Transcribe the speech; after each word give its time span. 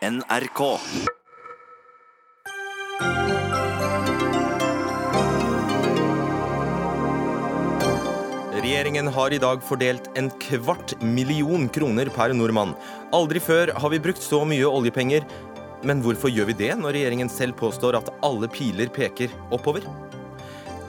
NRK. 0.00 0.60
Regjeringen 8.54 9.06
har 9.06 9.32
i 9.32 9.38
dag 9.38 9.60
fordelt 9.60 10.08
en 10.16 10.30
kvart 10.40 10.94
million 11.02 11.68
kroner 11.68 12.08
per 12.14 12.32
nordmann. 12.32 12.72
Aldri 13.12 13.42
før 13.44 13.74
har 13.76 13.92
vi 13.92 14.00
brukt 14.00 14.24
så 14.24 14.40
mye 14.48 14.64
oljepenger. 14.64 15.26
Men 15.84 16.00
hvorfor 16.00 16.32
gjør 16.32 16.48
vi 16.48 16.56
det 16.62 16.70
når 16.80 16.96
regjeringen 16.96 17.28
selv 17.28 17.58
påstår 17.60 17.98
at 17.98 18.08
alle 18.24 18.48
piler 18.48 18.88
peker 18.88 19.28
oppover? 19.52 19.84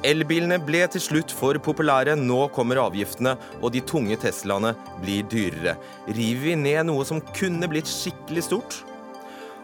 Elbilene 0.08 0.56
ble 0.64 0.86
til 0.88 1.04
slutt 1.04 1.36
for 1.36 1.60
populære. 1.60 2.16
Nå 2.16 2.46
kommer 2.56 2.80
avgiftene, 2.86 3.36
og 3.60 3.76
de 3.76 3.84
tunge 3.84 4.16
Teslaene 4.24 4.72
blir 5.04 5.28
dyrere. 5.28 5.76
River 6.08 6.48
vi 6.48 6.56
ned 6.64 6.88
noe 6.88 7.04
som 7.12 7.20
kunne 7.36 7.68
blitt 7.68 7.92
skikkelig 7.92 8.48
stort? 8.48 8.80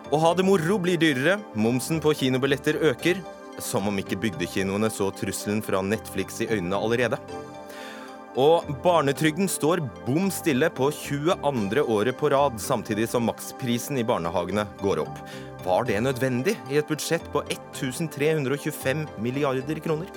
Å 0.08 0.18
ha 0.24 0.30
det 0.32 0.46
moro 0.48 0.78
blir 0.80 0.96
dyrere. 0.96 1.34
Momsen 1.60 2.00
på 2.00 2.14
kinobilletter 2.16 2.78
øker. 2.94 3.20
Som 3.60 3.90
om 3.90 3.98
ikke 4.00 4.16
bygdekinoene 4.24 4.88
så 4.94 5.10
trusselen 5.12 5.60
fra 5.66 5.82
Netflix 5.84 6.40
i 6.46 6.48
øynene 6.48 6.80
allerede. 6.80 7.20
Og 8.40 8.70
barnetrygden 8.86 9.50
står 9.52 9.82
bom 10.06 10.30
stille 10.32 10.70
på 10.72 10.88
22. 10.96 11.84
året 11.84 12.16
på 12.20 12.32
rad, 12.32 12.56
samtidig 12.62 13.10
som 13.12 13.28
maksprisen 13.28 14.00
i 14.00 14.08
barnehagene 14.08 14.64
går 14.80 15.04
opp. 15.04 15.22
Var 15.66 15.90
det 15.90 16.00
nødvendig 16.06 16.56
i 16.72 16.80
et 16.80 16.88
budsjett 16.88 17.28
på 17.34 17.44
1325 17.50 19.08
milliarder 19.20 19.84
kroner? 19.84 20.08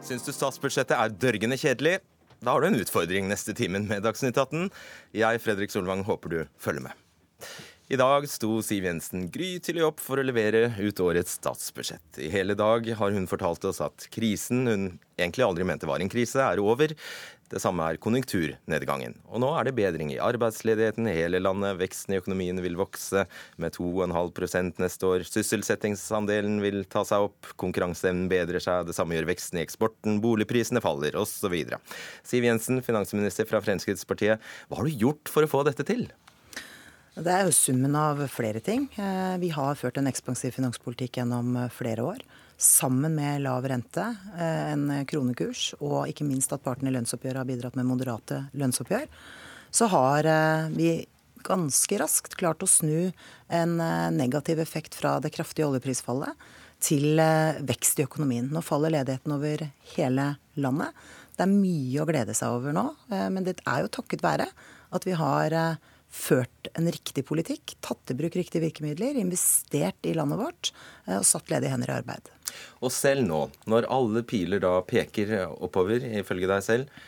Syns 0.00 0.24
du 0.24 0.32
statsbudsjettet 0.32 0.96
er 0.96 1.12
dørgende 1.12 1.60
kjedelig? 1.60 1.98
Da 2.38 2.52
har 2.54 2.62
du 2.62 2.68
en 2.68 2.78
utfordring 2.78 3.26
neste 3.26 3.50
timen 3.56 3.88
med 3.90 4.04
Dagsnytt 4.06 4.36
18. 4.38 4.68
Jeg, 5.16 5.40
Fredrik 5.42 5.72
Solvang, 5.74 6.04
håper 6.06 6.30
du 6.30 6.38
følger 6.62 6.84
med. 6.84 6.94
I 7.90 7.96
dag 7.98 8.28
sto 8.30 8.60
Siv 8.62 8.84
Jensen 8.86 9.24
grytidlig 9.32 9.82
opp 9.86 9.98
for 10.04 10.20
å 10.20 10.24
levere 10.26 10.68
ut 10.76 11.00
årets 11.02 11.38
statsbudsjett. 11.40 12.20
I 12.22 12.28
hele 12.30 12.54
dag 12.58 12.86
har 13.00 13.14
hun 13.16 13.26
fortalt 13.26 13.64
oss 13.66 13.80
at 13.82 14.06
krisen 14.14 14.68
hun 14.70 14.84
egentlig 15.18 15.46
aldri 15.48 15.66
mente 15.66 15.88
var 15.88 16.04
en 16.04 16.12
krise, 16.12 16.38
er 16.44 16.62
over. 16.62 16.94
Det 17.48 17.60
samme 17.62 17.84
er 17.88 17.98
konjunkturnedgangen. 18.02 19.14
Og 19.32 19.40
nå 19.40 19.48
er 19.56 19.68
det 19.68 19.74
bedring 19.78 20.10
i 20.12 20.20
arbeidsledigheten 20.20 21.08
i 21.08 21.14
hele 21.16 21.40
landet. 21.40 21.78
Veksten 21.80 22.12
i 22.12 22.18
økonomien 22.20 22.60
vil 22.60 22.76
vokse 22.76 23.24
med 23.56 23.72
2,5% 23.76 24.82
neste 24.82 25.08
år. 25.08 25.24
Sysselsettingsandelen 25.24 26.60
vil 26.64 26.82
ta 26.92 27.06
seg 27.08 27.30
opp. 27.30 27.52
Konkurranseevnen 27.60 28.28
bedrer 28.28 28.60
seg. 28.62 28.88
Det 28.88 28.96
samme 28.96 29.16
gjør 29.16 29.30
veksten 29.30 29.60
i 29.60 29.64
eksporten. 29.64 30.20
Boligprisene 30.24 30.82
faller, 30.84 31.16
osv. 31.16 31.56
Siv 32.26 32.48
Jensen, 32.48 32.82
finansminister 32.84 33.48
fra 33.48 33.62
Fremskrittspartiet. 33.64 34.44
Hva 34.68 34.82
har 34.82 34.88
du 34.88 35.04
gjort 35.06 35.32
for 35.32 35.46
å 35.46 35.50
få 35.50 35.64
dette 35.68 35.86
til? 35.88 36.04
Det 37.18 37.32
er 37.34 37.48
jo 37.48 37.54
summen 37.56 37.96
av 37.98 38.20
flere 38.30 38.60
ting. 38.62 38.84
Eh, 38.94 39.38
vi 39.42 39.48
har 39.50 39.78
ført 39.80 39.96
en 39.98 40.06
ekspansiv 40.06 40.52
finanspolitikk 40.54 41.18
gjennom 41.18 41.56
flere 41.74 42.04
år. 42.12 42.20
Sammen 42.58 43.14
med 43.14 43.44
lav 43.44 43.66
rente, 43.70 44.04
eh, 44.38 44.72
en 44.72 44.88
kronekurs 45.06 45.76
og 45.78 46.08
ikke 46.10 46.26
minst 46.26 46.52
at 46.54 46.64
partene 46.64 46.90
i 46.90 46.96
lønnsoppgjøret 46.96 47.38
har 47.38 47.46
bidratt 47.46 47.78
med 47.78 47.86
moderate 47.86 48.40
lønnsoppgjør, 48.58 49.06
så 49.70 49.86
har 49.92 50.26
vi 50.72 51.04
ganske 51.44 51.98
raskt 52.00 52.34
klart 52.40 52.64
å 52.64 52.68
snu 52.68 53.12
en 53.52 53.74
negativ 54.16 54.62
effekt 54.62 54.96
fra 54.96 55.18
det 55.20 55.30
kraftige 55.34 55.68
oljeprisfallet 55.68 56.40
til 56.80 57.20
vekst 57.68 58.00
i 58.00 58.06
økonomien. 58.08 58.48
Nå 58.48 58.62
faller 58.64 58.94
ledigheten 58.96 59.34
over 59.36 59.66
hele 59.92 60.26
landet. 60.56 60.96
Det 61.36 61.44
er 61.44 61.52
mye 61.52 62.00
å 62.00 62.08
glede 62.08 62.34
seg 62.34 62.56
over 62.56 62.72
nå, 62.74 62.86
men 63.12 63.44
det 63.44 63.58
er 63.60 63.84
jo 63.84 63.92
takket 63.92 64.24
være 64.24 64.48
at 64.96 65.04
vi 65.04 65.18
har 65.20 65.78
ført 66.08 66.70
en 66.78 66.88
riktig 66.88 67.24
politikk, 67.28 67.76
tatt 67.84 68.12
i 68.12 68.16
bruk 68.16 68.36
riktige 68.38 68.64
virkemidler, 68.64 69.18
investert 69.20 70.08
i 70.08 70.14
landet 70.16 70.40
vårt 70.40 70.72
eh, 71.06 71.18
og 71.18 71.26
satt 71.28 71.52
ledige 71.52 71.74
hender 71.74 71.92
i 71.92 71.98
arbeid. 72.00 72.32
Og 72.80 72.92
selv 72.94 73.26
nå, 73.26 73.44
når 73.68 73.88
alle 73.92 74.24
piler 74.26 74.62
da 74.64 74.78
peker 74.88 75.34
oppover, 75.52 76.04
ifølge 76.22 76.48
deg 76.50 76.64
selv, 76.64 76.98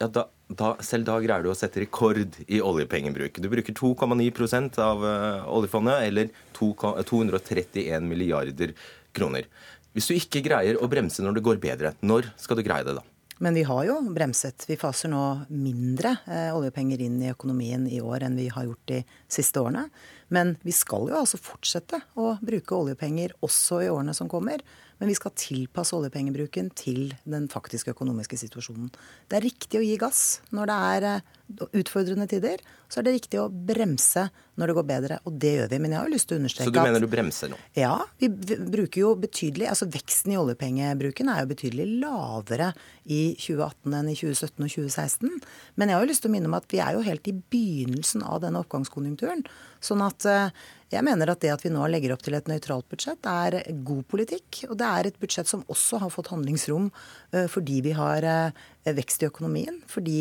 ja, 0.00 0.08
da, 0.08 0.24
da, 0.48 0.70
selv 0.84 1.04
da 1.08 1.18
greier 1.20 1.44
du 1.44 1.50
å 1.52 1.56
sette 1.56 1.82
rekord 1.82 2.38
i 2.48 2.60
oljepengebruk. 2.64 3.40
Du 3.42 3.50
bruker 3.52 3.76
2,9 3.76 4.80
av 4.80 5.04
uh, 5.04 5.50
oljefondet, 5.52 6.06
eller 6.08 6.30
2, 6.56 6.70
231 7.10 8.08
milliarder 8.08 8.72
kroner. 9.16 9.48
Hvis 9.92 10.08
du 10.08 10.14
ikke 10.16 10.44
greier 10.46 10.78
å 10.80 10.88
bremse 10.88 11.22
når 11.24 11.36
det 11.36 11.44
går 11.44 11.60
bedre, 11.62 11.92
når 12.00 12.30
skal 12.40 12.60
du 12.60 12.64
greie 12.64 12.86
det 12.86 12.96
da? 12.96 13.04
Men 13.40 13.56
vi 13.56 13.62
har 13.64 13.84
jo 13.88 13.94
bremset. 14.12 14.66
Vi 14.68 14.76
faser 14.76 15.08
nå 15.08 15.20
mindre 15.48 16.12
eh, 16.28 16.50
oljepenger 16.52 17.00
inn 17.00 17.16
i 17.24 17.30
økonomien 17.32 17.86
i 17.88 17.96
år 18.04 18.26
enn 18.26 18.36
vi 18.36 18.50
har 18.52 18.66
gjort 18.66 18.84
de 18.90 18.98
siste 19.32 19.62
årene. 19.62 19.86
Men 20.28 20.58
vi 20.60 20.74
skal 20.76 21.08
jo 21.08 21.16
altså 21.16 21.40
fortsette 21.40 22.02
å 22.20 22.34
bruke 22.44 22.76
oljepenger 22.76 23.32
også 23.40 23.80
i 23.86 23.88
årene 23.88 24.12
som 24.16 24.28
kommer. 24.28 24.60
Men 25.00 25.08
vi 25.08 25.16
skal 25.16 25.32
tilpasse 25.40 25.96
oljepengebruken 25.96 26.68
til 26.76 27.14
den 27.24 27.48
faktiske 27.48 27.94
økonomiske 27.94 28.36
situasjonen. 28.42 28.92
Det 29.32 29.40
er 29.40 29.48
riktig 29.48 29.80
å 29.80 29.86
gi 29.86 29.96
gass 30.04 30.42
når 30.52 30.68
det 30.68 30.78
er 30.90 31.08
eh, 31.14 31.34
utfordrende 31.72 32.26
tider. 32.30 32.62
Så 32.90 33.00
er 33.00 33.06
det 33.06 33.16
riktig 33.18 33.40
å 33.40 33.48
bremse 33.50 34.28
når 34.60 34.70
det 34.70 34.76
går 34.76 34.86
bedre, 34.88 35.18
og 35.24 35.36
det 35.40 35.52
gjør 35.56 35.70
vi. 35.72 35.78
Men 35.80 35.94
jeg 35.94 36.00
har 36.00 36.08
jo 36.08 36.14
lyst 36.14 36.28
til 36.30 36.36
å 36.36 36.40
understreke 36.42 36.68
at 36.68 36.74
Så 36.74 36.76
du 36.76 36.80
mener 36.84 37.04
du 37.04 37.08
bremser 37.10 37.52
nå? 37.52 37.60
Ja, 37.78 37.94
vi 38.20 38.28
bruker 38.30 39.00
jo 39.00 39.12
betydelig 39.20 39.70
Altså 39.70 39.88
veksten 39.90 40.34
i 40.34 40.38
oljepengebruken 40.40 41.30
er 41.32 41.44
jo 41.44 41.50
betydelig 41.52 41.86
lavere 42.02 42.72
i 43.06 43.22
2018 43.40 43.96
enn 44.00 44.10
i 44.12 44.18
2017 44.18 44.66
og 44.66 44.74
2016. 44.74 45.38
Men 45.80 45.90
jeg 45.90 45.96
har 45.96 46.04
jo 46.04 46.10
lyst 46.10 46.26
til 46.26 46.32
å 46.32 46.34
minne 46.34 46.50
om 46.50 46.58
at 46.58 46.68
vi 46.70 46.82
er 46.82 46.98
jo 46.98 47.06
helt 47.06 47.30
i 47.30 47.36
begynnelsen 47.54 48.26
av 48.26 48.42
denne 48.44 48.60
oppgangskonjunkturen. 48.64 49.46
Sånn 49.80 50.04
at 50.04 50.26
eh, 50.28 50.52
jeg 50.90 51.06
mener 51.06 51.30
at 51.30 51.40
det 51.42 51.52
at 51.54 51.62
vi 51.62 51.70
nå 51.72 51.84
legger 51.86 52.16
opp 52.16 52.24
til 52.26 52.34
et 52.34 52.48
nøytralt 52.50 52.88
budsjett, 52.90 53.26
er 53.26 53.60
god 53.86 54.02
politikk. 54.10 54.64
Og 54.68 54.76
det 54.80 54.88
er 54.88 55.08
et 55.08 55.20
budsjett 55.22 55.48
som 55.50 55.62
også 55.70 56.00
har 56.02 56.12
fått 56.12 56.32
handlingsrom 56.32 56.90
eh, 56.90 57.46
fordi 57.50 57.80
vi 57.86 57.94
har 57.96 58.26
eh, 58.26 58.66
vekst 58.84 59.22
i 59.24 59.28
økonomien. 59.28 59.80
Fordi 59.90 60.16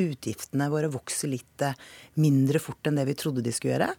utgiftene 0.00 0.68
våre 0.72 0.90
vokser 0.92 1.32
litt 1.32 1.64
mindre 2.20 2.60
fort 2.62 2.86
enn 2.86 2.98
det 3.00 3.06
vi 3.08 3.16
trodde 3.18 3.44
de 3.44 3.52
skulle 3.54 3.74
gjøre. 3.74 3.90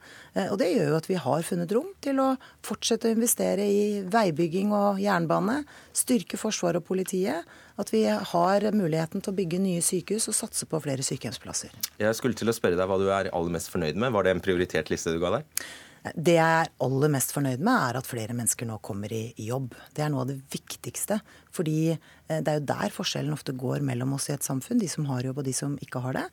Og 0.51 0.57
det 0.61 0.71
gjør 0.71 0.91
jo 0.91 0.97
at 0.99 1.09
vi 1.09 1.19
har 1.25 1.45
funnet 1.47 1.75
rom 1.75 1.91
til 2.03 2.21
å 2.23 2.29
fortsette 2.65 3.09
å 3.09 3.15
investere 3.15 3.67
i 3.67 3.85
veibygging 4.11 4.73
og 4.75 5.01
jernbane, 5.03 5.61
styrke 5.95 6.39
Forsvaret 6.39 6.83
og 6.83 6.87
politiet. 6.87 7.47
At 7.75 7.91
vi 7.91 8.05
har 8.07 8.63
muligheten 8.71 9.23
til 9.23 9.33
å 9.33 9.35
bygge 9.35 9.59
nye 9.59 9.81
sykehus 9.83 10.29
og 10.31 10.37
satse 10.37 10.67
på 10.69 10.79
flere 10.83 11.03
sykehjemsplasser. 11.03 11.73
Jeg 11.99 12.15
skulle 12.15 12.37
til 12.39 12.51
å 12.51 12.55
spørre 12.55 12.79
deg 12.79 12.87
hva 12.87 12.99
du 13.01 13.09
er 13.09 13.31
aller 13.35 13.51
mest 13.57 13.71
fornøyd 13.73 13.99
med. 13.99 14.15
Var 14.15 14.27
det 14.27 14.35
en 14.35 14.45
prioritert 14.45 14.91
liste 14.93 15.11
du 15.11 15.19
ga 15.19 15.37
deg? 15.39 15.65
Det 16.13 16.35
jeg 16.35 16.65
er 16.65 16.69
aller 16.85 17.09
mest 17.09 17.31
fornøyd 17.33 17.63
med, 17.65 17.73
er 17.73 17.97
at 17.97 18.05
flere 18.09 18.35
mennesker 18.37 18.67
nå 18.69 18.77
kommer 18.85 19.13
i, 19.15 19.23
jobb. 19.41 19.73
Det 19.95 20.03
er 20.05 20.11
noe 20.13 20.25
av 20.25 20.29
det 20.29 20.37
viktigste. 20.53 21.17
Fordi 21.55 21.79
eh, 21.95 22.41
det 22.41 22.51
er 22.51 22.59
jo 22.59 22.67
der 22.69 22.93
forskjellen 22.93 23.33
ofte 23.33 23.55
går 23.57 23.81
mellom 23.85 24.13
oss 24.17 24.29
i 24.29 24.35
et 24.35 24.45
samfunn. 24.45 24.81
De 24.81 24.89
som 24.91 25.07
har 25.09 25.25
jobb 25.25 25.41
og 25.41 25.47
de 25.47 25.55
som 25.55 25.73
ikke 25.81 26.03
har 26.03 26.19
det. 26.19 26.27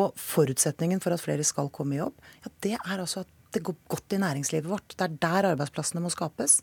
Og 0.00 0.16
forutsetningen 0.16 1.04
for 1.04 1.12
at 1.12 1.20
flere 1.20 1.44
skal 1.44 1.68
komme 1.74 1.98
i 1.98 2.00
jobb, 2.00 2.16
ja, 2.44 2.54
det 2.64 2.74
er 2.78 2.96
altså 2.96 3.26
at 3.26 3.36
det 3.50 3.64
går 3.66 3.74
godt 3.90 4.14
i 4.14 4.20
næringslivet 4.22 4.68
vårt. 4.70 4.94
Det 4.94 5.06
er 5.06 5.16
der 5.22 5.48
arbeidsplassene 5.48 6.02
må 6.04 6.10
skapes. 6.14 6.60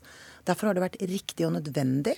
Derfor 0.48 0.70
har 0.70 0.76
det 0.76 0.84
vært 0.86 1.00
riktig 1.10 1.44
og 1.44 1.52
nødvendig 1.58 2.14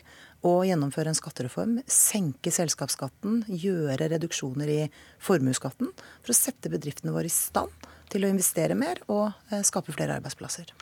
å 0.47 0.61
gjennomføre 0.67 1.11
en 1.11 1.19
skattereform. 1.19 1.81
Senke 1.91 2.53
selskapsskatten, 2.55 3.43
gjøre 3.51 4.13
reduksjoner 4.15 4.71
i 4.71 4.81
formuesskatten. 5.27 5.91
For 6.23 6.33
å 6.33 6.39
sette 6.39 6.71
bedriftene 6.71 7.15
våre 7.17 7.27
i 7.27 7.35
stand 7.35 7.91
til 8.11 8.27
å 8.27 8.31
investere 8.31 8.77
mer 8.79 9.01
og 9.09 9.31
eh, 9.51 9.63
skape 9.67 9.95
flere 9.95 10.19
arbeidsplasser. 10.21 10.73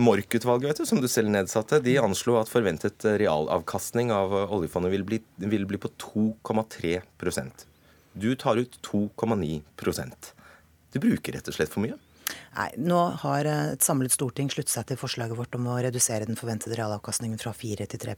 Mork-utvalget 0.00 0.80
som 0.88 1.00
du 1.02 1.08
selv 1.10 1.32
nedsatte, 1.34 1.80
de 1.84 1.96
anslo 2.00 2.36
at 2.40 2.48
forventet 2.48 3.04
realavkastning 3.20 4.12
av 4.14 4.32
oljefondet 4.46 4.94
vil 4.94 5.04
bli, 5.06 5.18
vil 5.42 5.66
bli 5.68 5.80
på 5.82 5.90
2,3% 6.00 7.66
Du 8.14 8.30
tar 8.38 8.56
ut 8.56 8.78
2,9 8.86 9.60
Du 10.92 11.00
bruker 11.02 11.36
rett 11.36 11.50
og 11.50 11.54
slett 11.58 11.74
for 11.74 11.84
mye? 11.84 11.98
Nei, 12.56 12.68
Nå 12.82 12.98
har 13.22 13.46
eh, 13.48 13.72
et 13.74 13.84
samlet 13.84 14.12
storting 14.14 14.50
sluttet 14.52 14.72
seg 14.72 14.88
til 14.88 14.98
forslaget 15.00 15.38
vårt 15.38 15.54
om 15.58 15.68
å 15.70 15.78
redusere 15.82 16.26
den 16.28 16.38
forventede 16.38 16.78
realavkastningen 16.78 17.40
fra 17.40 17.52
4 17.56 17.86
til 17.90 18.02
3 18.02 18.16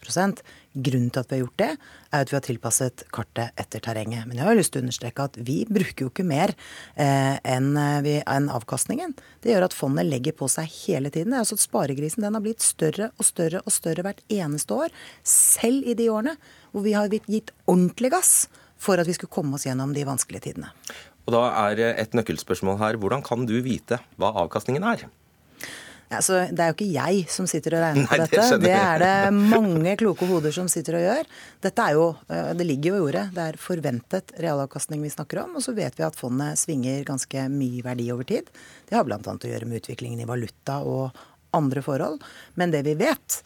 Grunnen 0.72 1.10
til 1.12 1.20
at 1.20 1.30
vi 1.30 1.36
har 1.36 1.42
gjort 1.44 1.60
det, 1.60 1.70
er 2.10 2.24
at 2.24 2.32
vi 2.32 2.38
har 2.38 2.44
tilpasset 2.46 3.04
kartet 3.12 3.60
etter 3.60 3.82
terrenget. 3.84 4.26
Men 4.28 4.40
jeg 4.40 4.48
har 4.48 4.58
lyst 4.58 4.72
til 4.74 4.82
å 4.82 4.86
understreke 4.86 5.28
at 5.28 5.36
vi 5.36 5.58
bruker 5.68 6.06
jo 6.06 6.12
ikke 6.12 6.26
mer 6.26 6.54
eh, 6.96 7.36
enn 7.42 7.76
eh, 7.76 8.22
en 8.22 8.48
avkastningen. 8.52 9.14
Det 9.44 9.52
gjør 9.52 9.68
at 9.68 9.76
fondet 9.76 10.08
legger 10.08 10.36
på 10.38 10.48
seg 10.50 10.70
hele 10.86 11.12
tiden. 11.12 11.36
Altså 11.36 11.58
at 11.58 11.64
Sparegrisen 11.64 12.24
den 12.24 12.38
har 12.38 12.44
blitt 12.44 12.64
større 12.64 13.12
og 13.18 13.28
større 13.28 13.62
og 13.64 13.74
større 13.74 14.06
hvert 14.06 14.24
eneste 14.32 14.82
år. 14.86 14.98
Selv 15.26 15.86
i 15.86 15.96
de 15.98 16.10
årene 16.12 16.36
hvor 16.72 16.84
vi 16.86 16.96
har 16.96 17.12
gitt 17.12 17.52
ordentlig 17.68 18.12
gass 18.14 18.34
for 18.82 18.98
at 18.98 19.06
vi 19.06 19.14
skulle 19.14 19.32
komme 19.32 19.56
oss 19.56 19.66
gjennom 19.68 19.92
de 19.94 20.04
vanskelige 20.06 20.48
tidene. 20.48 20.72
Og 21.26 21.34
da 21.34 21.42
er 21.68 21.82
et 21.94 22.14
nøkkelspørsmål 22.18 22.80
her 22.82 22.98
hvordan 23.00 23.22
kan 23.26 23.46
du 23.46 23.58
vite 23.64 24.00
hva 24.20 24.32
avkastningen 24.44 24.86
er? 24.86 25.06
Altså, 26.12 26.42
det 26.52 26.60
er 26.60 26.70
jo 26.70 26.76
ikke 26.76 26.92
jeg 26.92 27.22
som 27.32 27.46
sitter 27.48 27.76
og 27.78 27.84
regner 27.86 28.08
på 28.08 28.16
Nei, 28.18 28.18
det 28.20 28.36
dette. 28.36 28.58
Det 28.60 28.74
er 28.76 29.02
det 29.02 29.32
mange 29.32 29.94
kloke 30.00 30.28
hoder 30.28 30.54
som 30.54 30.68
sitter 30.70 30.98
og 30.98 31.04
gjør. 31.06 31.30
Dette 31.64 31.86
er 31.86 31.96
jo, 31.96 32.06
eh, 32.28 32.52
Det 32.58 32.66
ligger 32.68 32.92
jo 32.92 32.98
i 32.98 33.06
ordet. 33.08 33.24
Det 33.32 33.46
er 33.48 33.60
forventet 33.60 34.34
realavkastning 34.42 35.00
vi 35.02 35.12
snakker 35.12 35.44
om. 35.44 35.56
Og 35.56 35.64
så 35.64 35.74
vet 35.76 35.96
vi 35.96 36.04
at 36.04 36.18
fondet 36.18 36.60
svinger 36.60 37.04
ganske 37.08 37.46
mye 37.48 37.82
verdi 37.86 38.10
over 38.12 38.28
tid. 38.28 38.50
Det 38.88 38.98
har 38.98 39.04
bl.a. 39.08 39.18
å 39.18 39.52
gjøre 39.52 39.68
med 39.68 39.80
utviklingen 39.80 40.20
i 40.20 40.28
valuta 40.28 40.82
og 40.84 41.16
andre 41.56 41.82
forhold. 41.84 42.20
Men 42.60 42.72
det 42.74 42.84
vi 42.84 42.94
vet, 42.94 43.42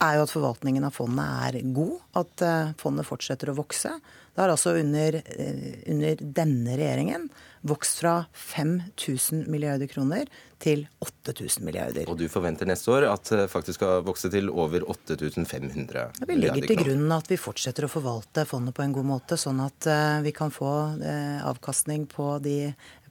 er 0.00 0.16
jo 0.16 0.24
at 0.24 0.32
forvaltningen 0.32 0.84
av 0.84 0.96
fondet 0.96 1.28
er 1.48 1.60
god. 1.72 1.96
At 2.20 2.44
eh, 2.44 2.74
fondet 2.80 3.08
fortsetter 3.08 3.52
å 3.52 3.56
vokse. 3.56 3.96
Det 4.34 4.42
har 4.42 4.52
altså 4.52 4.76
under, 4.78 5.20
eh, 5.24 5.80
under 5.90 6.20
denne 6.20 6.76
regjeringen 6.78 7.28
vokst 7.66 8.00
fra 8.00 8.14
5000 8.32 9.46
milliarder 9.50 9.90
kroner 9.90 10.30
til 10.60 10.84
8000 11.00 11.64
milliarder. 11.66 12.08
Og 12.10 12.18
du 12.20 12.26
forventer 12.32 12.68
neste 12.68 12.92
år 12.92 13.08
at 13.10 13.32
det 13.32 13.48
faktisk 13.52 13.80
skal 13.80 14.04
vokse 14.06 14.30
til 14.32 14.50
over 14.52 14.84
8500 14.92 15.74
milliarder? 15.74 16.28
Vi 16.28 16.38
legger 16.38 16.68
til 16.68 16.82
grunn 16.82 17.16
at 17.16 17.30
vi 17.30 17.40
fortsetter 17.40 17.86
å 17.86 17.92
forvalte 17.92 18.46
fondet 18.48 18.76
på 18.76 18.84
en 18.84 18.94
god 18.96 19.08
måte, 19.14 19.40
sånn 19.40 19.62
at 19.64 19.88
eh, 19.90 20.20
vi 20.26 20.34
kan 20.36 20.52
få 20.54 20.72
eh, 21.00 21.40
avkastning 21.48 22.06
på 22.10 22.34
de 22.44 22.58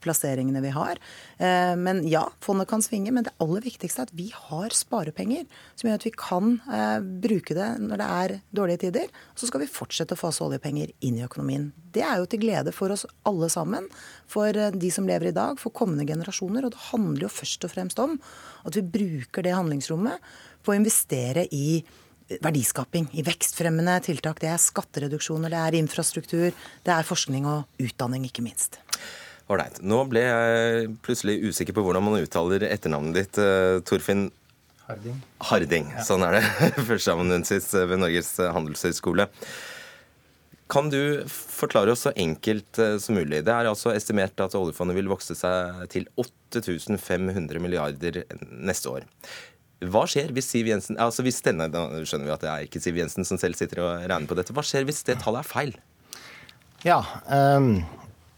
plasseringene 0.04 0.62
vi 0.64 0.72
har. 0.74 1.00
Eh, 1.38 1.76
Men 1.76 2.02
ja, 2.08 2.24
fondet 2.44 2.70
kan 2.70 2.84
svinge, 2.84 3.12
men 3.12 3.26
det 3.28 3.36
aller 3.44 3.64
viktigste 3.66 4.04
er 4.04 4.10
at 4.10 4.16
vi 4.16 4.30
har 4.36 4.76
sparepenger 4.76 5.46
som 5.76 5.90
gjør 5.90 6.00
at 6.00 6.08
vi 6.08 6.14
kan 6.16 6.56
eh, 6.72 7.00
bruke 7.26 7.58
det 7.58 7.70
når 7.84 8.02
det 8.02 8.10
er 8.22 8.36
dårlige 8.56 8.84
tider. 8.86 9.12
Og 9.34 9.42
så 9.42 9.50
skal 9.50 9.64
vi 9.64 9.72
fortsette 9.72 10.16
å 10.16 10.20
fase 10.20 10.44
oljepenger 10.46 10.94
inn 11.06 11.20
i 11.20 11.26
økonomien. 11.26 11.70
Det 11.94 12.04
er 12.06 12.22
jo 12.22 12.30
til 12.30 12.44
glede 12.44 12.74
for 12.76 12.94
oss 12.94 13.06
alle 13.30 13.50
sammen, 13.52 13.90
for 14.30 14.56
eh, 14.56 14.72
de 14.76 14.92
som 14.94 15.08
lever 15.10 15.32
i 15.32 15.36
dag, 15.36 15.60
for 15.62 15.76
kommende 15.76 16.08
generasjoner. 16.10 16.68
Og 16.68 16.76
det 16.76 16.86
handler 16.90 17.28
jo 17.28 17.34
først 17.40 17.66
og 17.66 17.74
fremst 17.74 18.04
om 18.04 18.18
at 18.68 18.78
vi 18.78 18.86
bruker 18.98 19.46
det 19.46 19.56
handlingsrommet 19.56 20.30
på 20.64 20.74
å 20.74 20.78
investere 20.78 21.48
i 21.56 21.82
verdiskaping, 22.44 23.08
i 23.18 23.24
vekstfremmende 23.26 23.96
tiltak. 24.06 24.42
Det 24.42 24.52
er 24.52 24.62
skattereduksjoner, 24.62 25.50
det 25.50 25.62
er 25.64 25.80
infrastruktur, 25.80 26.52
det 26.86 26.94
er 26.94 27.08
forskning 27.08 27.48
og 27.50 27.82
utdanning, 27.82 28.28
ikke 28.30 28.46
minst. 28.46 28.78
Ålreit. 29.50 29.80
Nå 29.82 30.04
ble 30.12 30.22
jeg 30.22 30.92
plutselig 31.06 31.40
usikker 31.50 31.74
på 31.74 31.82
hvordan 31.86 32.06
man 32.06 32.20
uttaler 32.22 32.68
etternavnet 32.70 33.18
ditt, 33.18 33.40
eh, 33.42 33.80
Torfinn 33.82 34.28
Harding. 34.90 35.18
Harding. 35.46 35.90
Sånn 36.06 36.24
er 36.26 36.40
det. 36.40 36.44
Førsteamanuensis 36.90 37.68
ved 37.74 38.00
Norges 38.02 38.32
handelshøyskole. 38.42 39.28
Kan 40.70 40.92
du 40.94 41.24
forklare 41.30 41.92
oss 41.96 42.04
så 42.06 42.12
enkelt 42.16 42.78
eh, 42.82 42.98
som 43.02 43.16
mulig? 43.18 43.42
Det 43.48 43.54
er 43.54 43.70
altså 43.72 43.90
estimert 43.96 44.38
at 44.44 44.54
oljefondet 44.58 44.98
vil 45.00 45.10
vokse 45.10 45.34
seg 45.38 45.86
til 45.90 46.06
8500 46.22 47.58
milliarder 47.64 48.22
neste 48.52 48.92
år. 48.94 49.08
Hva 49.80 50.04
skjer 50.12 50.34
hvis 50.36 50.50
Siv 50.52 50.68
Jensen 50.68 50.98
altså 51.00 51.24
hvis 51.24 51.38
denne, 51.46 51.70
Da 51.72 51.86
skjønner 52.04 52.28
vi 52.28 52.34
at 52.36 52.42
det 52.44 52.50
er 52.52 52.66
ikke 52.68 52.82
Siv 52.84 52.98
Jensen 53.00 53.24
som 53.26 53.40
selv 53.40 53.56
sitter 53.56 53.80
og 53.86 54.04
regner 54.12 54.28
på 54.28 54.36
dette. 54.38 54.52
Hva 54.54 54.64
skjer 54.66 54.84
hvis 54.90 55.02
det 55.08 55.16
tallet 55.24 55.46
er 55.46 55.48
feil? 55.50 55.72
Ja, 56.84 57.00
um, 57.32 57.80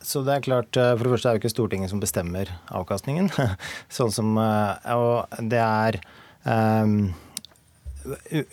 så 0.01 0.21
det 0.25 0.33
er 0.37 0.45
klart 0.45 0.77
eh, 0.81 0.93
For 0.97 1.05
det 1.05 1.11
første 1.15 1.29
er 1.29 1.35
det 1.35 1.41
ikke 1.43 1.51
Stortinget 1.53 1.91
som 1.91 1.99
bestemmer 2.01 2.49
avkastningen. 2.73 3.27
sånn 3.97 4.13
som 4.13 4.31
eh, 4.41 4.93
Og 4.95 5.43
det 5.51 5.59
er 5.61 5.99
ehm, 6.45 6.95
u- 7.11 7.30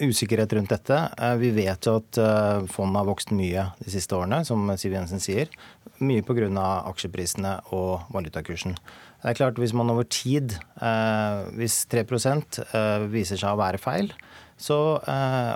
usikkerhet 0.02 0.52
rundt 0.52 0.72
dette. 0.72 0.98
Eh, 1.18 1.36
Vi 1.40 1.50
vet 1.56 1.86
jo 1.86 1.98
at 2.00 2.18
eh, 2.20 2.66
fondet 2.70 3.00
har 3.00 3.08
vokst 3.08 3.32
mye 3.34 3.68
de 3.80 3.92
siste 3.92 4.16
årene, 4.16 4.42
som 4.46 4.68
Siv 4.76 4.94
Jensen 4.96 5.22
sier. 5.22 5.50
Mye 5.98 6.22
pga. 6.22 6.48
aksjeprisene 6.88 7.58
og 7.72 8.06
valutakursen. 8.14 8.76
Det 9.18 9.32
er 9.32 9.34
klart 9.34 9.58
Hvis 9.58 9.74
man 9.74 9.90
over 9.90 10.04
tid, 10.04 10.58
eh, 10.80 11.48
hvis 11.56 11.86
3 11.88 12.04
eh, 12.04 13.06
viser 13.08 13.36
seg 13.36 13.50
å 13.54 13.58
være 13.58 13.78
feil, 13.78 14.12
så, 14.58 14.98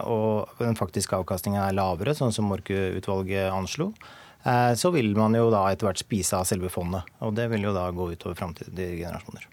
og 0.06 0.46
den 0.60 0.76
faktiske 0.78 1.16
avkastningen 1.16 1.58
er 1.58 1.74
lavere, 1.74 2.14
sånn 2.14 2.30
som 2.30 2.46
Morku-utvalget 2.46 3.50
anslo, 3.50 3.88
så 4.78 4.92
vil 4.94 5.16
man 5.18 5.34
jo 5.34 5.48
da 5.50 5.64
etter 5.72 5.88
hvert 5.88 5.98
spise 5.98 6.38
av 6.38 6.46
selve 6.46 6.70
fondet. 6.70 7.02
Og 7.18 7.34
det 7.34 7.48
vil 7.50 7.66
jo 7.66 7.72
da 7.74 7.88
gå 7.90 8.12
utover 8.12 8.38
framtidige 8.38 9.00
generasjoner. 9.00 9.48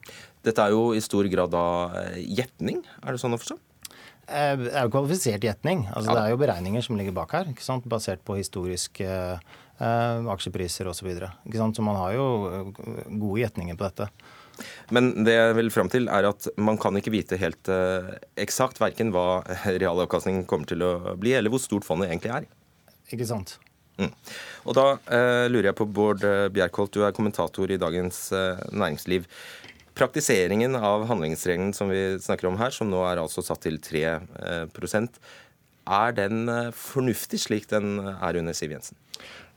Dette 0.45 0.61
er 0.61 0.69
jo 0.69 0.93
i 0.93 1.01
stor 1.01 1.25
grad 1.33 1.49
da 1.49 1.65
gjetning, 2.21 2.83
er 3.01 3.17
det 3.17 3.23
sånn 3.23 3.33
å 3.33 3.41
forstå? 3.41 3.57
Eh, 4.29 4.55
Det 4.57 4.73
er 4.73 4.87
jo 4.87 4.93
kvalifisert 4.93 5.41
gjetning. 5.41 5.87
Altså, 5.93 6.09
Ja. 6.11 6.15
Det 6.15 6.23
er 6.23 6.29
jo 6.29 6.41
beregninger 6.43 6.83
som 6.85 6.97
ligger 6.97 7.13
bak 7.13 7.31
her, 7.31 7.45
basert 7.85 8.23
på 8.23 8.37
historiske 8.37 9.05
eh, 9.79 10.19
aksjepriser 10.35 10.87
osv. 10.87 11.09
Så, 11.19 11.73
så 11.75 11.81
man 11.81 11.95
har 11.95 12.13
jo 12.13 12.27
eh, 12.47 12.83
gode 13.09 13.41
gjetninger 13.41 13.75
på 13.75 13.89
dette. 13.89 14.09
Men 14.91 15.23
det 15.23 15.33
jeg 15.33 15.55
vil 15.55 15.71
fram 15.71 15.89
til 15.89 16.09
er 16.11 16.27
at 16.27 16.47
man 16.57 16.77
kan 16.77 16.95
ikke 16.99 17.13
vite 17.13 17.39
helt 17.39 17.69
eh, 17.71 18.11
eksakt 18.37 18.79
verken 18.79 19.13
hva 19.15 19.41
realavkastningen 19.65 20.45
kommer 20.49 20.67
til 20.69 20.83
å 20.83 21.15
bli, 21.19 21.33
eller 21.33 21.49
hvor 21.53 21.63
stort 21.63 21.87
fondet 21.87 22.09
egentlig 22.09 22.33
er. 22.35 22.49
Ikke 23.09 23.25
sant? 23.25 23.57
Mm. 23.99 24.13
Og 24.69 24.75
da 24.77 24.85
eh, 25.11 25.45
lurer 25.51 25.71
jeg 25.71 25.77
på, 25.79 25.87
Bård 25.91 26.23
eh, 26.23 26.47
Bjerkholt, 26.55 26.93
du 26.95 27.03
er 27.03 27.15
kommentator 27.15 27.71
i 27.71 27.79
Dagens 27.79 28.29
eh, 28.35 28.61
Næringsliv. 28.71 29.27
Praktiseringen 29.99 30.77
av 30.79 31.05
handlingsregelen 31.09 31.73
som 31.75 31.91
vi 31.91 32.15
snakker 32.23 32.47
om 32.47 32.57
her, 32.61 32.71
som 32.71 32.87
nå 32.91 33.03
er 33.03 33.19
altså 33.19 33.43
satt 33.43 33.65
til 33.65 33.79
3 33.83 34.03
eh, 34.07 35.09
er 35.89 36.15
den 36.15 36.49
eh, 36.49 36.71
fornuftig 36.75 37.41
slik 37.41 37.67
den 37.71 37.97
er 37.99 38.39
under 38.39 38.55
Siv 38.55 38.71
Jensen? 38.75 38.97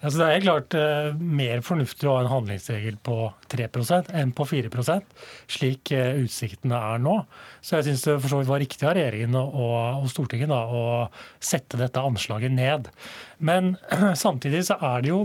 Altså 0.03 0.19
det 0.19 0.29
er 0.29 0.43
klart 0.43 0.75
eh, 0.75 1.13
mer 1.15 1.61
fornuftig 1.63 2.09
å 2.11 2.17
ha 2.17 2.23
en 2.25 2.31
handlingsregel 2.33 2.97
på 3.07 3.17
3% 3.53 4.11
enn 4.19 4.33
på 4.35 4.47
4% 4.51 5.13
slik 5.55 5.93
eh, 5.95 6.19
utsiktene 6.25 6.79
er 6.91 7.03
nå. 7.03 7.21
Så 7.63 7.79
jeg 7.79 7.91
syns 7.91 8.07
det 8.09 8.17
for 8.17 8.33
så 8.33 8.41
vidt 8.41 8.51
var 8.51 8.63
riktig 8.65 8.89
av 8.89 8.97
regjeringen 8.99 9.39
og, 9.39 10.03
og 10.03 10.09
Stortinget 10.11 10.51
da, 10.51 10.65
å 10.67 10.83
sette 11.39 11.79
dette 11.79 12.03
anslaget 12.03 12.55
ned. 12.55 12.91
Men 13.39 13.77
samtidig 14.25 14.65
så 14.67 14.81
er 14.83 15.05
det 15.07 15.13
jo 15.13 15.23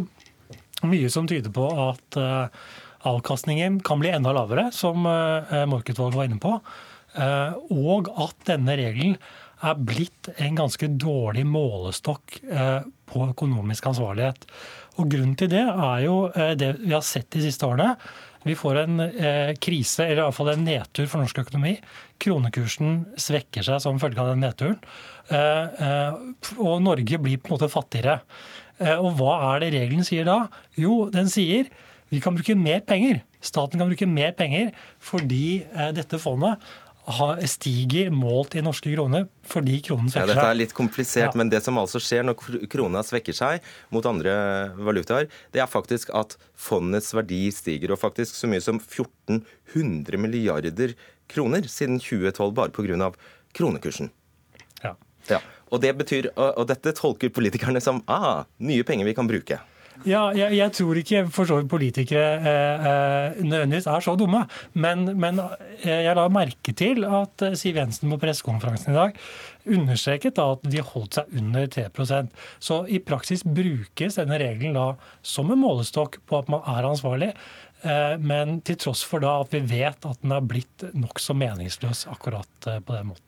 mye 0.86 1.10
som 1.10 1.26
tyder 1.26 1.50
på 1.54 1.66
at 1.88 2.22
eh, 2.22 2.68
avkastningen 3.06 3.82
kan 3.86 4.00
bli 4.02 4.10
enda 4.10 4.34
lavere, 4.34 4.70
som 4.74 5.06
uh, 5.06 5.68
var 5.68 6.24
inne 6.26 6.40
på. 6.42 6.60
eh, 7.18 7.54
og 7.74 8.10
at 8.18 8.36
denne 8.50 8.76
regelen 8.78 9.18
er 9.66 9.80
blitt 9.82 10.30
en 10.38 10.58
ganske 10.58 10.90
dårlig 11.02 11.46
målestokk 11.50 12.40
eh, 12.46 12.82
på 13.10 13.30
økonomisk 13.32 13.88
ansvarlighet. 13.90 14.46
Og 14.98 15.10
Grunnen 15.10 15.38
til 15.40 15.50
det 15.50 15.64
er 15.64 16.04
jo 16.06 16.18
eh, 16.30 16.54
det 16.60 16.76
vi 16.84 16.94
har 16.94 17.06
sett 17.06 17.32
de 17.34 17.42
siste 17.48 17.66
årene. 17.66 17.96
Vi 18.46 18.56
får 18.56 18.84
en 18.84 19.02
eh, 19.02 19.56
krise, 19.60 20.06
eller 20.06 20.24
iallfall 20.28 20.54
en 20.54 20.68
nedtur 20.68 21.10
for 21.10 21.24
norsk 21.24 21.42
økonomi. 21.42 21.74
Kronekursen 22.22 23.02
svekker 23.20 23.66
seg 23.66 23.82
som 23.84 23.98
følge 24.02 24.22
av 24.22 24.32
den 24.32 24.46
nedturen. 24.46 24.78
Eh, 25.34 25.82
eh, 25.88 26.22
og 26.62 26.78
Norge 26.86 27.20
blir 27.24 27.42
på 27.42 27.50
en 27.52 27.58
måte 27.58 27.72
fattigere. 27.74 28.20
Eh, 28.78 28.94
og 28.94 29.18
hva 29.18 29.40
er 29.56 29.66
det 29.66 29.74
regelen 29.74 30.06
sier 30.08 30.28
da? 30.28 30.44
Jo, 30.78 31.08
den 31.14 31.34
sier 31.34 31.66
vi 32.10 32.22
kan 32.24 32.36
bruke 32.38 32.56
mer 32.56 32.80
penger. 32.88 33.22
Staten 33.44 33.80
kan 33.80 33.90
bruke 33.92 34.08
mer 34.10 34.32
penger 34.38 34.74
fordi 35.04 35.64
eh, 35.74 35.92
dette 35.98 36.20
fondet 36.22 36.62
stiger 37.48 38.10
målt 38.12 38.56
i 38.60 38.62
norske 38.62 38.92
kroner 38.92 39.30
fordi 39.48 39.78
kronen 39.86 40.10
svekker 40.12 40.28
seg. 40.28 40.34
Ja, 40.34 40.42
dette 40.42 40.50
er 40.52 40.58
litt 40.60 40.74
komplisert, 40.76 41.30
Ja. 41.32 41.38
men 41.40 41.48
det 41.50 41.62
som 41.64 41.78
altså 41.80 42.02
skjer 42.04 42.26
når 42.28 42.36
kr- 42.36 42.66
krona 42.68 43.00
svekker 43.00 43.32
seg 43.34 43.62
mot 43.96 44.04
andre 44.06 44.34
valutaer, 44.76 45.30
det 45.56 45.62
er 45.64 45.68
faktisk 45.72 46.12
at 46.14 46.36
fondets 46.54 47.14
verdi 47.16 47.46
stiger, 47.56 47.94
og 47.96 48.02
faktisk 48.02 48.36
så 48.36 48.50
mye 48.52 48.60
som 48.60 48.76
1400 48.80 50.20
milliarder 50.20 50.96
kroner 51.32 51.64
siden 51.72 52.00
2012 52.04 52.52
bare 52.54 52.76
pga. 52.76 53.14
kronekursen. 53.56 54.12
Ja. 54.84 54.96
Ja. 55.30 55.40
Og, 55.72 55.80
det 55.82 55.96
betyr, 55.98 56.28
og, 56.36 56.58
og 56.60 56.68
dette 56.68 56.92
tolker 56.92 57.30
politikerne 57.30 57.80
som 57.82 58.04
ah, 58.08 58.44
nye 58.60 58.84
penger 58.84 59.06
vi 59.08 59.14
kan 59.16 59.28
bruke. 59.28 59.60
Ja, 60.06 60.28
jeg, 60.36 60.54
jeg 60.58 60.74
tror 60.78 61.00
ikke 61.00 61.22
for 61.34 61.50
så 61.50 61.58
vidt 61.58 61.70
politikere 61.72 62.26
eh, 62.38 62.88
eh, 62.90 63.38
nødvendigvis 63.42 63.88
er 63.90 64.04
så 64.04 64.14
dumme. 64.20 64.44
Men, 64.78 65.06
men 65.20 65.42
eh, 65.42 66.04
jeg 66.06 66.16
la 66.18 66.28
merke 66.32 66.74
til 66.78 67.06
at 67.08 67.44
eh, 67.46 67.56
Siv 67.58 67.80
Jensen 67.80 68.12
på 68.14 68.20
pressekonferansen 68.22 68.94
i 68.94 68.98
dag 68.98 69.18
understreket 69.68 70.38
da 70.38 70.52
at 70.54 70.68
de 70.70 70.84
holdt 70.86 71.18
seg 71.18 71.34
under 71.42 71.66
3% 71.68 72.30
Så 72.64 72.78
i 72.88 73.02
praksis 73.04 73.44
brukes 73.44 74.16
denne 74.20 74.38
regelen 74.40 74.78
da 74.78 74.86
som 75.26 75.52
en 75.52 75.60
målestokk 75.60 76.22
på 76.30 76.40
at 76.40 76.52
man 76.52 76.64
er 76.72 76.88
ansvarlig. 76.88 77.34
Men 78.24 78.62
til 78.66 78.78
tross 78.80 79.04
for 79.06 79.22
da 79.22 79.36
at 79.42 79.52
vi 79.54 79.60
vet 79.68 80.08
at 80.08 80.24
den 80.24 80.32
er 80.34 80.48
blitt 80.48 80.86
nokså 80.96 81.36
meningsløs 81.38 82.06
akkurat 82.10 82.48
på 82.64 82.96
den 82.96 83.12
måten. 83.12 83.28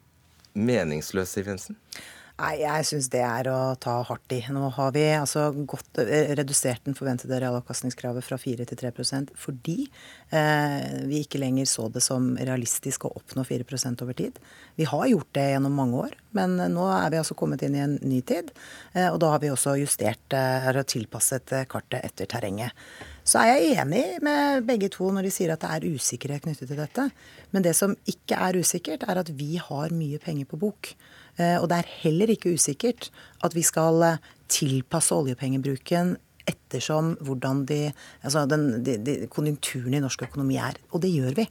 Meningsløs, 0.56 1.36
Siv 1.36 1.52
Jensen. 1.52 1.76
Nei, 2.40 2.62
jeg 2.62 2.86
syns 2.88 3.10
det 3.12 3.20
er 3.20 3.50
å 3.52 3.76
ta 3.84 3.98
hardt 4.08 4.32
i. 4.32 4.38
Nå 4.56 4.70
har 4.72 4.94
vi 4.96 5.02
altså 5.12 5.50
godt, 5.68 6.00
eh, 6.00 6.32
redusert 6.40 6.86
den 6.86 6.96
forventede 6.96 7.36
realavkastningskravet 7.44 8.24
fra 8.24 8.38
4 8.40 8.64
til 8.70 8.80
3% 8.80 9.34
fordi 9.36 9.90
eh, 10.32 11.04
vi 11.10 11.20
ikke 11.26 11.42
lenger 11.42 11.68
så 11.68 11.90
det 11.92 12.00
som 12.06 12.32
realistisk 12.38 13.10
å 13.10 13.12
oppnå 13.20 13.44
4% 13.44 14.06
over 14.06 14.16
tid. 14.16 14.40
Vi 14.80 14.88
har 14.88 15.06
gjort 15.12 15.34
det 15.36 15.50
gjennom 15.50 15.76
mange 15.76 16.00
år, 16.06 16.16
men 16.32 16.56
nå 16.56 16.88
er 16.94 17.12
vi 17.12 17.20
altså 17.20 17.36
kommet 17.36 17.66
inn 17.68 17.76
i 17.76 17.84
en 17.84 18.00
ny 18.08 18.22
tid. 18.24 18.54
Eh, 18.94 19.10
og 19.10 19.20
da 19.20 19.34
har 19.34 19.44
vi 19.44 19.52
også 19.52 19.76
justert 19.82 20.32
eh, 20.32 20.72
og 20.72 20.86
tilpasset 20.88 21.56
eh, 21.58 21.68
kartet 21.68 22.08
etter 22.08 22.30
terrenget. 22.32 22.72
Så 23.28 23.44
er 23.44 23.60
jeg 23.60 23.82
enig 23.84 24.04
med 24.26 24.64
begge 24.66 24.88
to 24.94 25.12
når 25.14 25.28
de 25.28 25.32
sier 25.34 25.52
at 25.54 25.62
det 25.62 25.76
er 25.76 26.00
usikkerhet 26.00 26.48
knyttet 26.48 26.72
til 26.72 26.80
dette. 26.80 27.10
Men 27.52 27.66
det 27.66 27.76
som 27.78 28.00
ikke 28.10 28.40
er 28.40 28.58
usikkert, 28.58 29.04
er 29.04 29.20
at 29.22 29.30
vi 29.36 29.58
har 29.60 29.92
mye 29.94 30.22
penger 30.24 30.48
på 30.50 30.62
bok. 30.64 30.94
Eh, 31.40 31.58
og 31.60 31.70
det 31.72 31.82
er 31.82 31.94
heller 32.04 32.34
ikke 32.34 32.54
usikkert 32.54 33.10
at 33.46 33.56
vi 33.56 33.64
skal 33.66 34.04
eh, 34.06 34.22
tilpasse 34.52 35.16
oljepengebruken 35.16 36.18
ettersom 36.50 37.14
hvordan 37.26 37.66
de, 37.70 37.82
altså 38.26 38.46
den, 38.50 38.72
de, 38.86 38.98
de, 39.06 39.18
konjunkturen 39.32 39.96
i 39.96 40.02
norsk 40.04 40.26
økonomi 40.30 40.58
er. 40.62 40.80
Og 40.94 41.04
det 41.04 41.14
gjør 41.14 41.38
vi. 41.38 41.46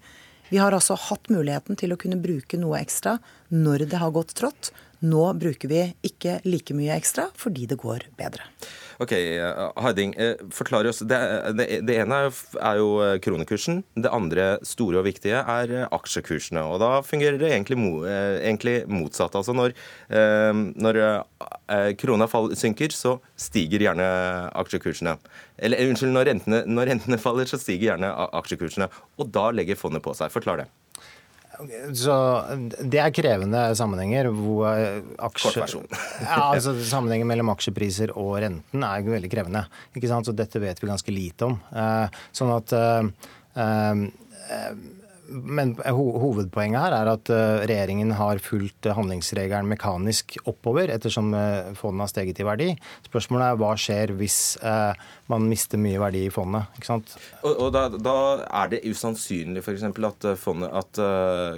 Vi 0.49 0.61
har 0.61 0.73
altså 0.73 0.97
hatt 0.97 1.29
muligheten 1.31 1.77
til 1.79 1.93
å 1.93 1.99
kunne 2.01 2.19
bruke 2.21 2.59
noe 2.61 2.81
ekstra 2.81 3.19
når 3.53 3.87
det 3.93 4.01
har 4.01 4.15
gått 4.17 4.35
trått. 4.39 4.73
Nå 5.05 5.29
bruker 5.39 5.71
vi 5.71 5.83
ikke 6.09 6.41
like 6.49 6.75
mye 6.75 6.97
ekstra 6.97 7.29
fordi 7.39 7.69
det 7.71 7.79
går 7.81 8.09
bedre. 8.19 8.49
Ok, 8.99 9.13
Harding, 9.77 10.15
eh, 10.15 10.35
forklar 10.51 10.85
oss. 10.91 10.99
Det, 11.07 11.19
det, 11.55 11.67
det 11.87 11.99
ene 12.03 12.17
er 12.27 12.79
jo 12.81 12.89
eh, 13.05 13.21
kronekursen. 13.23 13.85
Det 13.95 14.11
andre 14.11 14.47
store 14.67 14.99
og 14.99 15.07
viktige 15.07 15.39
er 15.39 15.71
eh, 15.71 15.85
aksjekursene. 15.95 16.65
Og 16.67 16.81
da 16.83 16.89
fungerer 17.07 17.39
det 17.39 17.53
egentlig, 17.53 17.79
egentlig 18.43 18.75
motsatt. 18.91 19.39
Altså 19.39 19.55
når, 19.55 19.77
når 20.83 20.99
krona 22.01 22.27
synker, 22.59 22.91
så 22.91 23.15
stiger 23.39 23.87
gjerne 23.87 24.09
aksjekursene. 24.59 25.15
Eller 25.63 25.87
unnskyld, 25.87 26.17
når 26.17 26.33
rentene, 26.33 26.63
når 26.67 26.91
rentene 26.91 27.23
faller, 27.23 27.47
så 27.47 27.61
stiger 27.63 27.93
gjerne 27.93 28.11
aksjekursene. 28.43 28.91
Og 29.23 29.31
da 29.31 29.53
legger 29.55 29.79
fondet 29.79 30.03
på 30.03 30.17
seg. 30.19 30.35
Forklar 30.35 30.65
det. 30.65 30.69
Så 31.99 32.15
Det 32.87 33.01
er 33.03 33.15
krevende 33.15 33.63
sammenhenger. 33.79 34.29
hvor 34.35 34.69
aksje... 35.27 35.65
ja, 36.23 36.53
altså 36.53 36.75
Sammenhengen 36.87 37.27
mellom 37.31 37.51
aksjepriser 37.55 38.13
og 38.15 38.37
renten 38.45 38.85
er 38.87 39.03
jo 39.03 39.17
veldig 39.17 39.31
krevende. 39.33 39.65
ikke 39.97 40.11
sant? 40.11 40.29
Så 40.29 40.37
dette 40.37 40.63
vet 40.63 40.79
vi 40.83 40.91
ganske 40.91 41.15
lite 41.15 41.49
om. 41.49 41.59
Eh, 41.75 42.21
sånn 42.37 42.55
at 42.55 42.77
eh, 42.79 43.11
eh, 43.59 44.07
men 45.29 45.75
hovedpoenget 45.85 46.81
her 46.81 46.95
er 46.97 47.11
at 47.13 47.31
eh, 47.33 47.65
regjeringen 47.69 48.15
har 48.17 48.41
fulgt 48.43 48.89
handlingsregelen 48.97 49.69
mekanisk 49.69 50.39
oppover 50.49 50.91
ettersom 50.95 51.33
eh, 51.37 51.73
fondet 51.79 52.07
har 52.07 52.13
steget 52.13 52.41
i 52.41 52.47
verdi. 52.47 52.69
Spørsmålet 53.07 53.51
er 53.51 53.59
hva 53.61 53.73
skjer 53.79 54.15
hvis 54.19 54.39
eh, 54.63 55.09
man 55.29 55.49
mister 55.51 55.81
mye 55.81 56.01
verdi 56.01 56.25
i 56.27 56.33
fondet. 56.33 56.71
ikke 56.79 56.91
sant? 56.91 57.17
Og, 57.43 57.51
og 57.67 57.73
da, 57.77 57.85
da, 57.93 58.17
er 58.63 58.73
det 58.73 58.83
usannsynlig 58.89 59.63
f.eks. 59.65 59.85
At, 60.09 60.29
fondet, 60.41 60.73
at 60.73 61.01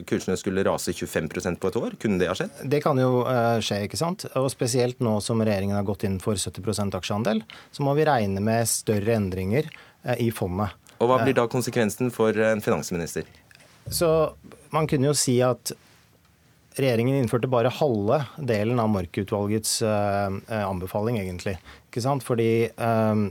kursene 0.09 0.39
skulle 0.41 0.65
rase 0.67 0.95
25% 0.97 1.61
på 1.63 1.71
et 1.71 1.79
år? 1.79 1.95
Kunne 2.03 2.19
det 2.21 2.31
ha 2.31 2.37
skjedd? 2.39 2.65
Det 2.73 2.83
kan 2.83 2.99
jo 2.99 3.23
skje, 3.63 3.85
ikke 3.87 4.01
sant. 4.01 4.27
Og 4.39 4.51
spesielt 4.53 4.99
nå 5.05 5.19
som 5.23 5.43
regjeringen 5.45 5.79
har 5.79 5.87
gått 5.87 6.07
inn 6.09 6.19
for 6.23 6.41
70% 6.41 6.99
aksjeandel, 6.99 7.45
så 7.71 7.87
må 7.87 7.95
vi 7.99 8.09
regne 8.09 8.43
med 8.43 8.67
større 8.71 9.15
endringer 9.21 9.71
i 10.19 10.31
fondet. 10.35 10.75
Og 11.01 11.09
Hva 11.09 11.23
blir 11.23 11.37
da 11.37 11.47
konsekvensen 11.49 12.11
for 12.13 12.37
en 12.45 12.61
finansminister? 12.65 13.29
Så 13.91 14.09
man 14.71 14.87
kunne 14.87 15.11
jo 15.11 15.17
si 15.19 15.41
at 15.43 15.73
regjeringen 16.79 17.19
innførte 17.19 17.51
bare 17.51 17.73
halve 17.81 18.23
delen 18.39 18.81
av 18.81 18.91
Mork-utvalgets 18.93 19.81
uh, 19.83 20.31
anbefaling, 20.63 21.19
egentlig. 21.21 21.57
Ikke 21.91 22.03
sant? 22.05 22.25
Fordi 22.25 22.71
um, 22.79 23.27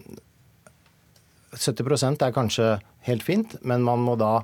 70% 1.55 2.25
er 2.25 2.35
kanskje 2.35 2.67
helt 3.07 3.23
fint, 3.25 3.55
men 3.65 3.85
man 3.87 4.03
må 4.03 4.17
da 4.19 4.41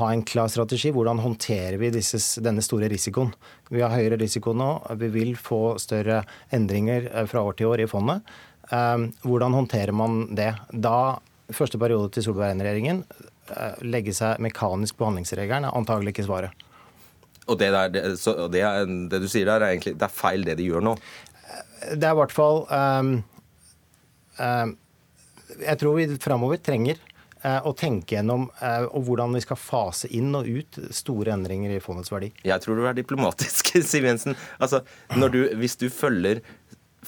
ha 0.00 0.10
en 0.10 0.24
klar 0.26 0.48
strategi. 0.50 0.90
Hvordan 0.96 1.20
håndterer 1.22 1.76
vi 1.78 1.92
disse, 1.94 2.40
denne 2.42 2.64
store 2.64 2.88
risikoen? 2.90 3.30
Vi 3.68 3.84
har 3.84 3.92
høyere 3.94 4.18
risiko 4.18 4.56
nå. 4.56 4.72
Vi 4.98 5.12
vil 5.12 5.36
få 5.38 5.76
større 5.78 6.22
endringer 6.54 7.10
fra 7.30 7.44
år 7.44 7.60
til 7.60 7.70
år 7.70 7.84
i 7.84 7.90
fondet. 7.90 8.24
Hvordan 8.68 9.54
håndterer 9.54 9.94
man 9.96 10.24
det? 10.36 10.50
Da 10.72 11.18
første 11.52 11.80
periode 11.80 12.10
til 12.16 12.26
Solberg 12.26 12.58
regjeringen 12.64 13.04
Eh, 13.06 13.37
legge 13.84 14.14
seg 14.16 14.40
mekanisk 14.44 14.98
på 14.98 15.08
handlingsregelen, 15.08 15.68
er 15.68 15.76
antagelig 15.78 16.14
ikke 16.14 16.28
svaret. 16.28 16.66
Og 17.48 17.56
det, 17.60 17.70
der, 17.72 17.92
det, 17.92 18.02
det, 18.52 18.62
det, 19.08 19.22
du 19.22 19.28
sier 19.30 19.48
der, 19.48 19.62
er 19.62 19.72
egentlig 19.72 19.96
det 19.96 20.04
er 20.08 20.14
feil 20.14 20.44
det 20.44 20.58
de 20.58 20.68
gjør 20.68 20.84
nå? 20.84 20.94
Det 21.94 22.04
er 22.04 22.12
i 22.12 22.18
hvert 22.18 22.34
fall 22.34 22.64
um, 22.68 23.12
um, 24.36 24.74
Jeg 25.62 25.80
tror 25.80 25.96
vi 25.96 26.08
framover 26.20 26.60
trenger 26.60 27.00
uh, 27.46 27.62
å 27.64 27.72
tenke 27.78 28.18
gjennom 28.18 28.48
og 28.50 29.00
hvordan 29.06 29.32
vi 29.38 29.42
skal 29.46 29.60
fase 29.60 30.10
inn 30.12 30.34
og 30.36 30.48
ut 30.48 30.80
store 30.92 31.32
endringer 31.38 31.72
i 31.72 31.80
fondets 31.80 32.12
verdi. 32.12 32.34
Jeg 32.44 32.64
tror 32.64 32.76
du 32.76 32.84
er 32.84 32.98
diplomatisk, 32.98 33.72
Siv 33.90 34.10
Jensen. 34.10 34.36
Altså, 34.58 34.82
du, 35.32 35.40
hvis 35.56 35.78
du 35.80 35.88
følger 35.88 36.42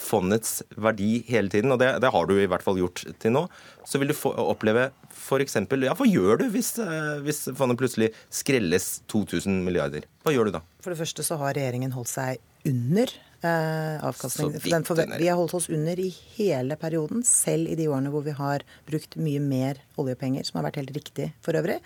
fondets 0.01 0.61
verdi 0.81 1.21
hele 1.29 1.51
tiden, 1.53 1.75
og 1.75 1.81
det, 1.83 1.93
det, 2.01 2.11
har 2.15 2.27
du 2.29 2.37
i 2.39 2.49
hvert 2.49 2.65
fall 2.65 2.79
gjort 2.81 3.03
til 3.21 3.35
nå, 3.35 3.45
så 3.85 4.01
vil 4.01 4.13
du 4.13 4.17
få 4.17 4.33
oppleve 4.33 4.89
f.eks. 5.21 5.57
Ja, 5.85 5.95
hva 5.97 6.07
gjør 6.09 6.41
du 6.41 6.47
hvis, 6.55 6.73
eh, 6.83 7.17
hvis 7.25 7.45
fondet 7.59 7.81
plutselig 7.81 8.11
skrelles 8.33 9.03
2000 9.13 9.61
milliarder? 9.67 10.07
Hva 10.25 10.35
gjør 10.35 10.49
du 10.49 10.57
da? 10.59 10.63
For 10.81 10.95
det 10.95 11.01
første 11.03 11.27
så 11.27 11.39
har 11.41 11.57
regjeringen 11.59 11.93
holdt 11.95 12.11
seg 12.11 12.41
under 12.69 13.13
eh, 13.45 14.01
avkastning. 14.09 14.57
vi 14.63 15.29
har 15.29 15.39
holdt 15.39 15.55
oss 15.61 15.69
under 15.73 16.01
i 16.01 16.09
hele 16.37 16.77
perioden, 16.81 17.25
selv 17.27 17.71
i 17.71 17.77
de 17.79 17.89
årene 17.93 18.13
hvor 18.13 18.25
vi 18.27 18.35
har 18.37 18.65
brukt 18.89 19.17
mye 19.21 19.41
mer 19.45 19.81
oljepenger, 20.01 20.49
som 20.49 20.61
har 20.61 20.71
vært 20.71 20.83
helt 20.83 20.97
riktig 20.97 21.31
for 21.45 21.57
øvrig. 21.61 21.81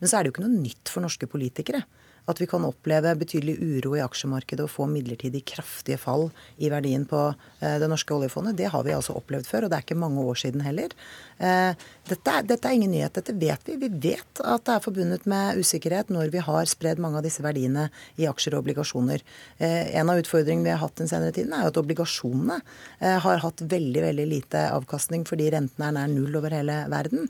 Men 0.00 0.10
så 0.10 0.18
er 0.18 0.24
det 0.24 0.32
jo 0.32 0.38
ikke 0.38 0.46
noe 0.48 0.66
nytt 0.66 0.92
for 0.92 1.04
norske 1.04 1.30
politikere 1.30 1.84
at 2.28 2.40
vi 2.42 2.46
kan 2.48 2.66
oppleve 2.68 3.14
betydelig 3.18 3.56
uro 3.62 3.94
i 3.96 4.02
aksjemarkedet 4.04 4.66
og 4.66 4.72
få 4.72 4.86
midlertidig 4.90 5.44
kraftige 5.48 5.98
fall 6.00 6.28
i 6.60 6.68
verdien 6.72 7.06
på 7.08 7.22
eh, 7.30 7.78
det 7.80 7.88
norske 7.88 8.12
oljefondet. 8.14 8.58
Det 8.58 8.68
har 8.72 8.84
vi 8.84 8.94
altså 8.96 9.16
opplevd 9.16 9.48
før, 9.48 9.64
og 9.66 9.72
det 9.72 9.78
er 9.78 9.86
ikke 9.86 9.98
mange 9.98 10.24
år 10.28 10.40
siden 10.42 10.64
heller. 10.66 10.92
Eh, 11.38 11.86
dette 12.10 12.34
er, 12.34 12.44
dette 12.50 12.68
er 12.68 12.76
ingen 12.76 12.92
nyhet, 12.92 13.16
dette 13.16 13.32
vet 13.40 13.64
vi. 13.70 13.78
Vi 13.80 13.90
vet 14.10 14.42
at 14.44 14.66
det 14.66 14.74
er 14.74 14.84
forbundet 14.84 15.28
med 15.30 15.62
usikkerhet 15.62 16.12
når 16.12 16.32
vi 16.34 16.44
har 16.44 16.68
spredd 16.68 17.00
mange 17.00 17.20
av 17.20 17.24
disse 17.24 17.44
verdiene 17.44 17.88
i 18.20 18.28
aksjer 18.28 18.58
og 18.58 18.66
obligasjoner. 18.66 19.24
Eh, 19.56 19.94
en 19.96 20.12
av 20.12 20.20
utfordringene 20.20 20.68
vi 20.68 20.74
har 20.74 20.82
hatt 20.84 21.00
den 21.00 21.08
senere 21.08 21.32
tiden, 21.32 21.56
er 21.56 21.70
at 21.70 21.80
obligasjonene 21.80 22.60
har 22.98 23.40
hatt 23.40 23.62
veldig, 23.70 24.00
veldig 24.02 24.24
lite 24.28 24.60
avkastning 24.74 25.24
fordi 25.28 25.48
rentene 25.54 25.88
er 25.88 25.94
nær 25.94 26.10
null 26.10 26.34
over 26.40 26.52
hele 26.52 26.80
verden. 26.90 27.28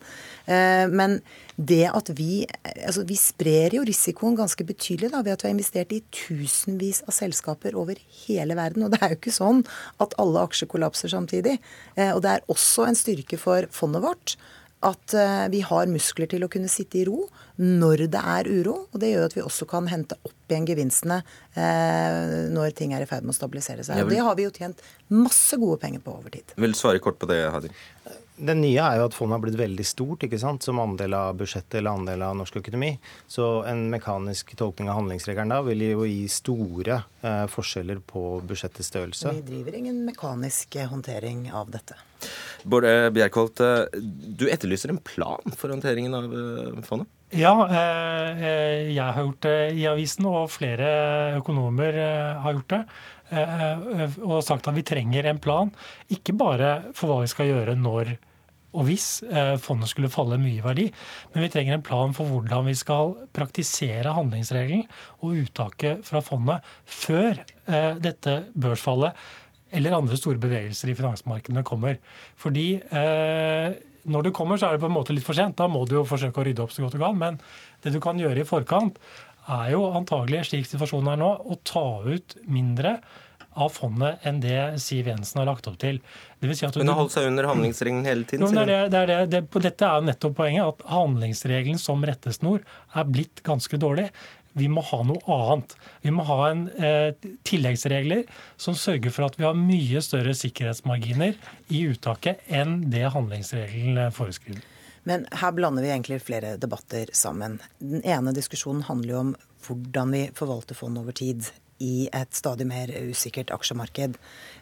Men 0.49 1.19
det 1.57 1.85
at 1.90 2.11
vi 2.17 2.47
Altså, 2.88 3.02
vi 3.07 3.17
sprer 3.19 3.75
jo 3.76 3.83
risikoen 3.87 4.37
ganske 4.38 4.64
betydelig 4.64 4.88
da, 4.97 5.21
ved 5.21 5.35
at 5.35 5.45
vi 5.45 5.50
har 5.50 5.57
investert 5.57 5.92
i 5.92 6.00
tusenvis 6.14 7.02
av 7.04 7.12
selskaper 7.12 7.76
over 7.76 7.99
hele 8.25 8.57
verden. 8.59 8.87
Og 8.87 8.95
det 8.95 9.02
er 9.02 9.12
jo 9.12 9.18
ikke 9.21 9.35
sånn 9.35 9.64
at 10.00 10.16
alle 10.23 10.47
aksjer 10.49 10.71
kollapser 10.73 11.12
samtidig. 11.12 11.59
Eh, 11.97 12.14
og 12.14 12.23
det 12.25 12.33
er 12.33 12.47
også 12.49 12.88
en 12.88 12.99
styrke 12.99 13.40
for 13.40 13.68
fondet 13.75 14.07
vårt 14.07 14.38
at 14.87 15.14
eh, 15.14 15.49
vi 15.50 15.61
har 15.66 15.90
muskler 15.90 16.28
til 16.30 16.45
å 16.47 16.50
kunne 16.52 16.71
sitte 16.71 17.00
i 17.00 17.04
ro 17.09 17.25
når 17.59 18.07
det 18.12 18.21
er 18.21 18.47
uro. 18.47 18.76
Og 18.92 19.02
det 19.02 19.11
gjør 19.11 19.26
at 19.26 19.35
vi 19.35 19.42
også 19.42 19.66
kan 19.71 19.90
hente 19.90 20.18
opp 20.23 20.52
igjen 20.52 20.68
gevinstene 20.68 21.18
eh, 21.59 22.47
når 22.54 22.76
ting 22.78 22.95
er 22.95 23.02
i 23.02 23.11
ferd 23.11 23.26
med 23.26 23.35
å 23.35 23.38
stabilisere 23.40 23.87
seg. 23.87 24.04
Og 24.04 24.14
det 24.14 24.23
har 24.23 24.38
vi 24.38 24.47
jo 24.47 24.54
tjent 24.54 24.83
masse 25.11 25.59
gode 25.59 25.80
penger 25.83 26.04
på 26.04 26.14
over 26.21 26.35
tid. 26.35 26.54
Vil 26.57 26.76
du 26.76 26.78
svare 26.78 27.02
kort 27.02 27.18
på 27.18 27.30
det, 27.30 27.42
Hadir? 27.50 27.75
Det 28.38 28.54
nye 28.54 28.78
er 28.78 29.00
jo 29.00 29.07
at 29.09 29.16
fondet 29.16 29.37
har 29.37 29.42
blitt 29.42 29.59
veldig 29.59 29.87
stort 29.87 30.25
ikke 30.26 30.38
sant, 30.40 30.62
som 30.62 30.78
andel 30.83 31.16
av 31.18 31.38
budsjettet 31.40 31.80
eller 31.80 31.99
andel 31.99 32.23
av 32.26 32.37
norsk 32.38 32.61
økonomi. 32.61 32.92
Så 33.26 33.49
en 33.68 33.88
mekanisk 33.92 34.54
tolkning 34.59 34.90
av 34.90 35.00
handlingsregelen 35.00 35.54
da 35.54 35.62
vil 35.66 35.83
jo 35.88 36.07
gi 36.07 36.26
store 36.30 37.00
eh, 37.23 37.47
forskjeller 37.50 38.02
på 38.07 38.26
budsjettets 38.47 38.92
størrelse. 38.92 39.35
Vi 39.40 39.47
driver 39.50 39.80
ingen 39.80 40.04
mekanisk 40.07 40.78
håndtering 40.90 41.49
av 41.50 41.73
dette. 41.75 41.99
Bård 42.62 42.87
Bjerkholt, 43.14 43.61
eh, 43.61 44.00
du 44.38 44.49
etterlyser 44.50 44.92
en 44.92 45.02
plan 45.02 45.54
for 45.57 45.71
håndteringen 45.73 46.14
av 46.14 46.26
eh, 46.26 46.83
fondet? 46.87 47.11
Ja, 47.37 47.52
eh, 47.68 48.88
jeg 48.88 49.04
har 49.04 49.21
gjort 49.21 49.45
det 49.45 49.59
i 49.76 49.85
avisen, 49.90 50.26
og 50.30 50.49
flere 50.50 50.88
økonomer 51.37 51.99
har 52.42 52.57
gjort 52.57 52.73
det. 52.73 52.83
Og 54.25 54.38
sagt 54.40 54.71
at 54.71 54.73
vi 54.73 54.87
trenger 54.88 55.28
en 55.28 55.40
plan, 55.42 55.68
ikke 56.09 56.33
bare 56.40 56.71
for 56.97 57.11
hva 57.11 57.18
vi 57.21 57.28
skal 57.28 57.50
gjøre 57.50 57.76
når 57.76 58.14
og 58.77 58.85
hvis 58.85 59.09
fondet 59.65 59.89
skulle 59.89 60.11
falle 60.13 60.37
mye 60.41 60.59
i 60.59 60.65
verdi, 60.65 60.85
men 61.33 61.45
vi 61.45 61.51
trenger 61.55 61.79
en 61.79 61.85
plan 61.87 62.13
for 62.17 62.29
hvordan 62.29 62.67
vi 62.69 62.75
skal 62.77 63.15
praktisere 63.33 64.13
handlingsregelen 64.13 64.83
og 65.23 65.39
uttaket 65.41 66.05
fra 66.05 66.21
fondet 66.25 66.67
før 66.85 67.41
dette 68.05 68.35
børsfallet 68.53 69.17
eller 69.77 69.97
andre 69.97 70.17
store 70.17 70.41
bevegelser 70.41 70.93
i 70.93 70.97
finansmarkedene 70.97 71.65
kommer. 71.67 71.99
Fordi 72.41 72.69
eh, 72.79 73.79
når 74.09 74.29
det 74.29 74.35
kommer, 74.37 74.57
så 74.57 74.69
er 74.69 74.77
det 74.77 74.85
på 74.85 74.89
en 74.89 74.97
måte 74.97 75.15
litt 75.17 75.27
for 75.27 75.37
sent. 75.37 75.59
Da 75.59 75.69
må 75.69 75.85
du 75.85 75.99
jo 75.99 76.07
forsøke 76.09 76.41
å 76.41 76.47
rydde 76.47 76.65
opp 76.65 76.73
så 76.73 76.85
godt 76.85 76.97
du 76.97 77.03
kan. 77.03 77.19
Men 77.21 77.41
det 77.85 77.93
du 77.95 78.01
kan 78.03 78.21
gjøre 78.21 78.43
i 78.43 78.49
forkant, 78.49 79.01
er 79.49 79.73
jo 79.73 79.87
antagelig, 79.97 80.47
slik 80.51 80.67
situasjonen 80.69 81.15
er 81.15 81.21
nå, 81.23 81.29
å 81.41 81.57
ta 81.65 81.87
ut 82.05 82.37
mindre 82.53 82.99
av 83.59 83.73
fondet 83.75 84.25
enn 84.27 84.41
det 84.43 84.59
Siv 84.83 85.11
Jensen 85.11 85.43
har 85.43 85.49
lagt 85.50 85.69
opp 85.71 85.79
til. 85.83 86.00
Det 86.38 86.50
vil 86.50 86.59
si 86.59 86.67
at 86.69 86.79
Hun 86.79 86.91
har 86.91 87.00
holdt 87.00 87.15
seg 87.17 87.29
under 87.31 87.49
handlingsregelen 87.50 88.07
hele 88.07 88.27
tiden? 88.29 88.47
No, 88.47 88.53
det 88.55 88.65
er 88.65 88.91
det, 88.91 89.03
det, 89.11 89.17
er 89.17 89.31
det, 89.35 89.43
dette 89.67 89.91
er 89.91 90.07
nettopp 90.07 90.38
poenget, 90.38 90.75
at 90.75 90.85
handlingsregelen 90.93 91.81
som 91.83 92.05
rettesnor 92.07 92.62
er 92.62 93.09
blitt 93.11 93.43
ganske 93.47 93.81
dårlig. 93.81 94.09
Vi 94.59 94.69
må 94.73 94.83
ha 94.83 95.03
noe 95.07 95.21
annet. 95.35 95.75
Vi 96.03 96.15
må 96.15 96.25
ha 96.27 96.38
en 96.49 96.65
eh, 96.79 97.12
tilleggsregler 97.47 98.25
som 98.61 98.77
sørger 98.79 99.15
for 99.15 99.29
at 99.29 99.38
vi 99.38 99.47
har 99.47 99.59
mye 99.59 100.03
større 100.03 100.35
sikkerhetsmarginer 100.38 101.37
i 101.75 101.85
uttaket 101.93 102.43
enn 102.49 102.81
det 102.93 103.07
handlingsregelen 103.15 104.11
foreskriver. 104.17 104.65
Men 105.09 105.25
her 105.41 105.55
blander 105.57 105.85
vi 105.85 105.93
egentlig 105.93 106.21
flere 106.21 106.57
debatter 106.61 107.09
sammen. 107.17 107.59
Den 107.79 108.03
ene 108.05 108.35
diskusjonen 108.37 108.83
handler 108.88 109.15
jo 109.15 109.21
om 109.23 109.31
hvordan 109.65 110.12
vi 110.12 110.27
forvalter 110.37 110.77
fond 110.77 111.00
over 111.00 111.17
tid 111.17 111.47
i 111.85 112.09
et 112.13 112.35
stadig 112.35 112.67
mer 112.69 112.91
usikkert 113.09 113.53
aksjemarked. 113.55 114.17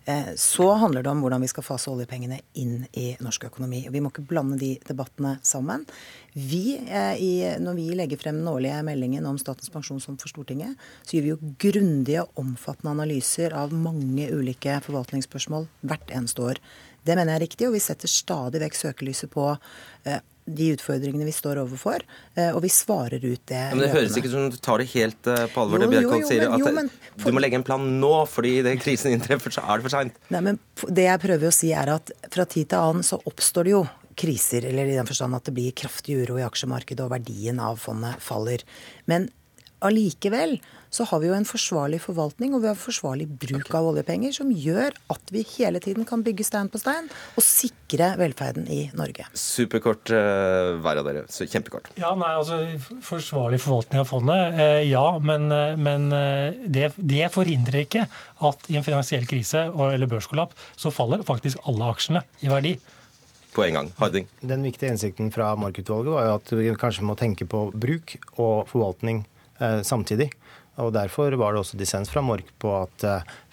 Eh, 0.05 0.33
så 0.37 0.69
handler 0.81 1.03
det 1.03 1.11
om 1.11 1.23
hvordan 1.25 1.43
vi 1.43 1.51
skal 1.51 1.67
fase 1.67 1.91
oljepengene 1.91 2.39
inn 2.61 2.85
i 2.93 3.09
norsk 3.25 3.49
økonomi. 3.49 3.87
Vi 3.91 4.03
må 4.03 4.13
ikke 4.13 4.27
blande 4.29 4.59
de 4.61 4.75
debattene 4.87 5.37
sammen. 5.47 5.87
Vi, 6.37 6.77
eh, 6.77 7.57
når 7.63 7.79
vi 7.79 7.89
legger 7.97 8.21
frem 8.21 8.39
den 8.43 8.53
årlige 8.53 8.83
meldingen 8.87 9.27
om 9.27 9.39
Statens 9.41 9.73
pensjonsfond 9.73 10.21
for 10.23 10.33
Stortinget, 10.33 10.77
så 11.03 11.17
gjør 11.17 11.27
vi 11.27 11.35
jo 11.35 11.55
grundige 11.67 12.27
og 12.27 12.45
omfattende 12.45 12.95
analyser 12.95 13.57
av 13.57 13.73
mange 13.73 14.29
ulike 14.31 14.79
forvaltningsspørsmål 14.87 15.69
hvert 15.83 16.13
eneste 16.13 16.43
år. 16.43 16.63
Det 17.07 17.15
mener 17.15 17.33
jeg 17.33 17.41
er 17.41 17.47
riktig, 17.47 17.67
og 17.69 17.77
vi 17.77 17.85
setter 17.85 18.11
stadig 18.11 18.61
vekk 18.63 18.79
søkelyset 18.79 19.31
på 19.33 19.53
eh, 20.05 20.21
de 20.47 20.71
utfordringene 20.77 21.27
vi 21.27 21.35
står 21.35 21.59
overfor, 21.65 22.05
eh, 22.39 22.53
og 22.55 22.63
vi 22.63 22.71
svarer 22.71 23.23
ut 23.23 23.43
det. 23.51 23.59
Ja, 23.59 23.75
men 23.75 23.83
Det 23.85 23.93
høres 23.93 24.17
ikke 24.19 24.31
som 24.31 24.49
du 24.53 24.57
tar 24.63 24.83
det 24.83 24.89
helt 24.93 25.31
eh, 25.31 25.47
på 25.53 25.65
alvor, 25.65 25.83
jo, 25.83 25.87
det 25.87 25.99
Bjerkholt 25.99 26.29
sier. 26.31 26.47
at 26.47 26.75
men, 26.79 26.91
Du 27.23 27.31
må 27.35 27.43
legge 27.43 27.59
en 27.59 27.67
plan 27.67 27.83
nå, 28.01 28.15
fordi 28.31 28.61
det 28.67 28.77
krisen 28.83 29.17
inntreffer, 29.17 29.55
så 29.55 29.65
er 29.67 29.81
det 29.81 29.89
for 29.89 29.97
seint. 29.97 30.19
Det 30.87 31.09
jeg 31.09 31.23
prøver 31.27 31.51
å 31.51 31.55
si, 31.55 31.73
er 31.75 31.91
at 31.97 32.15
fra 32.33 32.47
tid 32.47 32.71
til 32.71 32.79
annen 32.79 33.07
så 33.07 33.19
oppstår 33.27 33.67
det 33.67 33.75
jo 33.75 33.83
kriser, 34.17 34.65
eller 34.65 34.89
i 34.89 34.97
den 34.97 35.09
forstand 35.09 35.37
at 35.37 35.49
det 35.49 35.57
blir 35.57 35.75
kraftig 35.77 36.17
uro 36.23 36.39
i 36.41 36.47
aksjemarkedet 36.47 37.05
og 37.05 37.13
verdien 37.13 37.59
av 37.61 37.83
fondet 37.83 38.23
faller. 38.25 38.65
Men 39.11 39.29
allikevel 39.85 40.57
så 40.97 41.07
har 41.11 41.21
vi 41.23 41.29
jo 41.29 41.37
en 41.37 41.47
forsvarlig 41.49 42.01
forvaltning 42.05 42.55
og 42.57 42.65
vi 42.65 42.71
har 42.71 42.79
forsvarlig 42.79 43.29
bruk 43.43 43.69
av 43.77 43.91
oljepenger 43.91 44.35
som 44.37 44.51
gjør 44.53 44.97
at 45.13 45.33
vi 45.35 45.45
hele 45.57 45.83
tiden 45.85 46.09
kan 46.09 46.25
bygge 46.27 46.47
stein 46.49 46.71
på 46.73 46.81
stein 46.81 47.11
og 47.37 47.45
sikre 47.45 48.15
velferden 48.21 48.69
i 48.73 48.81
Norge. 48.97 49.29
Superkort 49.37 50.13
uh, 50.15 50.77
hver 50.81 51.03
av 51.03 51.09
dere. 51.11 51.25
Så 51.33 51.49
kjempekort. 51.51 51.93
Ja, 52.01 52.15
nei, 52.19 52.33
altså 52.39 52.63
Forsvarlig 53.05 53.61
forvaltning 53.63 54.03
av 54.03 54.11
fondet, 54.11 54.57
uh, 54.57 54.81
ja. 54.87 55.07
Men, 55.21 55.49
uh, 55.53 55.77
men 55.77 56.09
det, 56.73 56.91
det, 56.97 57.25
forhindrer 57.35 57.85
ikke 57.85 58.07
at 58.47 58.69
i 58.71 58.79
en 58.79 58.87
finansiell 58.87 59.27
krise 59.29 59.67
eller 59.69 60.09
børskollaps 60.11 60.69
så 60.81 60.93
faller 60.95 61.25
faktisk 61.27 61.61
alle 61.69 61.91
aksjene 61.93 62.23
i 62.45 62.51
verdi 62.53 62.77
på 63.57 63.65
en 63.65 63.79
gang. 63.79 63.93
Harding? 63.97 64.27
Den 64.41 64.65
viktige 64.67 64.93
innsikten 64.93 65.31
fra 65.33 65.55
Mark-utvalget 65.57 66.13
var 66.13 66.27
jo 66.29 66.35
at 66.37 66.53
vi 66.59 66.69
kanskje 66.77 67.07
må 67.09 67.17
tenke 67.19 67.49
på 67.49 67.67
bruk 67.73 68.17
og 68.37 68.69
forvaltning 68.71 69.25
eh, 69.59 69.81
samtidig. 69.87 70.31
Og 70.77 70.93
Derfor 70.93 71.33
var 71.41 71.55
det 71.55 71.61
også 71.63 71.79
dissens 71.81 72.11
fra 72.13 72.21
Mork 72.25 72.49
på 72.61 72.73
at 72.77 73.05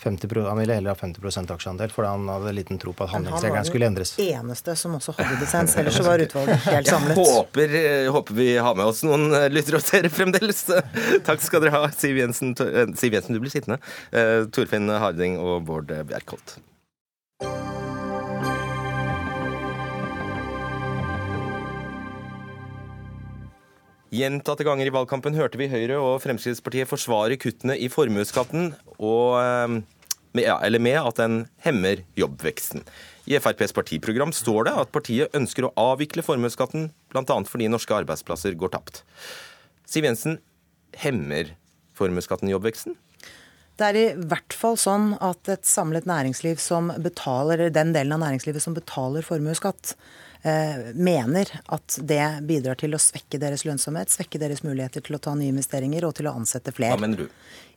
50 0.04 0.28
eh, 0.28 0.48
han 0.48 0.60
ville 0.60 0.76
heller 0.76 0.92
ha 0.92 1.00
50% 1.00 1.54
aksjeandel, 1.56 1.92
fordi 1.94 2.10
han 2.12 2.28
hadde 2.32 2.54
liten 2.58 2.82
tro 2.82 2.92
på 2.96 3.06
at 3.06 3.14
handlingsregelen 3.14 3.70
skulle 3.70 3.88
endres. 3.88 4.16
Han 4.18 4.26
var 4.26 4.34
den 4.34 4.50
eneste 4.50 4.76
som 4.80 4.98
også 5.00 5.16
hadde 5.20 5.40
dissens, 5.40 5.76
ellers 5.80 6.00
så 6.00 6.04
var 6.08 6.26
utvalget 6.26 6.68
helt 6.68 6.92
samlet. 6.92 7.22
Jeg 7.22 7.38
håper, 7.38 7.78
eh, 7.80 8.10
håper, 8.18 8.40
vi 8.42 8.50
har 8.68 8.76
med 8.80 8.92
oss 8.92 9.06
noen 9.08 9.30
eh, 9.32 9.48
lyttere 9.54 9.80
og 9.80 9.88
seere 9.88 10.12
fremdeles. 10.12 10.66
Takk 11.30 11.46
skal 11.46 11.64
dere 11.64 11.78
ha, 11.78 11.88
Siv 11.96 12.20
Jensen, 12.20 12.54
Siv 13.00 13.16
Jensen 13.16 13.40
du 13.40 13.44
blir 13.44 13.54
sittende, 13.54 13.80
Torfinn 14.54 14.92
Harding 14.92 15.40
og 15.40 15.64
Bård 15.70 15.96
Bjerkholt. 16.12 16.58
Gjentatte 24.14 24.62
ganger 24.68 24.86
i 24.86 24.94
valgkampen 24.94 25.34
hørte 25.34 25.58
vi 25.58 25.66
Høyre 25.72 25.98
og 25.98 26.20
Fremskrittspartiet 26.22 26.86
forsvare 26.86 27.38
kuttene 27.42 27.74
i 27.82 27.88
formuesskatten, 27.90 28.76
eh, 29.02 29.78
eller 30.54 30.80
med 30.80 31.00
at 31.00 31.18
den 31.18 31.40
hemmer 31.66 32.04
jobbveksten. 32.20 32.84
I 33.26 33.40
FrPs 33.40 33.74
partiprogram 33.74 34.34
står 34.36 34.68
det 34.68 34.74
at 34.84 34.92
partiet 34.94 35.34
ønsker 35.34 35.66
å 35.66 35.74
avvikle 35.80 36.22
formuesskatten, 36.22 36.92
bl.a. 37.10 37.38
fordi 37.50 37.72
norske 37.72 37.96
arbeidsplasser 37.96 38.54
går 38.54 38.76
tapt. 38.76 39.02
Siv 39.90 40.06
Jensen, 40.06 40.38
hemmer 40.94 41.56
formuesskatten 41.98 42.52
jobbveksten? 42.54 42.98
Det 43.82 43.88
er 43.88 43.98
i 43.98 44.08
hvert 44.14 44.54
fall 44.54 44.78
sånn 44.78 45.16
at 45.26 45.50
et 45.50 45.66
samlet 45.66 46.06
næringsliv 46.06 46.62
som 46.62 46.92
betaler, 47.02 47.72
den 47.74 47.96
delen 47.96 48.14
av 48.14 48.22
næringslivet 48.22 48.62
som 48.62 48.76
betaler 48.78 49.26
formuesskatt, 49.26 49.96
mener 50.96 51.48
at 51.72 51.98
det 52.04 52.26
bidrar 52.44 52.76
til 52.76 52.96
å 52.96 53.00
svekke 53.00 53.40
deres 53.40 53.64
lønnsomhet, 53.64 54.12
svekke 54.12 54.42
deres 54.42 54.64
muligheter 54.66 55.04
til 55.06 55.16
å 55.16 55.22
ta 55.24 55.36
nye 55.40 55.54
investeringer 55.54 56.04
og 56.04 56.18
til 56.18 56.28
å 56.28 56.34
ansette 56.36 56.74
flere. 56.76 56.98
Hva 56.98 57.06
mener 57.06 57.24
du? 57.24 57.30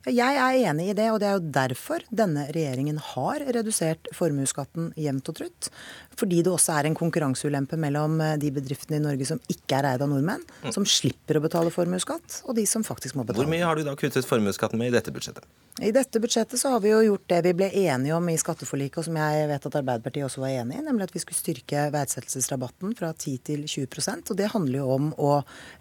Jeg 0.07 0.39
er 0.39 0.69
enig 0.69 0.91
i 0.91 0.95
det, 0.95 1.09
og 1.11 1.19
det 1.19 1.27
er 1.27 1.35
jo 1.35 1.51
derfor 1.57 2.03
denne 2.07 2.45
regjeringen 2.55 2.99
har 3.13 3.43
redusert 3.57 4.07
formuesskatten 4.15 4.93
jevnt 4.95 5.27
og 5.33 5.39
trutt. 5.41 5.69
Fordi 6.17 6.39
det 6.45 6.53
også 6.53 6.77
er 6.77 6.87
en 6.87 6.97
konkurranseulempe 6.97 7.79
mellom 7.81 8.21
eh, 8.23 8.37
de 8.39 8.51
bedriftene 8.55 9.01
i 9.01 9.03
Norge 9.03 9.27
som 9.27 9.41
ikke 9.51 9.81
er 9.81 9.91
eid 9.91 10.05
av 10.05 10.11
nordmenn, 10.11 10.45
mm. 10.63 10.71
som 10.75 10.87
slipper 10.87 11.39
å 11.39 11.43
betale 11.43 11.73
formuesskatt, 11.73 12.41
og 12.47 12.55
de 12.57 12.65
som 12.69 12.85
faktisk 12.87 13.19
må 13.19 13.27
betale. 13.27 13.43
Hvor 13.43 13.51
mye 13.51 13.67
har 13.67 13.75
du 13.75 13.83
da 13.87 13.97
kuttet 13.99 14.27
formuesskatten 14.29 14.79
med 14.79 14.93
i 14.93 14.95
dette 14.95 15.13
budsjettet? 15.13 15.45
I 15.77 15.91
dette 15.93 16.17
budsjettet 16.17 16.57
så 16.57 16.71
har 16.73 16.79
vi 16.81 16.89
jo 16.89 17.03
gjort 17.05 17.27
det 17.29 17.37
vi 17.45 17.51
ble 17.59 17.67
enige 17.83 18.15
om 18.17 18.29
i 18.31 18.37
skatteforliket, 18.39 18.97
og 18.97 19.05
som 19.05 19.17
jeg 19.19 19.43
vet 19.51 19.67
at 19.69 19.75
Arbeiderpartiet 19.77 20.25
også 20.25 20.41
var 20.41 20.55
enig 20.63 20.79
i, 20.79 20.85
nemlig 20.87 21.05
at 21.05 21.13
vi 21.13 21.21
skulle 21.21 21.37
styrke 21.37 21.83
verdsettelsesrabatten 21.93 22.95
fra 22.97 23.11
10 23.13 23.43
til 23.45 23.67
20% 23.69 24.31
Og 24.33 24.39
det 24.39 24.49
handler 24.55 24.79
jo 24.79 24.87
om 24.95 25.11
å, 25.21 25.35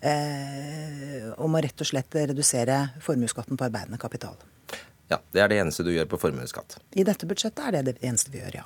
eh, 0.04 1.30
om 1.40 1.56
å 1.56 1.62
rett 1.64 1.80
og 1.80 1.88
slett 1.88 2.12
redusere 2.12 2.76
formuesskatten 3.06 3.56
på 3.56 3.68
arbeidende 3.70 3.96
kapital. 3.96 4.15
Ja, 5.10 5.20
Det 5.32 5.42
er 5.42 5.52
det 5.52 5.60
eneste 5.62 5.84
du 5.86 5.92
gjør 5.94 6.08
på 6.10 6.18
formuesskatt? 6.18 6.78
I 6.98 7.04
dette 7.06 7.28
budsjettet 7.28 7.62
er 7.68 7.76
det 7.76 7.84
det 7.90 7.98
eneste 8.02 8.32
vi 8.32 8.40
gjør, 8.40 8.62
ja. 8.62 8.64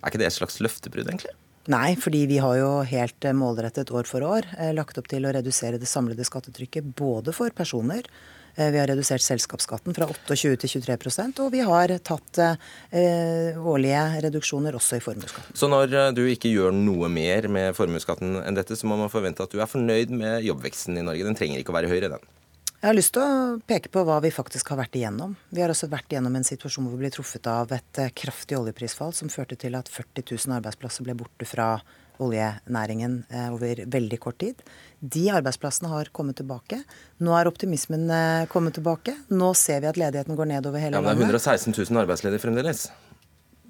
Er 0.00 0.10
ikke 0.10 0.20
det 0.20 0.28
et 0.28 0.36
slags 0.36 0.60
løftebrudd, 0.60 1.08
egentlig? 1.08 1.32
Nei, 1.70 1.94
fordi 2.00 2.24
vi 2.26 2.40
har 2.40 2.56
jo 2.56 2.68
helt 2.88 3.26
målrettet 3.36 3.92
år 3.92 4.08
for 4.08 4.24
år 4.24 4.48
eh, 4.58 4.74
lagt 4.76 4.98
opp 4.98 5.08
til 5.08 5.24
å 5.28 5.32
redusere 5.32 5.80
det 5.80 5.88
samlede 5.88 6.24
skattetrykket 6.26 6.94
både 6.98 7.32
for 7.36 7.52
personer 7.56 8.08
Eh, 8.54 8.70
vi 8.70 8.78
har 8.78 8.88
redusert 8.90 9.22
selskapsskatten 9.22 9.94
fra 9.94 10.08
28 10.10 10.56
til 10.64 10.72
23% 10.82 11.42
og 11.44 11.52
vi 11.54 11.62
har 11.66 11.92
tatt 12.06 12.40
eh, 12.42 13.56
årlige 13.56 14.02
reduksjoner 14.26 14.76
også 14.78 14.98
i 14.98 15.04
formuesskatten. 15.04 15.56
Så 15.56 15.70
når 15.70 15.94
eh, 15.94 16.10
du 16.16 16.24
ikke 16.26 16.50
gjør 16.52 16.74
noe 16.74 17.10
mer 17.12 17.48
med 17.52 17.76
formuesskatten 17.78 18.40
enn 18.42 18.58
dette, 18.58 18.76
så 18.76 18.90
må 18.90 18.98
man 19.00 19.12
forvente 19.12 19.46
at 19.46 19.54
du 19.54 19.60
er 19.62 19.70
fornøyd 19.70 20.12
med 20.14 20.44
jobbveksten 20.48 20.98
i 20.98 21.06
Norge? 21.06 21.26
Den 21.26 21.38
trenger 21.38 21.62
ikke 21.62 21.74
å 21.74 21.78
være 21.78 21.92
høyere, 21.92 22.12
den? 22.16 22.28
Jeg 22.80 22.88
har 22.88 22.96
lyst 22.96 23.12
til 23.12 23.20
å 23.20 23.56
peke 23.68 23.90
på 23.92 24.02
hva 24.08 24.14
vi 24.24 24.30
faktisk 24.32 24.70
har 24.72 24.78
vært 24.80 24.94
igjennom. 24.96 25.34
Vi 25.52 25.60
har 25.60 25.68
også 25.68 25.90
vært 25.92 26.14
igjennom 26.14 26.38
en 26.38 26.46
situasjon 26.48 26.86
hvor 26.86 26.94
vi 26.96 27.02
ble 27.04 27.10
truffet 27.12 27.44
av 27.52 27.74
et 27.76 28.00
kraftig 28.16 28.56
oljeprisfall 28.56 29.12
som 29.12 29.28
førte 29.28 29.58
til 29.60 29.76
at 29.76 29.90
40 29.92 30.24
000 30.24 30.54
arbeidsplasser 30.56 31.04
ble 31.04 31.12
borte 31.18 31.44
fra 31.44 31.74
oljenæringen 32.24 33.18
over 33.52 33.82
veldig 33.84 34.20
kort 34.24 34.40
tid. 34.40 34.64
De 35.00 35.26
arbeidsplassene 35.32 35.92
har 35.92 36.08
kommet 36.16 36.40
tilbake. 36.40 36.80
Nå 37.20 37.36
er 37.36 37.52
optimismen 37.52 38.08
eh, 38.16 38.48
kommet 38.52 38.76
tilbake. 38.76 39.14
Nå 39.28 39.52
ser 39.60 39.84
vi 39.84 39.90
at 39.92 40.00
ledigheten 40.00 40.40
går 40.40 40.52
ned 40.54 40.68
over 40.68 40.80
hele 40.80 40.96
landet. 40.96 41.12
Ja, 41.12 41.20
men 41.20 41.28
det 41.28 41.36
er 41.36 41.52
116 41.52 41.76
000 41.76 42.02
arbeidsledige 42.04 42.44
fremdeles. 42.44 42.86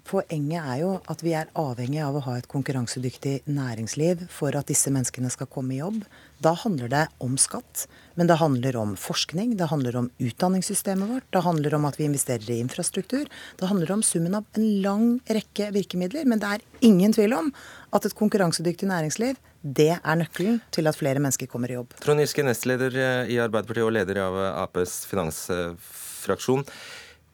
Poenget 0.06 0.64
er 0.64 0.78
jo 0.80 0.90
at 1.10 1.22
vi 1.24 1.32
er 1.36 1.50
avhengig 1.58 2.00
av 2.04 2.16
å 2.16 2.22
ha 2.24 2.36
et 2.38 2.48
konkurransedyktig 2.50 3.42
næringsliv 3.50 4.26
for 4.32 4.56
at 4.56 4.70
disse 4.70 4.92
menneskene 4.92 5.30
skal 5.32 5.48
komme 5.50 5.74
i 5.74 5.80
jobb. 5.80 6.02
Da 6.40 6.54
handler 6.56 6.88
det 6.92 7.02
om 7.20 7.34
skatt, 7.40 7.84
men 8.16 8.30
det 8.30 8.38
handler 8.40 8.78
om 8.80 8.94
forskning, 8.96 9.56
det 9.60 9.68
handler 9.72 9.98
om 10.00 10.08
utdanningssystemet 10.22 11.10
vårt, 11.10 11.26
det 11.34 11.44
handler 11.44 11.76
om 11.76 11.84
at 11.88 11.98
vi 12.00 12.06
investerer 12.08 12.48
i 12.54 12.60
infrastruktur. 12.64 13.28
Det 13.60 13.68
handler 13.68 13.92
om 13.92 14.04
summen 14.06 14.38
av 14.38 14.46
en 14.56 14.70
lang 14.84 15.06
rekke 15.28 15.68
virkemidler. 15.76 16.24
Men 16.28 16.40
det 16.40 16.54
er 16.54 16.64
ingen 16.86 17.12
tvil 17.16 17.36
om 17.36 17.52
at 17.92 18.06
et 18.06 18.16
konkurransedyktig 18.16 18.88
næringsliv 18.88 19.38
det 19.60 19.92
er 19.98 20.16
nøkkelen 20.16 20.62
til 20.72 20.88
at 20.88 20.96
flere 20.96 21.20
mennesker 21.20 21.50
kommer 21.50 21.68
i 21.68 21.76
jobb. 21.76 21.92
Trond 22.00 22.22
Giske, 22.22 22.44
nestleder 22.46 22.96
i 23.28 23.36
Arbeiderpartiet 23.42 23.84
og 23.84 23.92
leder 23.92 24.22
av 24.24 24.38
Aps 24.64 25.02
finansfraksjon. 25.10 26.64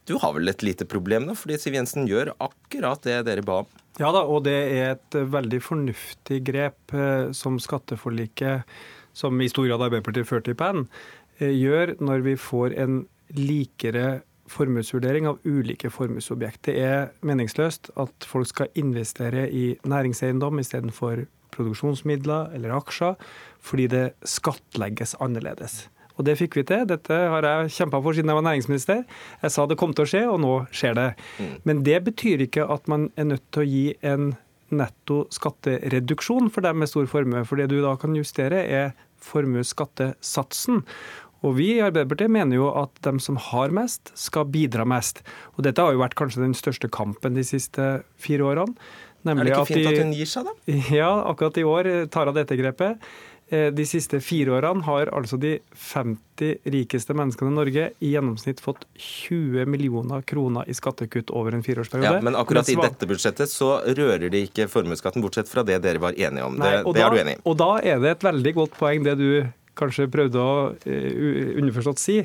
Du 0.06 0.14
har 0.22 0.36
vel 0.36 0.48
et 0.48 0.62
lite 0.62 0.86
problem, 0.86 1.26
da, 1.26 1.34
fordi 1.34 1.58
Siv 1.58 1.74
Jensen 1.74 2.06
gjør 2.06 2.30
akkurat 2.38 3.02
det 3.02 3.24
dere 3.26 3.42
ba 3.46 3.64
om? 3.64 3.72
Ja 3.98 4.12
da, 4.14 4.22
og 4.22 4.44
det 4.46 4.54
er 4.76 4.92
et 4.94 5.16
veldig 5.32 5.58
fornuftig 5.64 6.42
grep 6.46 6.94
eh, 6.94 7.32
som 7.34 7.56
skatteforliket 7.62 8.68
som 9.16 9.40
i 9.40 9.48
stor 9.50 9.66
grad 9.66 9.82
Arbeiderpartiet 9.86 10.28
førte 10.28 10.52
i 10.52 10.58
penn, 10.58 10.84
eh, 11.40 11.50
gjør 11.50 11.96
når 12.04 12.22
vi 12.26 12.36
får 12.38 12.76
en 12.84 13.00
likere 13.34 14.20
formuesvurdering 14.52 15.26
av 15.26 15.40
ulike 15.42 15.90
formuesobjekt. 15.90 16.68
Det 16.68 16.76
er 16.78 17.08
meningsløst 17.26 17.90
at 17.98 18.28
folk 18.30 18.46
skal 18.52 18.70
investere 18.78 19.48
i 19.50 19.72
næringseiendom 19.82 20.62
istedenfor 20.62 21.24
produksjonsmidler 21.56 22.54
eller 22.54 22.76
aksjer, 22.76 23.16
fordi 23.64 23.88
det 23.90 24.06
skattlegges 24.28 25.16
annerledes. 25.24 25.86
Og 26.16 26.24
det 26.24 26.38
fikk 26.40 26.56
vi 26.58 26.64
til. 26.68 26.86
Dette 26.88 27.16
har 27.32 27.44
jeg 27.44 27.74
kjempa 27.76 28.00
for 28.00 28.16
siden 28.16 28.32
jeg 28.32 28.38
var 28.38 28.46
næringsminister. 28.48 29.04
Jeg 29.42 29.52
sa 29.52 29.66
det 29.68 29.78
kom 29.80 29.92
til 29.96 30.06
å 30.06 30.10
skje, 30.10 30.24
og 30.30 30.40
nå 30.42 30.54
skjer 30.74 30.96
det. 30.96 31.10
Mm. 31.38 31.52
Men 31.68 31.84
det 31.86 32.00
betyr 32.08 32.46
ikke 32.46 32.66
at 32.72 32.88
man 32.90 33.10
er 33.20 33.30
nødt 33.34 33.44
til 33.52 33.64
å 33.64 33.68
gi 33.68 33.86
en 34.06 34.32
netto 34.74 35.20
skattereduksjon 35.30 36.48
for 36.50 36.66
dem 36.66 36.80
med 36.82 36.90
stor 36.90 37.06
formue. 37.10 37.44
For 37.46 37.60
det 37.60 37.68
du 37.70 37.78
da 37.84 37.94
kan 38.00 38.16
justere, 38.18 38.64
er 38.64 38.96
formuesskattesatsen. 39.22 40.82
Og 41.44 41.56
Vi 41.58 41.68
i 41.76 41.82
Arbeiderpartiet 41.84 42.32
mener 42.32 42.58
jo 42.58 42.70
at 42.74 42.96
de 43.04 43.12
som 43.22 43.36
har 43.50 43.74
mest, 43.74 44.10
skal 44.18 44.48
bidra 44.50 44.86
mest. 44.88 45.22
Og 45.54 45.66
Dette 45.66 45.84
har 45.84 45.94
jo 45.94 46.02
vært 46.02 46.16
kanskje 46.18 46.42
den 46.42 46.56
største 46.56 46.90
kampen 46.90 47.36
de 47.36 47.44
siste 47.46 48.02
fire 48.16 48.48
årene. 48.48 48.74
er 49.26 49.34
det 49.44 49.52
ikke 49.52 49.68
fint 49.68 49.90
at 49.92 50.02
hun 50.02 50.14
gir 50.16 50.26
seg, 50.26 50.48
da? 50.48 50.76
Ja, 51.02 51.12
akkurat 51.28 51.58
i 51.58 51.66
år 51.66 52.08
tar 52.10 52.26
hun 52.26 52.34
dette 52.34 52.56
grepet. 52.56 52.98
Eh, 53.48 53.68
de 53.70 53.84
siste 53.86 54.18
fire 54.20 54.56
årene 54.56 54.82
har 54.82 55.06
altså 55.14 55.38
de 55.38 55.52
50 55.78 56.70
rikeste 56.74 57.14
menneskene 57.14 57.52
i 57.52 57.54
Norge 57.54 57.84
i 58.02 58.08
gjennomsnitt 58.10 58.58
fått 58.62 58.82
20 58.98 59.68
millioner 59.70 60.24
kroner 60.26 60.66
i 60.66 60.74
skattekutt 60.74 61.30
over 61.30 61.54
en 61.54 61.62
fireårsperiode. 61.62 62.18
Ja, 62.18 62.24
men 62.26 62.34
akkurat 62.34 62.66
i 62.72 62.74
dette 62.80 63.06
budsjettet 63.06 63.52
så 63.52 63.76
rører 63.86 64.26
de 64.34 64.42
ikke 64.48 64.66
formuesskatten, 64.72 65.22
bortsett 65.22 65.50
fra 65.52 65.62
det 65.66 65.78
dere 65.84 66.02
var 66.02 66.18
enige 66.18 66.48
om. 66.48 66.58
Nei, 66.58 66.72
det, 66.80 66.82
det 66.90 66.98
da, 66.98 67.06
er 67.06 67.14
du 67.14 67.22
enig 67.22 67.36
i? 67.36 67.40
Og 67.46 67.56
da 67.62 67.70
er 67.86 68.02
det 68.02 68.16
et 68.16 68.26
veldig 68.26 68.54
godt 68.58 68.74
poeng 68.80 69.06
det 69.06 69.14
du 69.22 69.30
kanskje 69.78 70.08
prøvde 70.12 70.42
å 70.42 70.54
uh, 70.72 71.50
underforstått 71.60 72.02
si, 72.02 72.18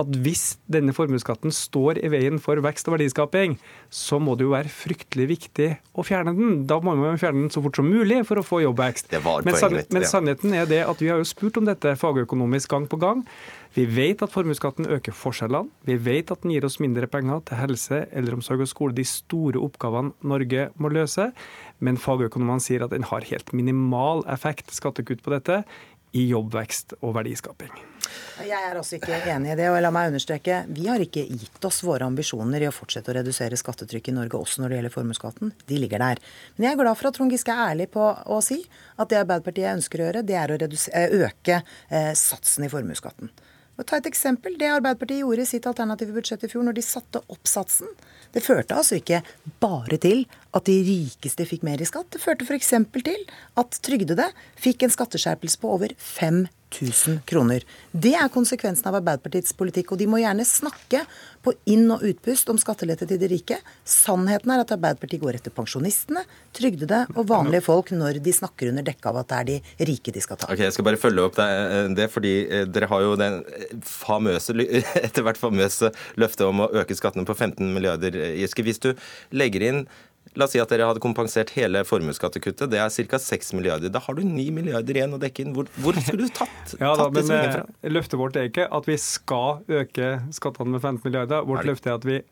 at 0.00 0.18
hvis 0.24 0.44
denne 0.72 0.94
formuesskatten 0.96 1.54
står 1.54 2.00
i 2.02 2.10
veien 2.12 2.40
for 2.42 2.60
vekst 2.64 2.88
og 2.88 2.96
verdiskaping, 2.96 3.58
så 3.92 4.20
må 4.22 4.36
det 4.38 4.46
jo 4.46 4.54
være 4.54 4.72
fryktelig 4.72 5.28
viktig 5.34 5.70
å 5.98 6.04
fjerne 6.06 6.34
den. 6.36 6.62
Da 6.70 6.80
må 6.82 6.96
man 6.98 7.20
fjerne 7.20 7.44
den 7.44 7.54
så 7.54 7.62
fort 7.64 7.78
som 7.78 7.90
mulig 7.90 8.22
for 8.28 8.40
å 8.40 8.46
få 8.46 8.62
jobbvekst. 8.64 9.12
Men, 9.46 9.58
san 9.58 9.80
men 9.92 10.06
sannheten 10.08 10.54
er 10.56 10.70
det 10.70 10.84
at 10.86 11.02
vi 11.02 11.10
har 11.12 11.20
jo 11.20 11.28
spurt 11.28 11.58
om 11.60 11.68
dette 11.68 11.96
fagøkonomisk 12.00 12.72
gang 12.72 12.88
på 12.90 13.00
gang. 13.02 13.26
Vi 13.72 13.86
vet 13.88 14.20
at 14.20 14.32
formuesskatten 14.34 14.84
øker 14.92 15.14
forskjellene. 15.16 15.70
Vi 15.88 15.96
vet 15.96 16.30
at 16.32 16.42
den 16.44 16.52
gir 16.52 16.64
oss 16.68 16.76
mindre 16.82 17.08
penger 17.08 17.40
til 17.48 17.56
helse, 17.56 18.02
eldreomsorg 18.12 18.66
og 18.66 18.68
skole, 18.68 18.96
de 18.96 19.04
store 19.08 19.60
oppgavene 19.64 20.12
Norge 20.28 20.66
må 20.76 20.90
løse. 20.92 21.30
Men 21.80 21.96
fagøkonomene 22.00 22.60
sier 22.60 22.84
at 22.84 22.92
den 22.92 23.08
har 23.08 23.24
helt 23.30 23.54
minimal 23.56 24.26
effekt, 24.30 24.74
skattekutt 24.76 25.24
på 25.24 25.32
dette 25.32 25.62
i 26.12 26.26
jobbvekst 26.28 26.98
og 27.00 27.16
verdiskaping. 27.16 27.72
Jeg 28.42 28.58
er 28.58 28.76
også 28.76 28.96
ikke 28.98 29.16
enig 29.30 29.52
i 29.52 29.56
det. 29.56 29.68
og 29.70 29.78
la 29.80 29.90
meg 29.94 30.10
understreke, 30.10 30.64
Vi 30.68 30.86
har 30.88 31.00
ikke 31.00 31.24
gitt 31.28 31.64
oss 31.64 31.82
våre 31.84 32.04
ambisjoner 32.08 32.60
i 32.60 32.68
å 32.68 32.74
fortsette 32.74 33.12
å 33.12 33.14
redusere 33.14 33.56
skattetrykket 33.56 34.12
i 34.12 34.16
Norge, 34.16 34.38
også 34.38 34.62
når 34.62 34.68
det 34.68 34.76
gjelder 34.78 34.94
formuesskatten. 34.96 35.52
De 35.68 35.78
ligger 35.78 35.98
der. 35.98 36.18
Men 36.56 36.66
jeg 36.66 36.72
er 36.72 36.82
glad 36.82 36.98
for 36.98 37.08
at 37.08 37.14
Trond 37.14 37.32
Giske 37.32 37.54
er 37.54 37.72
ærlig 37.72 37.88
på 37.92 38.02
å 38.02 38.40
si 38.44 38.62
at 38.96 39.08
det 39.08 39.22
Arbeiderpartiet 39.22 39.76
ønsker 39.76 40.00
å 40.00 40.08
gjøre, 40.08 40.26
det 40.26 40.36
er 40.36 40.52
å 40.52 40.58
eh, 40.58 41.16
øke 41.22 41.62
eh, 41.88 42.12
satsen 42.18 42.66
i 42.66 42.72
formuesskatten. 42.72 43.30
Ta 43.82 43.98
et 43.98 44.06
eksempel. 44.06 44.54
Det 44.58 44.68
Arbeiderpartiet 44.70 45.22
gjorde 45.22 45.42
i 45.42 45.48
sitt 45.48 45.66
alternative 45.66 46.14
budsjett 46.14 46.44
i 46.44 46.50
fjor, 46.50 46.62
når 46.66 46.76
de 46.76 46.84
satte 46.86 47.22
opp 47.32 47.48
satsen, 47.48 47.88
det 48.32 48.44
førte 48.44 48.76
altså 48.78 48.98
ikke 49.00 49.22
bare 49.62 49.98
til 50.02 50.26
at 50.52 50.68
de 50.68 50.78
rikeste 50.84 51.46
fikk 51.48 51.64
mer 51.66 51.80
i 51.80 51.88
skatt. 51.88 52.10
Det 52.12 52.20
førte 52.22 52.46
f.eks. 52.46 52.74
til 52.92 53.26
at 53.60 53.82
trygdede 53.84 54.28
fikk 54.60 54.84
en 54.84 54.92
skatteskjerpelse 54.92 55.60
på 55.62 55.70
over 55.72 55.94
5000 55.96 57.22
kroner. 57.28 57.64
Det 57.92 58.12
er 58.16 58.28
konsekvensen 58.32 58.90
av 58.90 58.98
Arbeiderpartiets 59.00 59.56
politikk. 59.56 59.94
Og 59.94 60.02
de 60.02 60.08
må 60.12 60.20
gjerne 60.20 60.44
snakke 60.48 61.02
på 61.42 61.54
inn- 61.72 61.88
og 61.94 62.04
utpust 62.06 62.52
om 62.52 62.60
skattelette 62.60 63.08
til 63.08 63.20
de 63.20 63.30
rike. 63.32 63.58
Sannheten 63.88 64.52
er 64.52 64.64
at 64.66 64.76
Arbeiderpartiet 64.76 65.24
går 65.24 65.40
etter 65.40 65.56
pensjonistene, 65.56 66.26
trygdede 66.56 67.06
og 67.16 67.26
vanlige 67.32 67.64
folk 67.70 67.94
når 67.96 68.20
de 68.24 68.36
snakker 68.36 68.74
under 68.74 68.84
dekke 68.86 69.08
av 69.08 69.22
at 69.22 69.32
det 69.32 69.40
er 69.40 69.50
de 69.50 69.88
rike 69.92 70.12
de 70.12 70.24
skal 70.24 70.40
ta. 70.40 70.52
Ok, 70.52 70.66
Jeg 70.66 70.76
skal 70.76 70.88
bare 70.90 71.00
følge 71.00 71.26
opp 71.30 71.40
det, 71.40 72.10
fordi 72.12 72.36
eh, 72.44 72.68
dere 72.68 72.92
har 72.92 73.08
jo 73.08 73.16
den 73.20 73.40
famøse, 73.88 74.52
etter 75.06 75.24
hvert 75.24 75.40
famøse 75.40 75.94
løftet 76.20 76.44
om 76.46 76.66
å 76.66 76.72
øke 76.84 76.96
skattene 76.98 77.24
på 77.28 77.36
15 77.40 77.72
milliarder, 77.72 78.20
Giske. 78.36 78.64
Hvis 78.64 78.84
du 78.84 78.92
legger 79.32 79.64
inn 79.72 79.86
La 80.40 80.46
oss 80.46 80.54
si 80.54 80.60
at 80.62 80.70
dere 80.72 80.86
hadde 80.88 81.02
kompensert 81.04 81.52
hele 81.58 81.82
formuesskattekuttet. 81.84 82.70
Det 82.72 82.78
er 82.80 83.08
ca. 83.10 83.18
6 83.20 83.52
milliarder. 83.58 83.92
Da 83.92 84.00
har 84.00 84.16
du 84.16 84.22
9 84.24 84.46
milliarder 84.56 84.96
igjen 84.96 85.16
å 85.16 85.20
dekke 85.20 85.44
inn. 85.44 85.52
Hvor, 85.56 85.68
hvor 85.84 85.98
skulle 86.00 86.28
du 86.28 86.32
tatt, 86.32 86.76
ja, 86.78 86.94
da, 86.94 87.04
tatt 87.04 87.18
disse 87.18 87.36
pengene 87.36 87.58
fra? 87.58 87.92
Løftet 87.92 88.20
vårt 88.20 88.38
er 88.40 88.48
ikke 88.48 88.68
at 88.78 88.88
vi 88.88 88.96
skal 89.02 89.60
øke 89.82 90.14
skattene 90.32 90.76
med 90.76 90.80
15 90.80 91.04
milliarder. 91.04 91.44
Vårt 91.48 91.68
løfte 91.68 91.92
er 91.92 92.00
at 92.00 92.08
vi 92.08 92.22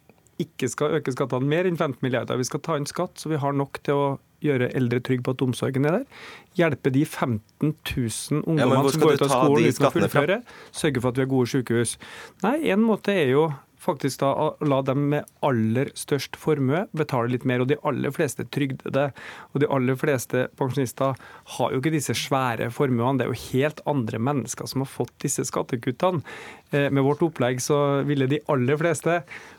ikke 0.41 0.71
skal 0.73 0.97
øke 0.97 1.13
skattene 1.13 1.49
mer 1.53 1.69
enn 1.69 1.77
15 1.77 2.01
milliarder. 2.05 2.41
Vi 2.41 2.49
skal 2.49 2.65
ta 2.65 2.81
inn 2.81 2.89
skatt 2.89 3.21
så 3.21 3.33
vi 3.33 3.41
har 3.43 3.57
nok 3.57 3.83
til 3.85 4.01
å 4.01 4.11
gjøre 4.41 4.71
eldre 4.77 5.03
trygge 5.05 5.27
på 5.27 5.35
at 5.35 5.43
omsorgen 5.45 5.85
er 5.89 5.99
der. 5.99 6.21
Hjelpe 6.57 6.93
de 6.95 7.03
15 7.05 7.41
000 7.61 8.45
ungdommene 8.47 8.85
ja, 8.87 8.93
som 8.95 9.03
går 9.05 9.19
ut 9.19 9.25
av 9.27 9.35
skolen 9.35 9.67
uten 9.69 9.89
å 9.89 9.93
fullføre. 9.93 10.39
Sørge 10.73 11.03
for 11.03 11.13
at 11.13 11.21
vi 11.21 11.27
har 11.27 11.35
gode 11.35 11.53
sykehus. 11.53 11.99
Nei, 12.47 12.57
en 12.73 12.87
måte 12.87 13.13
er 13.13 13.35
jo 13.35 13.51
faktisk 13.81 14.21
da 14.21 14.53
la 14.61 14.81
dem 14.87 15.09
med 15.13 15.29
aller 15.47 15.91
størst 15.99 16.37
formue 16.41 16.85
betale 16.97 17.33
litt 17.33 17.47
mer. 17.49 17.65
Og 17.65 17.71
de 17.71 17.79
aller 17.87 18.13
fleste 18.15 18.47
trygdede 18.53 19.11
og 19.53 19.63
de 19.63 19.69
aller 19.73 19.99
fleste 20.01 20.47
pensjonister 20.61 21.17
har 21.57 21.73
jo 21.73 21.81
ikke 21.81 21.95
disse 21.95 22.17
svære 22.19 22.71
formuene. 22.75 23.19
Det 23.21 23.27
er 23.27 23.33
jo 23.33 23.47
helt 23.51 23.85
andre 23.91 24.21
mennesker 24.31 24.69
som 24.71 24.85
har 24.85 24.93
fått 24.93 25.15
disse 25.25 25.47
skattekuttene. 25.49 26.25
Eh, 26.71 26.91
med 26.91 27.03
vårt 27.03 27.23
opplegg 27.27 27.59
så 27.63 28.03
ville 28.07 28.29
de 28.31 28.39
aller 28.53 28.79
fleste 28.79 29.17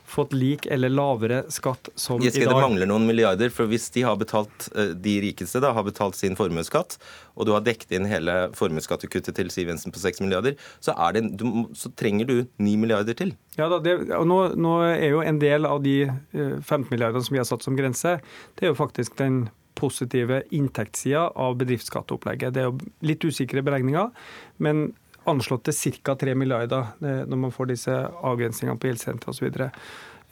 fått 0.08 0.32
lik 0.32 0.66
eller 0.66 0.92
lavere 0.92 1.42
skatt 1.52 1.90
som 1.94 2.22
i 2.22 2.30
dag. 2.30 2.48
Det 2.48 2.56
mangler 2.56 2.88
noen 2.88 3.04
milliarder, 3.08 3.52
for 3.52 3.68
hvis 3.68 3.90
de, 3.92 4.04
har 4.06 4.16
betalt, 4.20 4.68
eh, 4.76 4.94
de 4.96 5.18
rikeste 5.26 5.60
da, 5.60 5.74
har 5.76 5.84
betalt 5.84 6.16
sin 6.16 6.36
formuesskatt, 6.38 6.96
og 7.36 7.48
du 7.48 7.52
har 7.52 7.64
dekket 7.64 7.92
inn 7.96 8.08
hele 8.08 8.36
formuesskattekuttet 8.56 9.36
til 9.36 9.52
Siv 9.52 9.72
Jensen 9.72 9.92
på 9.92 10.00
6 10.00 10.24
milliarder, 10.24 10.56
så, 10.80 10.96
det, 11.12 11.26
du, 11.40 11.46
så 11.76 11.92
trenger 11.96 12.28
du 12.28 12.36
9 12.60 12.76
milliarder 12.80 13.16
til. 13.18 13.36
Ja, 13.58 13.66
da, 13.68 13.78
det, 13.84 13.98
og 14.16 14.24
nå, 14.28 14.38
nå, 14.56 14.76
er 14.88 15.10
jo 15.12 15.20
en 15.24 15.40
del 15.42 15.68
av 15.68 15.82
de 15.84 16.06
15 16.32 16.62
eh, 16.72 16.86
milliardene 16.88 17.24
som 17.24 17.34
vi 17.34 17.40
har 17.42 17.48
satt 17.48 17.64
som 17.66 17.76
grense, 17.76 18.16
det 18.56 18.64
er 18.64 18.72
jo 18.72 18.78
faktisk 18.78 19.18
den 19.18 19.44
positive 19.76 20.42
inntektssida 20.54 21.26
av 21.40 21.58
bedriftsskatteopplegget. 21.60 22.54
Det 22.54 22.62
er 22.62 22.70
jo 22.70 22.92
litt 23.04 23.24
usikre 23.24 23.64
beregninger, 23.64 24.08
men 24.64 24.90
anslått 25.28 25.68
til 25.68 25.98
ca. 26.00 26.16
3 26.18 26.34
milliarder 26.38 26.94
eh, 27.04 27.22
når 27.28 27.42
man 27.44 27.54
får 27.54 27.72
disse 27.74 27.98
avgrensningene 28.24 28.80
på 28.80 28.90
gjeldsrente 28.90 29.30
osv. 29.30 29.48
Eh, 29.52 29.76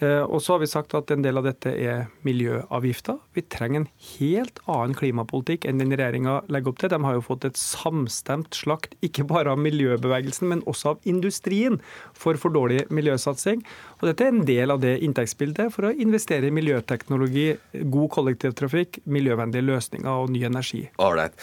og 0.00 0.40
så 0.40 0.54
har 0.54 0.62
vi 0.62 0.68
sagt 0.70 0.94
at 0.96 1.10
en 1.12 1.22
del 1.24 1.36
av 1.36 1.44
dette 1.44 1.70
er 1.70 2.06
miljøavgifter. 2.26 3.18
Vi 3.36 3.44
trenger 3.52 3.82
en 3.82 3.88
helt 4.14 4.60
annen 4.64 4.96
klimapolitikk 4.96 5.66
enn 5.68 5.82
den 5.82 5.92
regjeringa 5.92 6.38
legger 6.52 6.72
opp 6.72 6.80
til. 6.80 6.92
De 6.92 7.00
har 7.04 7.16
jo 7.18 7.24
fått 7.26 7.46
et 7.48 7.60
samstemt 7.60 8.56
slakt, 8.56 8.96
ikke 9.04 9.26
bare 9.28 9.52
av 9.52 9.60
miljøbevegelsen, 9.60 10.48
men 10.52 10.64
også 10.70 10.94
av 10.94 11.10
industrien, 11.10 11.80
for 12.16 12.40
for 12.40 12.54
dårlig 12.54 12.86
miljøsatsing. 12.92 13.64
Og 14.00 14.06
dette 14.08 14.26
er 14.26 14.34
en 14.34 14.46
del 14.48 14.72
av 14.72 14.80
det 14.82 14.96
inntektsbildet 15.04 15.74
for 15.74 15.88
å 15.88 15.94
investere 15.94 16.48
i 16.48 16.54
miljøteknologi, 16.54 17.48
god 17.92 18.12
kollektivtrafikk, 18.16 19.02
miljøvennlige 19.04 19.68
løsninger 19.68 20.10
og 20.10 20.32
ny 20.32 20.46
energi. 20.48 20.86
Alright. 21.00 21.36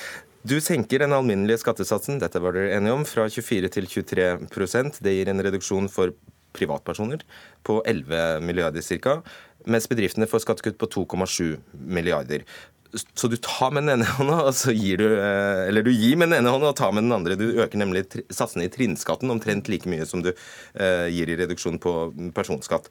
Du 0.47 0.59
senker 0.63 1.01
den 1.03 1.15
alminnelige 1.15 1.59
skattesatsen 1.59 2.21
dette 2.21 2.39
var 2.39 2.55
dere 2.55 2.77
enige 2.77 2.95
om, 2.95 3.03
fra 3.07 3.25
24 3.27 3.71
til 3.73 3.87
23% 3.91 5.01
Det 5.03 5.15
gir 5.17 5.31
en 5.31 5.43
reduksjon 5.43 5.89
for 5.91 6.13
privatpersoner 6.57 7.23
på 7.67 7.81
11 7.85 8.41
milliarder 8.45 8.81
ca., 8.81 9.19
mens 9.67 9.89
bedriftene 9.89 10.29
får 10.29 10.45
skattekutt 10.45 10.77
på 10.79 10.89
2,7 11.03 11.57
milliarder. 11.73 12.45
Så 12.95 13.27
du 13.27 13.35
tar 13.43 13.73
med 13.75 13.83
den 13.83 13.97
ene 13.97 14.07
hånda, 14.07 14.37
og 14.47 14.55
så 14.55 14.71
gir 14.71 15.01
du 15.01 15.05
eh, 15.09 15.67
Eller 15.67 15.83
du 15.83 15.91
gir 15.91 16.15
med 16.15 16.31
den 16.31 16.39
ene 16.39 16.53
hånda 16.53 16.71
og 16.71 16.77
tar 16.79 16.93
med 16.95 17.03
den 17.03 17.15
andre. 17.17 17.35
Du 17.35 17.59
øker 17.59 17.81
nemlig 17.81 18.05
satsene 18.31 18.67
i 18.67 18.71
trinnskatten 18.71 19.31
omtrent 19.33 19.67
like 19.71 19.89
mye 19.91 20.07
som 20.07 20.23
du 20.23 20.31
eh, 20.31 21.07
gir 21.11 21.29
i 21.29 21.37
reduksjon 21.41 21.81
på 21.83 21.93
personskatt. 22.37 22.87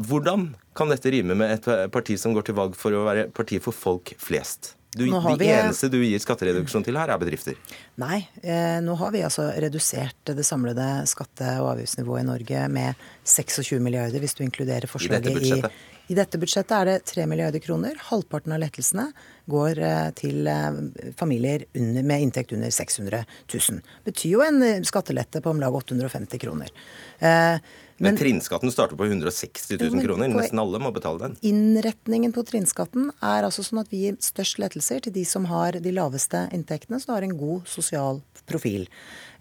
Hvordan 0.00 0.54
kan 0.76 0.88
dette 0.88 1.12
rime 1.12 1.36
med 1.36 1.58
et 1.58 1.92
parti 1.92 2.16
som 2.18 2.32
går 2.32 2.48
til 2.48 2.56
valg 2.56 2.76
for 2.78 2.96
å 2.96 3.04
være 3.04 3.28
parti 3.36 3.60
for 3.60 3.76
folk 3.76 4.14
flest? 4.22 4.74
Du, 4.90 5.04
de 5.06 5.36
vi... 5.38 5.46
eneste 5.54 5.86
du 5.86 6.00
gir 6.02 6.18
skattereduksjon 6.18 6.82
til 6.82 6.96
her, 6.98 7.12
er 7.14 7.20
bedrifter? 7.20 7.58
Nei. 8.02 8.24
Eh, 8.42 8.80
nå 8.82 8.96
har 8.98 9.12
vi 9.14 9.22
altså 9.22 9.46
redusert 9.62 10.32
det 10.34 10.46
samlede 10.46 10.86
skatte- 11.06 11.52
og 11.62 11.76
avgiftsnivået 11.76 12.24
i 12.24 12.26
Norge 12.26 12.64
med 12.74 13.04
26 13.22 13.78
milliarder, 13.84 14.18
hvis 14.18 14.34
du 14.34 14.42
inkluderer 14.42 14.90
forslaget 14.90 15.30
i 15.30 15.36
dette, 15.36 15.70
i, 15.70 16.10
i 16.10 16.16
dette 16.18 16.40
budsjettet 16.42 16.74
er 16.74 16.88
det 16.88 16.96
3 17.06 17.26
milliarder 17.30 17.62
kroner. 17.62 18.00
Halvparten 18.08 18.56
av 18.56 18.58
lettelsene 18.64 19.04
går 19.50 19.78
eh, 19.78 20.08
til 20.18 20.50
eh, 20.50 20.80
familier 21.20 21.68
under, 21.70 22.08
med 22.10 22.26
inntekt 22.26 22.56
under 22.56 22.74
600 22.74 23.22
000. 23.46 23.78
Betyr 24.10 24.32
jo 24.32 24.42
en 24.42 24.58
eh, 24.66 24.82
skattelette 24.90 25.44
på 25.44 25.54
om 25.54 25.62
lag 25.62 25.76
850 25.84 26.42
kroner. 26.42 26.74
Eh, 27.22 27.62
men, 28.00 28.14
men 28.14 28.16
trinnskatten 28.16 28.72
starter 28.72 28.96
på 28.96 29.04
160 29.04 29.76
000 29.76 30.00
kroner. 30.00 30.30
Nesten 30.32 30.58
alle 30.62 30.80
må 30.80 30.88
betale 30.96 31.20
den. 31.20 31.34
Innretningen 31.44 32.32
på 32.32 32.46
trinnskatten 32.48 33.10
er 33.20 33.44
altså 33.44 33.64
sånn 33.66 33.82
at 33.82 33.92
vi 33.92 34.06
gir 34.06 34.16
størst 34.24 34.56
lettelser 34.62 35.04
til 35.04 35.12
de 35.18 35.26
som 35.28 35.44
har 35.50 35.76
de 35.84 35.92
laveste 35.92 36.46
inntektene, 36.56 36.96
som 37.02 37.12
har 37.12 37.26
en 37.26 37.36
god 37.36 37.68
sosial 37.68 38.22
profil. 38.48 38.88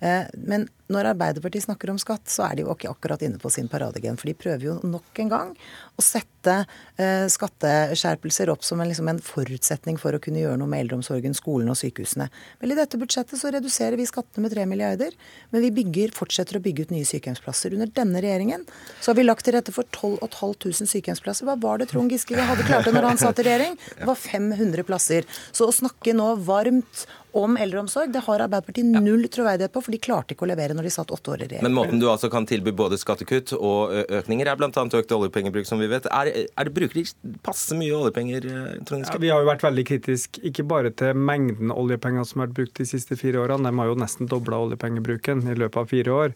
Eh, 0.04 0.28
men 0.36 0.68
når 0.90 1.12
Arbeiderpartiet 1.12 1.68
snakker 1.68 1.92
om 1.94 2.00
skatt, 2.02 2.26
så 2.32 2.48
er 2.48 2.58
de 2.58 2.66
jo 2.66 2.74
ikke 2.74 2.90
akkurat 2.90 3.22
inne 3.26 3.38
på 3.42 3.52
sin 3.54 3.70
paradegen. 3.70 4.18
For 4.18 4.30
de 4.30 4.36
prøver 4.38 4.66
jo 4.66 4.78
nok 4.82 5.22
en 5.22 5.32
gang 5.32 5.52
å 6.00 6.04
sette 6.04 6.56
eh, 6.98 7.28
skatteskjerpelser 7.30 8.50
opp 8.50 8.66
som 8.66 8.82
en, 8.82 8.90
liksom 8.90 9.12
en 9.12 9.22
forutsetning 9.24 10.00
for 10.02 10.16
å 10.16 10.22
kunne 10.24 10.42
gjøre 10.42 10.58
noe 10.62 10.72
med 10.72 10.86
eldreomsorgen, 10.86 11.36
skolen 11.38 11.70
og 11.70 11.78
sykehusene. 11.78 12.30
Vel, 12.64 12.74
I 12.74 12.80
dette 12.80 13.00
budsjettet 13.02 13.38
så 13.42 13.54
reduserer 13.54 14.00
vi 14.00 14.08
skattene 14.10 14.48
med 14.48 14.56
3 14.56 14.66
milliarder, 14.72 15.16
men 15.54 15.66
vi 15.68 15.72
bygger, 15.82 16.16
fortsetter 16.18 16.58
å 16.58 16.64
bygge 16.66 16.88
ut 16.88 16.96
nye 16.96 17.08
sykehjemsplasser. 17.08 17.78
Under 17.78 17.94
denne 18.02 18.24
regjeringen 18.26 18.66
så 19.00 19.12
har 19.12 19.20
vi 19.20 19.28
lagt 19.28 19.46
til 19.46 19.58
rette 19.58 19.76
for 19.76 19.88
12 19.94 20.20
500 20.26 20.90
sykehjemsplasser. 20.90 21.48
Hva 21.48 21.58
var 21.60 21.80
det 21.80 21.90
Trond 21.92 22.12
Giske 22.12 22.38
hadde 22.38 22.66
klart 22.68 22.88
det 22.88 22.96
når 22.96 23.12
han 23.12 23.22
satt 23.22 23.42
i 23.42 23.48
regjering? 23.48 23.78
Det 24.00 24.08
var 24.10 24.20
500 24.20 24.88
plasser. 24.88 25.28
Så 25.52 25.70
å 25.70 25.76
snakke 25.76 26.16
nå 26.18 26.34
varmt 26.48 27.06
om 27.32 27.58
eldreomsorg. 27.58 28.12
Det 28.14 28.22
har 28.26 28.44
Arbeiderpartiet 28.46 28.86
null 29.04 29.28
troverdighet 29.32 29.74
på, 29.74 29.82
for 29.86 29.94
de 29.94 30.00
klarte 30.02 30.36
ikke 30.36 30.46
å 30.48 30.50
levere 30.50 30.76
når 30.78 30.88
de 30.88 30.94
satt 30.94 31.12
åtte 31.14 31.34
år 31.34 31.44
i 31.44 31.48
regjering. 31.48 31.66
Men 31.68 31.76
måten 31.76 32.02
du 32.02 32.08
altså 32.10 32.30
kan 32.32 32.48
tilby 32.50 32.74
både 32.76 32.98
skattekutt 33.02 33.54
og 33.58 33.94
økninger, 34.20 34.50
er 34.50 34.60
bl.a. 34.60 34.70
økt 34.70 35.14
oljepengebruk, 35.16 35.68
som 35.70 35.82
vi 35.82 35.90
vet. 35.92 36.08
Er, 36.10 36.32
er 36.50 36.70
det 36.70 36.76
Bruker 36.80 37.02
de 37.02 37.36
passe 37.46 37.76
mye 37.78 37.96
oljepenger? 37.96 38.48
Trond 38.88 39.06
ja, 39.06 39.20
vi 39.22 39.34
har 39.34 39.44
jo 39.44 39.50
vært 39.50 39.66
veldig 39.68 39.86
kritisk, 39.90 40.42
ikke 40.46 40.66
bare 40.70 40.94
til 40.96 41.18
mengden 41.18 41.74
oljepenger 41.74 42.28
som 42.28 42.42
har 42.42 42.50
vært 42.50 42.60
brukt 42.62 42.82
de 42.82 42.88
siste 42.90 43.18
fire 43.20 43.44
årene. 43.44 43.70
De 43.70 43.82
har 43.84 43.92
jo 43.92 44.00
nesten 44.00 44.30
dobla 44.32 44.62
oljepengebruken 44.66 45.46
i 45.50 45.58
løpet 45.60 45.82
av 45.82 45.90
fire 45.90 46.16
år 46.16 46.36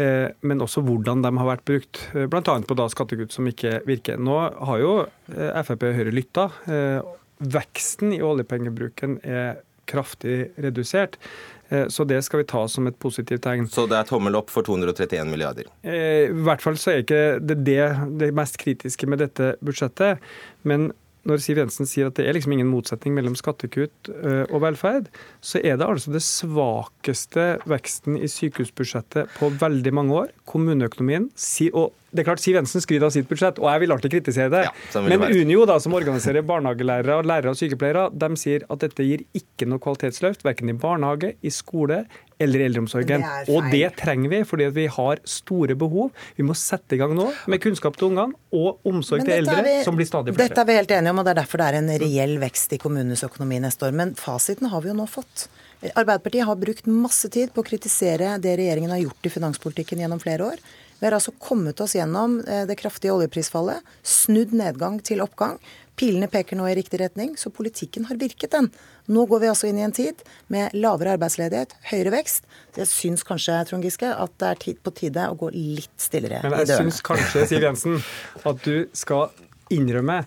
eh, 0.00 0.32
men 0.46 0.64
også 0.64 0.82
hvordan 0.86 1.22
de 1.24 1.32
har 1.38 1.50
vært 1.52 1.68
brukt, 1.68 2.02
bl.a. 2.12 2.42
på 2.42 2.78
da 2.78 2.88
skattekutt 2.92 3.36
som 3.36 3.48
ikke 3.48 3.80
virker. 3.88 4.18
Nå 4.20 4.40
har 4.70 4.82
jo 4.82 4.96
Frp 5.28 5.86
og 5.88 5.96
Høyre 6.00 6.14
lytta. 6.14 6.50
Veksten 7.36 8.14
i 8.16 8.22
oljepengebruken 8.24 9.18
er 9.20 9.58
kraftig 9.88 10.50
redusert. 10.62 11.18
Eh, 11.68 11.86
så 11.88 12.04
det 12.04 12.20
skal 12.26 12.42
vi 12.42 12.50
ta 12.50 12.66
som 12.70 12.86
et 12.86 12.98
positivt 12.98 13.42
tegn. 13.46 13.66
Så 13.70 13.86
det 13.90 13.98
er 13.98 14.08
tommel 14.08 14.38
opp 14.38 14.52
for 14.52 14.66
231 14.66 15.26
milliarder? 15.30 15.70
Eh, 15.82 16.28
I 16.30 16.44
hvert 16.46 16.62
fall 16.62 16.78
så 16.80 16.92
er 16.92 17.02
ikke 17.04 17.24
det 17.42 17.58
det, 17.66 17.80
det 18.20 18.30
mest 18.36 18.60
kritiske 18.62 19.08
med 19.10 19.24
dette 19.24 19.54
budsjettet. 19.64 20.22
Men 20.66 20.90
når 21.26 21.42
Siv 21.42 21.58
Jensen 21.58 21.88
sier 21.90 22.10
at 22.10 22.18
det 22.18 22.26
er 22.28 22.36
liksom 22.36 22.54
ingen 22.54 22.70
motsetning 22.70 23.16
mellom 23.16 23.34
skattekutt 23.38 24.10
eh, 24.12 24.44
og 24.46 24.62
velferd, 24.62 25.10
så 25.42 25.58
er 25.58 25.78
det 25.78 25.88
altså 25.88 26.14
det 26.14 26.22
svakeste 26.22 27.48
veksten 27.66 28.18
i 28.20 28.30
sykehusbudsjettet 28.30 29.34
på 29.38 29.50
veldig 29.58 29.94
mange 29.96 30.20
år. 30.22 30.32
Kommuneøkonomien 30.46 31.30
og 31.72 31.90
det 32.16 32.24
er 32.24 32.28
klart 32.30 32.42
Siv 32.42 32.56
Jensen 32.58 32.82
skryter 32.84 33.08
av 33.08 33.14
sitt 33.14 33.28
budsjett, 33.30 33.60
og 33.62 33.68
jeg 33.70 33.82
vil 33.84 33.94
alltid 33.94 34.14
kritisere 34.16 34.52
det. 34.52 34.62
Ja, 34.66 35.02
Men 35.04 35.26
Unio, 35.28 35.66
da, 35.68 35.78
som 35.82 35.94
organiserer 35.96 36.44
barnehagelærere, 36.46 37.20
lærere 37.26 37.52
og 37.52 37.58
sykepleiere, 37.60 38.08
de 38.16 38.30
sier 38.40 38.64
at 38.72 38.82
dette 38.84 39.04
gir 39.06 39.26
ikke 39.36 39.68
noe 39.68 39.82
kvalitetsløft, 39.82 40.46
verken 40.46 40.72
i 40.72 40.76
barnehage, 40.80 41.34
i 41.44 41.52
skole 41.52 42.04
eller 42.42 42.60
i 42.60 42.66
eldreomsorgen. 42.68 43.24
Det 43.24 43.52
og 43.52 43.68
det 43.72 43.90
trenger 44.00 44.32
vi, 44.32 44.40
fordi 44.48 44.68
vi 44.76 44.86
har 44.92 45.20
store 45.28 45.76
behov. 45.78 46.10
Vi 46.36 46.44
må 46.46 46.56
sette 46.58 46.96
i 46.96 47.00
gang 47.00 47.14
nå 47.16 47.28
med 47.52 47.62
kunnskap 47.64 47.96
til 47.96 48.10
ungene 48.10 48.36
og 48.56 48.88
omsorg 48.88 49.24
til 49.24 49.38
eldre, 49.38 49.62
vi, 49.64 49.76
som 49.86 49.96
blir 49.96 50.08
stadig 50.08 50.34
flere. 50.34 50.50
Dette 50.50 50.64
er 50.64 50.68
vi 50.68 50.80
helt 50.80 50.96
enige 50.98 51.14
om, 51.14 51.22
og 51.22 51.28
det 51.28 51.36
er 51.36 51.40
derfor 51.42 51.62
det 51.62 51.68
er 51.70 51.78
en 51.80 51.92
reell 52.02 52.36
vekst 52.42 52.76
i 52.76 52.80
kommunenes 52.82 53.24
økonomi 53.26 53.60
neste 53.64 53.88
år. 53.88 53.96
Men 53.96 54.16
fasiten 54.20 54.68
har 54.72 54.84
vi 54.84 54.92
jo 54.92 54.98
nå 54.98 55.08
fått. 55.10 55.48
Arbeiderpartiet 55.92 56.48
har 56.48 56.58
brukt 56.60 56.88
masse 56.88 57.28
tid 57.32 57.52
på 57.54 57.62
å 57.62 57.66
kritisere 57.66 58.36
det 58.42 58.56
regjeringen 58.58 58.92
har 58.94 59.02
gjort 59.02 59.28
i 59.28 59.32
finanspolitikken 59.32 60.00
gjennom 60.02 60.20
flere 60.22 60.52
år. 60.52 60.62
Vi 60.98 61.06
har 61.06 61.16
altså 61.16 61.34
kommet 61.38 61.80
oss 61.84 61.94
gjennom 61.96 62.38
eh, 62.48 62.64
det 62.68 62.78
kraftige 62.80 63.12
oljeprisfallet, 63.12 63.84
snudd 64.06 64.54
nedgang 64.56 65.00
til 65.04 65.20
oppgang. 65.24 65.58
Pilene 65.96 66.28
peker 66.28 66.58
nå 66.58 66.66
i 66.68 66.74
riktig 66.76 67.00
retning, 67.00 67.34
så 67.40 67.48
politikken 67.52 68.04
har 68.08 68.18
virket, 68.20 68.52
den. 68.52 68.68
Nå 69.12 69.24
går 69.28 69.42
vi 69.44 69.50
altså 69.52 69.68
inn 69.68 69.78
i 69.80 69.84
en 69.86 69.94
tid 69.96 70.20
med 70.52 70.74
lavere 70.76 71.14
arbeidsledighet, 71.16 71.72
høyere 71.88 72.12
vekst. 72.18 72.48
Så 72.74 72.82
jeg 72.82 72.90
syns 72.92 73.24
kanskje, 73.28 73.58
Trond 73.68 73.86
Giske, 73.86 74.10
at 74.12 74.34
det 74.40 74.50
er 74.50 74.62
tid 74.66 74.82
på 74.84 74.92
tide 74.96 75.28
å 75.30 75.38
gå 75.40 75.52
litt 75.54 75.94
stillere 76.00 76.42
Men 76.44 76.58
jeg 76.64 76.82
syns 76.82 77.00
kanskje, 77.04 77.46
Siv 77.48 77.64
Jensen, 77.64 78.00
at 78.44 78.60
du 78.64 78.90
skal 78.96 79.30
innrømme 79.72 80.20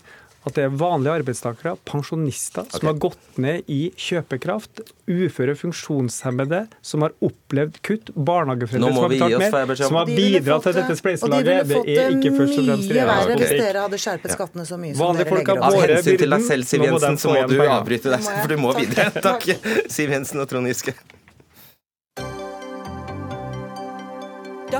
at 0.48 0.56
det 0.56 0.62
er 0.64 0.72
vanlige 0.72 1.12
arbeidstakere, 1.20 1.74
pensjonister, 1.84 2.64
okay. 2.64 2.78
som 2.78 2.88
har 2.88 2.96
gått 3.04 3.40
ned 3.42 3.68
i 3.68 3.90
kjøpekraft, 4.00 4.80
uføre 5.10 5.52
funksjonshemmede 5.58 6.62
som 6.86 7.04
har 7.04 7.12
opplevd 7.20 7.76
kutt, 7.84 8.12
barnehageforeldre 8.14 8.94
som 8.94 9.04
har 9.04 9.12
betalt 9.12 9.44
mer, 9.44 9.74
som 9.82 10.00
har 10.00 10.08
bidratt 10.08 10.64
til 10.64 10.78
dette 10.80 10.98
spleiselaget. 11.02 11.68
Det 11.68 11.98
er 11.98 12.16
ikke 12.16 12.34
først 12.38 12.56
og 12.56 12.70
fremst 12.70 12.88
regjeringens 12.88 13.28
politikk. 13.28 13.44
Hvis 13.44 13.64
dere 13.66 13.84
hadde 13.84 14.02
skjerpet 14.06 14.36
skattene 14.38 14.68
så 14.72 14.80
mye 14.80 14.96
som 14.96 15.20
dere 15.20 15.38
legger 15.40 15.60
opp 15.60 15.68
Av 15.70 15.80
hensyn 15.84 16.20
til 16.24 16.36
deg 16.36 16.48
selv, 16.48 16.70
Siv 16.72 16.88
Jensen, 16.88 17.20
så 17.20 17.36
må 17.36 17.46
du 17.50 17.56
avbryte 17.66 18.16
deg, 18.16 18.28
for 18.32 18.54
du 18.54 18.60
må 18.64 18.76
videre. 18.80 19.10
Takk, 19.20 19.48
Siv 19.92 20.16
Jensen 20.16 20.40
og 20.40 20.48
Trond 20.48 20.72
Giske. 20.72 20.96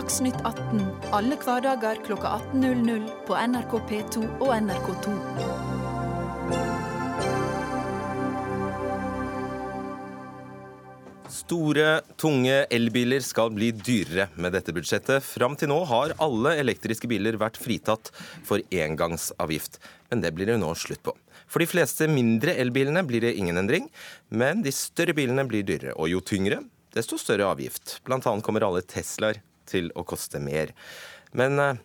Dagsnytt 0.00 0.38
18 0.48 0.78
alle 1.12 1.36
hverdager 1.36 1.98
kl 2.00 2.14
18.00 2.16 3.02
på 3.28 3.34
NRK 3.36 3.72
P2 3.90 4.20
og 4.40 4.52
NRK2. 4.56 5.10
Store, 11.28 11.90
tunge 12.16 12.62
elbiler 12.72 13.20
skal 13.26 13.52
bli 13.52 13.68
dyrere 13.76 14.30
med 14.40 14.56
dette 14.56 14.72
budsjettet. 14.72 15.20
Fram 15.26 15.58
til 15.60 15.68
nå 15.68 15.82
har 15.90 16.16
alle 16.16 16.54
elektriske 16.62 17.10
biler 17.10 17.36
vært 17.42 17.60
fritatt 17.60 18.08
for 18.48 18.64
engangsavgift. 18.72 19.76
Men 20.08 20.24
det 20.24 20.32
blir 20.38 20.48
det 20.48 20.56
nå 20.64 20.72
slutt 20.80 21.04
på. 21.04 21.12
For 21.44 21.60
de 21.60 21.68
fleste 21.68 22.08
mindre 22.08 22.56
elbilene 22.56 23.04
blir 23.04 23.26
det 23.28 23.36
ingen 23.36 23.60
endring, 23.60 23.92
men 24.32 24.64
de 24.64 24.72
større 24.72 25.18
bilene 25.18 25.44
blir 25.50 25.68
dyrere. 25.68 25.92
Og 26.00 26.08
jo 26.14 26.24
tyngre, 26.24 26.62
desto 26.96 27.20
større 27.20 27.52
avgift. 27.52 27.98
Blant 28.08 28.24
annet 28.30 28.48
kommer 28.48 28.64
alle 28.64 28.80
Teslaer 28.80 29.44
til 29.70 29.92
å 29.94 30.04
koste 30.06 30.42
mer. 30.42 30.74
Men 31.36 31.58
eh, 31.62 31.80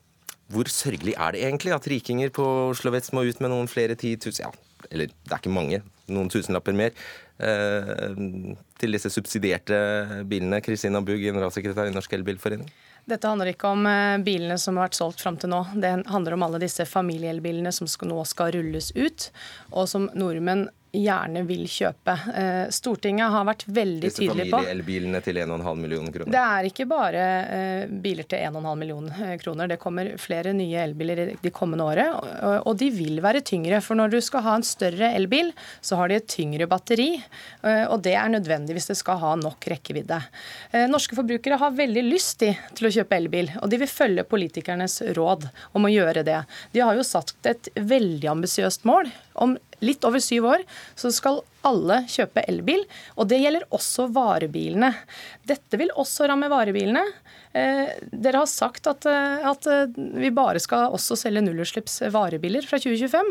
hvor 0.53 0.69
sørgelig 0.69 1.15
er 1.17 1.33
det 1.33 1.43
egentlig 1.47 1.73
at 1.73 1.87
rikinger 1.89 2.33
på 2.33 2.45
Oslo 2.69 2.93
vest 2.93 3.13
må 3.15 3.25
ut 3.25 3.41
med 3.41 3.53
noen 3.53 3.69
flere 3.69 3.97
titusen 3.97 4.45
ja, 4.45 4.51
eller 4.91 5.09
det 5.09 5.31
er 5.31 5.41
ikke 5.41 5.53
mange, 5.53 5.81
noen 6.11 6.29
tusenlapper 6.29 6.75
mer, 6.77 6.93
eh, 7.41 8.11
til 8.81 8.97
disse 8.97 9.09
subsidierte 9.13 9.77
bilene. 10.29 10.61
Kristina 10.65 11.01
Bugg, 11.01 11.23
generalsekretær 11.23 11.89
i 11.89 11.95
Norsk 11.95 12.13
Elbilforening. 12.17 12.69
Dette 13.05 13.29
handler 13.29 13.51
ikke 13.51 13.69
om 13.73 13.85
eh, 13.89 14.17
bilene 14.25 14.57
som 14.61 14.77
har 14.77 14.89
vært 14.89 14.99
solgt 14.99 15.21
fram 15.21 15.37
til 15.41 15.51
nå. 15.53 15.61
Det 15.81 15.91
handler 16.09 16.37
om 16.37 16.45
alle 16.47 16.61
disse 16.63 16.87
familieelbilene 16.89 17.73
som 17.73 17.89
nå 18.09 18.21
skal 18.29 18.53
rulles 18.55 18.91
ut, 18.97 19.29
og 19.73 19.89
som 19.89 20.09
nordmenn 20.17 20.67
gjerne 20.95 21.41
vil 21.47 21.65
kjøpe. 21.69 22.15
Eh, 22.35 22.65
Stortinget 22.73 23.31
har 23.33 23.45
vært 23.47 23.65
veldig 23.67 24.11
tydelig 24.11 24.29
på 24.29 24.39
Disse 24.39 24.51
familieelbilene 24.55 25.21
til 25.25 25.39
1,5 25.41 25.81
millioner 25.81 26.15
kroner? 26.15 26.31
Det 26.33 26.43
er 26.43 26.69
ikke 26.69 26.87
bare 26.89 27.25
eh, 27.57 27.93
biler 28.05 28.27
til 28.29 28.43
1,5 28.47 28.69
millioner 28.81 29.23
eh, 29.27 29.35
kroner. 29.41 29.69
Det 29.71 29.79
kommer 29.81 30.11
flere 30.21 30.53
nye 30.55 30.83
elbiler 30.85 31.23
de 31.41 31.53
kommende 31.55 31.87
året, 31.87 32.31
og 32.65 32.77
de 32.79 32.89
vil 32.93 33.19
være 33.23 33.43
tyngre. 33.45 33.81
For 33.83 33.97
når 33.97 34.15
du 34.15 34.19
skal 34.23 34.45
ha 34.45 34.55
en 34.59 34.65
større 34.65 35.11
elbil, 35.17 35.51
så 35.85 35.99
har 35.99 36.09
de 36.09 36.19
et 36.19 36.29
tyngre 36.29 36.67
batteri, 36.69 37.09
og 37.63 37.99
det 38.05 38.15
er 38.17 38.31
nødvendig 38.31 38.75
hvis 38.77 38.89
det 38.89 38.97
skal 38.99 39.19
ha 39.21 39.33
nok 39.39 39.67
rekkevidde. 39.71 40.19
Norske 40.91 41.17
forbrukere 41.17 41.59
har 41.61 41.75
veldig 41.75 42.03
lyst 42.05 42.41
til 42.41 42.87
å 42.87 42.93
kjøpe 42.97 43.17
elbil, 43.17 43.51
og 43.61 43.71
de 43.71 43.79
vil 43.81 43.91
følge 43.91 44.25
politikernes 44.27 45.01
råd 45.17 45.47
om 45.77 45.87
å 45.87 45.93
gjøre 45.93 46.25
det. 46.27 46.41
De 46.75 46.83
har 46.83 46.97
jo 46.97 47.05
satt 47.05 47.35
et 47.47 47.71
veldig 47.75 48.31
ambisiøst 48.35 48.87
mål 48.87 49.11
om 49.35 49.57
litt 49.83 50.05
over 50.07 50.23
syv 50.23 50.47
år 50.55 50.63
så 50.99 51.11
skal 51.13 51.41
alle 51.65 52.01
kjøpe 52.11 52.45
elbil, 52.49 52.85
og 53.17 53.29
det 53.31 53.41
gjelder 53.41 53.65
også 53.75 54.09
varebilene. 54.13 54.91
Dette 55.47 55.79
vil 55.81 55.93
også 55.95 56.29
ramme 56.29 56.49
varebilene. 56.51 57.03
Eh, 57.55 57.87
dere 58.11 58.41
har 58.41 58.49
sagt 58.51 58.87
at, 58.91 59.05
eh, 59.07 59.45
at, 59.47 59.67
eh, 59.71 59.85
vi 59.95 60.27
bare 60.35 60.59
skal 60.59 60.91
også 60.91 61.15
selge 61.15 61.39
nullutslipps 61.45 62.01
varebiler 62.11 62.65
fra 62.67 62.75
2025. 62.81 63.29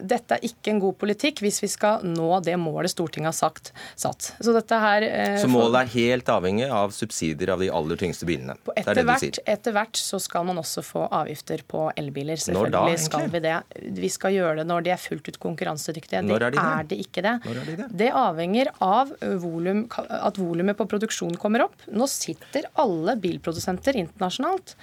Dette 0.00 0.38
er 0.38 0.46
ikke 0.48 0.72
en 0.72 0.80
god 0.80 0.96
politikk 0.96 1.42
hvis 1.44 1.60
vi 1.60 1.68
skal 1.68 2.06
nå 2.08 2.28
det 2.44 2.56
målet 2.60 2.88
Stortinget 2.94 3.28
har 3.28 3.36
sagt, 3.36 3.72
satt. 4.00 4.30
Så, 4.40 4.54
her, 4.56 5.04
så 5.42 5.50
målet 5.50 5.82
er 5.82 5.92
helt 5.92 6.30
avhengig 6.32 6.70
av 6.72 6.94
subsidier 6.96 7.52
av 7.52 7.60
de 7.60 7.68
aller 7.68 8.00
tyngste 8.00 8.24
bilene? 8.28 8.56
Etter 8.78 9.04
hvert, 9.04 9.40
etter 9.44 9.76
hvert 9.76 10.00
så 10.00 10.20
skal 10.22 10.48
man 10.48 10.62
også 10.62 10.84
få 10.86 11.04
avgifter 11.20 11.64
på 11.68 11.90
elbiler. 12.00 12.40
Selvfølgelig 12.40 12.96
da, 12.96 13.04
skal 13.04 13.28
vi 13.34 13.42
det. 13.44 13.56
Vi 14.00 14.12
skal 14.12 14.38
gjøre 14.38 14.62
det 14.62 14.68
når 14.70 14.88
de 14.88 14.94
er 14.96 15.02
fullt 15.02 15.28
ut 15.28 15.40
konkurransedyktige. 15.42 16.24
Når 16.24 16.48
er, 16.48 16.56
de 16.56 16.62
det? 16.62 16.64
er 16.64 16.88
det 16.94 17.00
ikke 17.04 17.26
det. 17.27 17.27
Når 17.44 17.60
er 17.60 17.68
de 17.68 17.76
det? 17.82 17.90
Det 18.04 18.08
avhenger 18.16 18.72
av 18.84 19.12
volum, 19.42 19.84
at 19.98 20.40
volumet 20.40 20.78
på 20.78 20.88
produksjonen 20.90 21.38
kommer 21.40 21.66
opp. 21.68 21.86
Nå 21.92 22.08
sitter 22.10 22.70
alle 22.80 23.16
bilprodusenter 23.20 23.98
internasjonalt 24.00 24.76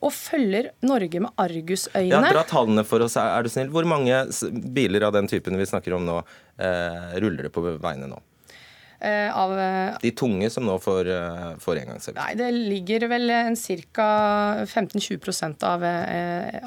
og 0.00 0.12
følger 0.16 0.70
Norge 0.86 1.20
med 1.20 1.36
argusøyne. 1.40 2.08
Ja, 2.08 2.22
Dra 2.32 2.44
tallene 2.48 2.84
for 2.88 3.04
oss, 3.04 3.18
er 3.20 3.44
du 3.44 3.50
snill. 3.52 3.68
Hvor 3.72 3.84
mange 3.88 4.22
biler 4.72 5.04
av 5.08 5.14
den 5.16 5.28
typen 5.28 5.58
vi 5.60 5.68
snakker 5.68 5.96
om 5.98 6.06
nå, 6.08 6.18
eh, 6.56 7.16
ruller 7.20 7.48
det 7.48 7.52
på 7.52 7.64
veiene 7.68 8.08
nå? 8.08 8.20
Eh, 9.00 9.36
av 9.36 9.58
eh, 9.58 9.94
De 10.00 10.10
tunge 10.12 10.50
som 10.52 10.66
nå 10.68 10.74
får, 10.78 11.08
eh, 11.08 11.44
får 11.58 11.78
engangsavgift? 11.80 12.18
Nei, 12.20 12.34
det 12.36 12.50
ligger 12.52 13.06
vel 13.08 13.30
en 13.32 13.56
ca. 13.56 14.08
15-20 14.66 15.64
av, 15.64 15.84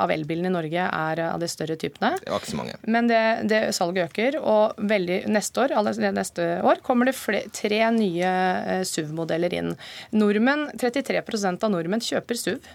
av 0.01 0.11
elbilene 0.11 0.49
i 0.49 0.53
Norge 0.55 0.87
er 0.87 1.21
av 1.27 1.39
de 1.43 1.49
større 1.51 1.77
typene. 1.77 2.15
Det 2.23 2.33
var 2.33 2.41
ikke 2.41 2.53
så 2.55 2.57
mange. 2.57 2.79
Men 2.89 3.09
det, 3.11 3.21
det 3.51 3.61
salget 3.77 4.09
øker, 4.09 4.39
og 4.41 4.81
veldig, 4.81 5.19
neste 5.29 5.61
år, 5.67 5.75
neste 6.17 6.49
år 6.65 6.81
kommer 6.85 7.11
det 7.11 7.15
fler, 7.19 7.45
tre 7.53 7.83
nye 7.93 8.33
SUV-modeller 8.81 9.53
inn. 9.53 9.75
Nordmenn, 10.17 10.71
33% 10.81 11.67
av 11.67 11.73
nordmenn 11.75 12.01
kjøper 12.01 12.39
SUV. 12.39 12.71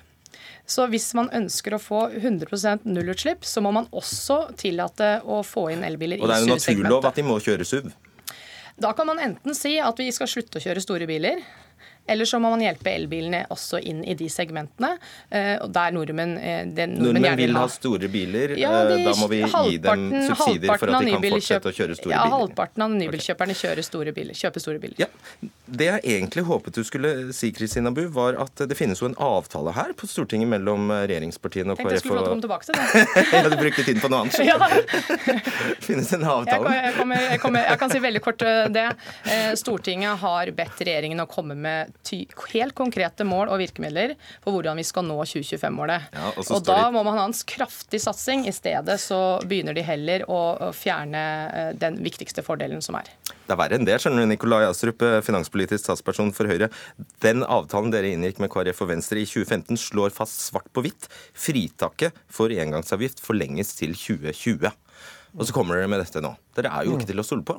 Så 0.68 0.84
hvis 0.92 1.10
man 1.16 1.30
ønsker 1.34 1.74
å 1.74 1.80
få 1.82 2.04
100% 2.12 2.86
nullutslipp, 2.86 3.46
så 3.48 3.62
må 3.64 3.72
man 3.74 3.88
også 3.90 4.52
tillate 4.60 5.16
å 5.24 5.40
få 5.42 5.70
inn 5.74 5.82
elbiler 5.82 6.20
i 6.20 6.22
SUV-segmentet. 6.22 6.28
Og 6.28 6.30
det 6.30 6.36
er 6.36 6.46
jo 6.46 6.84
naturlov 6.84 7.08
at 7.08 7.18
de 7.18 7.26
må 7.26 7.40
kjøre 7.42 7.66
SUV. 7.66 7.88
Da 8.78 8.92
kan 8.94 9.08
man 9.10 9.18
enten 9.18 9.54
si 9.58 9.74
at 9.82 9.98
vi 9.98 10.10
skal 10.14 10.30
slutte 10.30 10.60
å 10.60 10.62
kjøre 10.62 10.82
store 10.82 11.06
biler. 11.10 11.40
Eller 12.08 12.24
så 12.28 12.38
må 12.40 12.50
man 12.54 12.62
hjelpe 12.64 12.90
elbilene 12.96 13.42
også 13.52 13.78
inn 13.84 14.00
i 14.08 14.14
de 14.18 14.28
segmentene 14.32 14.94
eh, 15.30 15.56
og 15.62 15.70
der 15.74 15.92
nordmenn, 15.92 16.34
eh, 16.40 16.64
nordmenn 16.88 17.36
vil 17.38 17.54
ha 17.58 17.66
store 17.70 18.08
biler. 18.12 18.54
Ja, 18.58 18.70
eh, 18.86 18.94
de- 18.96 19.04
da 19.04 19.12
må 19.20 19.28
vi 19.30 19.42
gi 19.44 19.78
dem 19.84 20.06
subsidier 20.26 20.78
for 20.80 20.88
at 20.94 21.04
de 21.04 21.12
kan 21.12 21.22
fortsette 21.28 21.68
å 21.72 21.76
kjøre 21.76 21.96
store 21.98 22.14
ja, 22.14 22.24
biler. 22.24 22.36
halvparten 22.38 22.86
av 22.86 22.94
nybilkjøperne 22.96 23.56
kjører 23.60 23.84
store 23.86 24.14
biler, 24.16 24.34
kjøper 24.38 24.64
store 24.64 24.80
biler. 24.82 24.96
Ja, 25.04 25.10
Det 25.68 25.84
jeg 25.84 26.00
egentlig 26.16 26.44
håpet 26.48 26.72
du 26.78 26.82
skulle 26.88 27.32
si, 27.36 27.50
Kristina 27.52 27.90
Bu, 27.92 28.06
var 28.08 28.38
at 28.40 28.56
det 28.68 28.76
finnes 28.78 29.00
jo 29.02 29.06
en 29.10 29.14
avtale 29.20 29.74
her 29.76 29.92
på 29.92 30.08
Stortinget 30.08 30.48
mellom 30.48 30.88
regjeringspartiene 30.90 31.74
og 31.74 31.76
Tenkte 31.82 31.98
jeg 31.98 32.00
skulle 32.06 32.22
få 32.22 32.24
lov 32.24 32.24
til 32.24 32.32
å 32.32 32.32
komme 32.32 32.46
tilbake 32.46 32.64
til 32.64 32.74
det. 32.78 33.26
ja, 33.36 33.42
du 33.52 33.56
brukte 33.60 33.84
tiden 33.84 34.00
på 34.00 34.08
noe 34.08 34.22
annet. 34.24 34.38
Ja. 34.48 34.56
Finnes 35.88 36.12
en 36.16 36.24
avtale. 36.24 36.72
jeg, 36.72 36.94
kommer, 36.96 37.20
jeg, 37.28 37.40
kommer, 37.42 37.66
jeg 37.68 37.78
kan 37.84 37.92
si 37.92 38.00
veldig 38.02 38.22
kort 38.24 38.44
det. 38.72 38.86
Stortinget 39.60 40.18
har 40.22 40.50
bedt 40.56 40.80
regjeringen 40.88 41.20
å 41.20 41.28
komme 41.30 41.56
med 41.58 41.92
helt 42.52 42.74
konkrete 42.76 43.24
mål 43.26 43.50
og 43.52 43.60
virkemidler 43.60 44.14
for 44.44 44.54
hvordan 44.54 44.78
vi 44.78 44.84
skal 44.86 45.06
nå 45.06 45.16
2025-målet. 45.20 46.08
Ja, 46.14 46.30
og 46.34 46.52
og 46.56 46.64
da 46.66 46.78
må 46.94 47.02
man 47.06 47.18
ha 47.18 47.26
en 47.28 47.36
kraftig 47.48 48.00
satsing. 48.02 48.46
I 48.48 48.54
stedet 48.54 48.98
så 49.02 49.20
begynner 49.48 49.76
de 49.76 49.84
heller 49.84 50.24
å, 50.30 50.40
fjerne 50.74 51.22
eh, 51.48 51.70
den 51.78 51.98
viktigste 52.04 52.44
fordelen 52.46 52.82
som 52.84 52.98
er. 52.98 53.10
Det 53.28 53.54
er 53.54 53.60
verre 53.60 53.78
enn 53.78 53.86
det, 53.88 53.98
skjønner 54.02 54.24
du, 54.24 54.30
Nikolai 54.32 54.64
Astrup, 54.68 55.02
eh, 55.04 55.20
finanspolitisk 55.24 55.84
statsperson 55.84 56.32
for 56.36 56.50
Høyre. 56.50 56.70
Den 57.24 57.44
avtalen 57.44 57.92
dere 57.94 58.12
inngikk 58.14 58.42
med 58.42 58.52
KrF 58.52 58.84
og 58.84 58.92
Venstre 58.92 59.22
i 59.22 59.28
2015 59.28 59.80
slår 59.88 60.14
fast 60.16 60.46
svart 60.48 60.68
på 60.72 60.84
hvitt. 60.86 61.08
Fritaket 61.36 62.16
for 62.32 62.52
engangsavgift 62.52 63.22
forlenges 63.24 63.74
til 63.78 63.96
2020. 63.96 64.70
Og 65.38 65.46
så 65.46 65.54
kommer 65.54 65.78
dere 65.78 65.90
med 65.90 66.00
dette 66.02 66.22
nå. 66.24 66.32
Dere 66.56 66.72
er 66.72 66.88
jo 66.88 66.96
ikke 66.96 67.10
til 67.10 67.20
å 67.22 67.26
stole 67.26 67.46
på. 67.46 67.58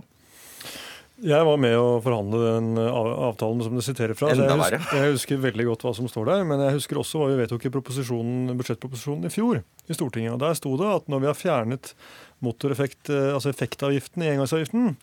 Jeg 1.20 1.46
var 1.46 1.58
med 1.60 1.74
å 1.76 2.00
forhandle 2.04 2.40
den 2.46 2.80
avtalen 2.80 3.64
som 3.66 3.76
du 3.76 3.84
siterer 3.84 4.16
fra. 4.16 4.30
jeg, 4.32 4.46
husker, 4.48 4.86
jeg 4.96 5.16
husker 5.16 5.42
veldig 5.44 5.66
godt 5.68 5.84
hva 5.84 5.92
som 5.98 6.08
står 6.12 6.30
der. 6.32 6.46
Men 6.48 6.64
jeg 6.64 6.78
husker 6.78 7.00
også 7.02 7.20
hva 7.20 7.30
vi 7.32 7.40
vedtok 7.42 7.66
i 7.68 7.72
proposisjonen, 7.74 8.54
budsjettproposisjonen 8.60 9.28
i 9.28 9.34
fjor 9.34 9.60
i 9.60 9.98
Stortinget. 9.98 10.38
og 10.38 10.44
Der 10.46 10.56
sto 10.60 10.76
det 10.80 10.88
at 10.94 11.12
når 11.12 11.26
vi 11.26 11.30
har 11.32 11.40
fjernet 11.40 11.92
motoreffekt, 12.46 13.12
eh, 13.12 13.34
altså 13.36 13.52
effektavgiften 13.52 14.24
i 14.24 14.32
engangsavgiften, 14.32 14.96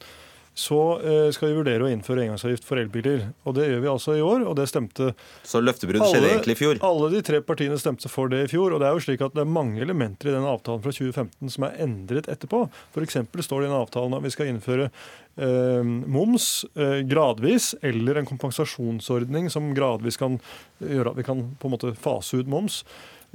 så 0.56 0.76
eh, 1.04 1.26
skal 1.36 1.50
vi 1.50 1.56
vurdere 1.58 1.84
å 1.84 1.90
innføre 1.92 2.22
engangsavgift 2.24 2.64
for 2.64 2.80
elbiler. 2.80 3.26
Og 3.44 3.58
Det 3.58 3.66
gjør 3.68 3.82
vi 3.82 3.90
altså 3.92 4.14
i 4.16 4.22
år, 4.24 4.46
og 4.48 4.54
det 4.56 4.64
stemte 4.70 5.10
Så 5.44 5.60
løftebrudd 5.60 6.00
skjedde 6.08 6.30
egentlig 6.30 6.56
i 6.56 6.60
fjor. 6.62 6.80
alle 6.88 7.10
de 7.12 7.20
tre 7.28 7.42
partiene 7.44 7.76
stemte 7.80 8.08
for 8.08 8.32
det 8.32 8.46
i 8.46 8.48
fjor. 8.54 8.72
og 8.72 8.80
Det 8.80 8.88
er 8.88 8.96
jo 8.96 9.02
slik 9.04 9.24
at 9.26 9.36
det 9.36 9.44
er 9.44 9.50
mange 9.52 9.82
elementer 9.84 10.30
i 10.30 10.36
den 10.36 10.48
avtalen 10.48 10.80
fra 10.80 10.94
2015 10.96 11.52
som 11.52 11.66
er 11.68 11.76
endret 11.84 12.30
etterpå. 12.32 12.62
F.eks. 12.94 13.18
står 13.44 13.60
det 13.60 13.68
i 13.68 13.70
den 13.70 13.76
avtalen 13.82 14.16
at 14.16 14.24
vi 14.24 14.32
skal 14.32 14.48
innføre 14.48 14.88
eh, 14.88 15.84
moms 15.84 16.64
eh, 16.74 17.02
gradvis, 17.04 17.74
eller 17.84 18.22
en 18.22 18.30
kompensasjonsordning 18.32 19.50
som 19.52 19.74
gradvis 19.76 20.16
kan 20.16 20.40
gjøre 20.80 21.12
at 21.12 21.20
vi 21.20 21.26
kan 21.28 21.44
på 21.60 21.68
en 21.68 21.76
måte 21.76 21.92
fase 22.00 22.40
ut 22.40 22.48
moms. 22.48 22.80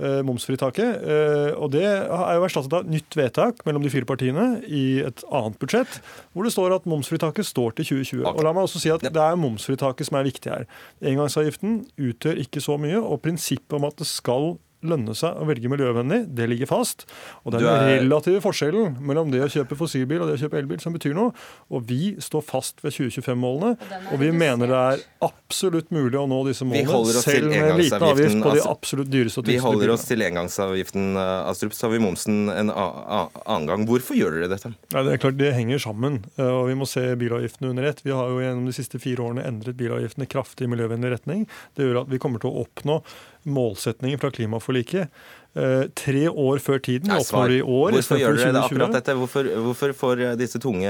Eh, 0.02 0.22
Momsfritaket. 0.26 1.04
eh, 1.06 1.52
Og 1.56 1.72
det 1.72 1.84
er 1.86 2.36
jo 2.36 2.46
erstattet 2.48 2.74
av 2.74 2.90
nytt 2.90 3.16
vedtak 3.16 3.62
mellom 3.68 3.84
de 3.86 3.92
fire 3.94 4.06
partiene 4.10 4.64
i 4.68 5.00
et 5.06 5.24
annet 5.32 5.60
budsjett, 5.62 6.00
hvor 6.34 6.44
det 6.48 6.54
står 6.56 6.76
at 6.76 6.90
momsfritaket 6.90 7.46
står 7.46 7.78
til 7.78 7.86
2020. 8.04 8.26
Ok. 8.26 8.36
Og 8.38 8.44
la 8.48 8.54
meg 8.58 8.66
også 8.66 8.82
si 8.82 8.90
at 8.94 9.02
Det 9.06 9.16
er 9.16 9.36
momsfritaket 9.40 10.08
som 10.10 10.18
er 10.20 10.28
viktig 10.28 10.52
her. 10.52 10.66
Engangsavgiften 11.02 11.86
utgjør 12.00 12.42
ikke 12.44 12.62
så 12.64 12.78
mye, 12.82 12.98
og 13.00 13.22
prinsippet 13.22 13.78
om 13.78 13.86
at 13.86 13.98
det 14.02 14.08
skal 14.10 14.58
lønne 14.88 15.14
seg 15.18 15.38
å 15.38 15.46
velge 15.50 15.70
miljøvennlig, 15.72 16.24
det 16.36 16.48
ligger 16.50 16.70
fast. 16.70 17.06
Og 17.46 17.54
det 17.54 17.62
er 17.62 17.86
den 17.86 18.06
relative 18.06 18.42
forskjellen 18.44 18.98
mellom 19.06 19.32
det 19.34 19.44
å 19.46 19.50
kjøpe 19.52 19.78
fossilbil 19.80 20.24
og 20.24 20.32
det 20.32 20.40
å 20.40 20.42
kjøpe 20.46 20.60
elbil 20.62 20.82
som 20.84 20.96
betyr 20.96 21.16
noe. 21.18 21.34
Og 21.72 21.86
vi 21.90 22.16
står 22.22 22.44
fast 22.48 22.82
ved 22.86 22.96
2025-målene, 22.98 23.76
den 23.82 24.08
er 24.08 24.16
og 24.16 24.24
vi 24.24 24.32
mener 24.36 24.72
det 24.72 24.82
er 24.94 25.04
absolutt 25.26 25.92
mulig 25.94 26.18
å 26.20 26.26
nå 26.30 26.42
disse 26.48 26.66
målene, 26.68 26.90
holder 26.92 27.20
oss 27.20 27.28
til 27.28 27.38
selv 27.38 27.52
med 27.52 27.68
en 27.68 27.82
liten 27.82 28.06
avgift 28.08 28.38
på 28.38 28.54
de 28.56 28.62
altså. 28.62 28.76
absolutt 28.76 29.12
dyreste 29.14 29.44
og 29.44 29.52
Vi 29.52 29.58
holder 29.62 29.94
oss 29.96 30.06
til 30.10 30.26
engangsavgiften, 30.26 31.10
eh, 31.22 31.50
Astrup. 31.52 31.76
Så 31.78 31.88
har 31.88 31.94
vi 31.96 32.02
momsen 32.04 32.50
en 32.54 32.72
annen 32.74 33.68
gang. 33.70 33.86
Hvorfor 33.90 34.18
gjør 34.18 34.38
dere 34.38 34.52
dette? 34.52 34.74
Ja, 34.94 35.04
det 35.06 35.16
er 35.16 35.22
klart 35.22 35.40
Det 35.42 35.54
henger 35.56 35.82
sammen, 35.82 36.22
eh, 36.38 36.46
og 36.46 36.68
vi 36.70 36.78
må 36.80 36.88
se 36.90 37.04
bilavgiftene 37.20 37.72
under 37.72 37.90
ett. 37.90 38.02
Vi 38.06 38.16
har 38.16 38.30
jo 38.30 38.42
gjennom 38.42 38.66
de 38.70 38.76
siste 38.76 39.02
fire 39.02 39.26
årene 39.26 39.46
endret 39.48 39.78
bilavgiftene 39.80 40.30
kraftig 40.32 40.68
i 40.68 40.72
miljøvennlig 40.74 41.14
retning. 41.16 41.46
Det 41.78 41.88
gjør 41.88 42.04
at 42.04 42.12
vi 42.12 42.22
kommer 42.22 42.42
til 42.42 42.52
å 42.52 42.66
oppnå 42.66 43.02
målsetningen 43.50 44.22
fra 44.22 44.32
klimaforliket 44.34 45.10
Uh, 45.52 45.90
tre 46.00 46.30
år 46.30 46.62
før 46.64 46.78
tiden. 46.80 47.12
Oppnår 47.12 47.50
det 47.52 47.56
i 47.58 47.64
år 47.66 47.92
Hvorfor 47.98 48.20
gjør 48.22 48.38
dere 48.40 48.52
det 48.56 48.60
akkurat 48.62 48.94
dette? 48.96 49.16
Hvorfor, 49.20 49.50
hvorfor 49.66 49.92
får 50.00 50.22
eh, 50.24 50.36
disse 50.40 50.62
tunge 50.64 50.88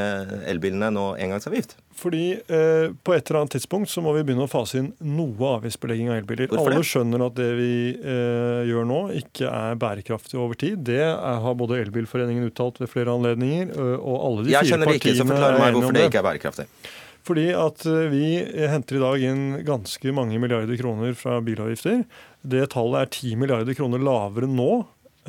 elbilene 0.51 0.91
nå 0.93 1.05
engangsavgift? 1.17 1.73
Fordi 1.97 2.35
uh, 2.45 2.93
på 2.93 3.15
et 3.15 3.25
eller 3.25 3.39
annet 3.39 3.55
tidspunkt 3.57 3.89
så 3.89 4.05
må 4.05 4.13
vi 4.19 4.21
begynne 4.27 4.45
å 4.45 4.51
fase 4.51 4.83
inn 4.83 4.91
noe 5.01 5.55
avgiftsbelegging 5.55 6.13
av 6.13 6.19
elbiler. 6.21 6.45
Hvorfor 6.53 6.75
det? 6.75 6.77
Alle 6.77 6.89
skjønner 6.91 7.25
at 7.25 7.39
det 7.41 7.49
vi 7.57 7.73
uh, 8.05 8.61
gjør 8.69 8.85
nå 8.93 9.01
ikke 9.23 9.49
er 9.49 9.81
bærekraftig 9.81 10.37
over 10.37 10.61
tid. 10.61 10.85
Det 10.91 11.01
er, 11.09 11.17
har 11.17 11.57
både 11.57 11.81
Elbilforeningen 11.81 12.45
uttalt 12.53 12.77
ved 12.83 12.93
flere 12.93 13.17
anledninger, 13.17 13.73
og 13.97 14.13
alle 14.13 14.45
de 14.45 14.53
Jeg 14.53 14.67
fire 14.67 14.75
skjønner 14.75 14.93
ikke, 14.93 15.15
så 15.17 15.25
partiene 15.25 15.31
forklar 15.33 15.63
meg 15.63 15.79
hvorfor 15.79 15.97
det 15.97 16.09
ikke 16.11 16.21
er 16.21 16.29
bærekraftig. 16.29 16.73
Fordi 17.21 17.51
at 17.53 17.83
vi 18.09 18.25
henter 18.69 18.97
i 18.97 19.01
dag 19.01 19.23
inn 19.29 19.43
ganske 19.65 20.13
mange 20.17 20.39
milliarder 20.41 20.77
kroner 20.77 21.13
fra 21.17 21.35
bilavgifter. 21.45 22.01
Det 22.41 22.67
tallet 22.73 23.05
er 23.05 23.11
10 23.11 23.39
milliarder 23.41 23.77
kroner 23.77 24.01
lavere 24.01 24.49
nå 24.49 24.71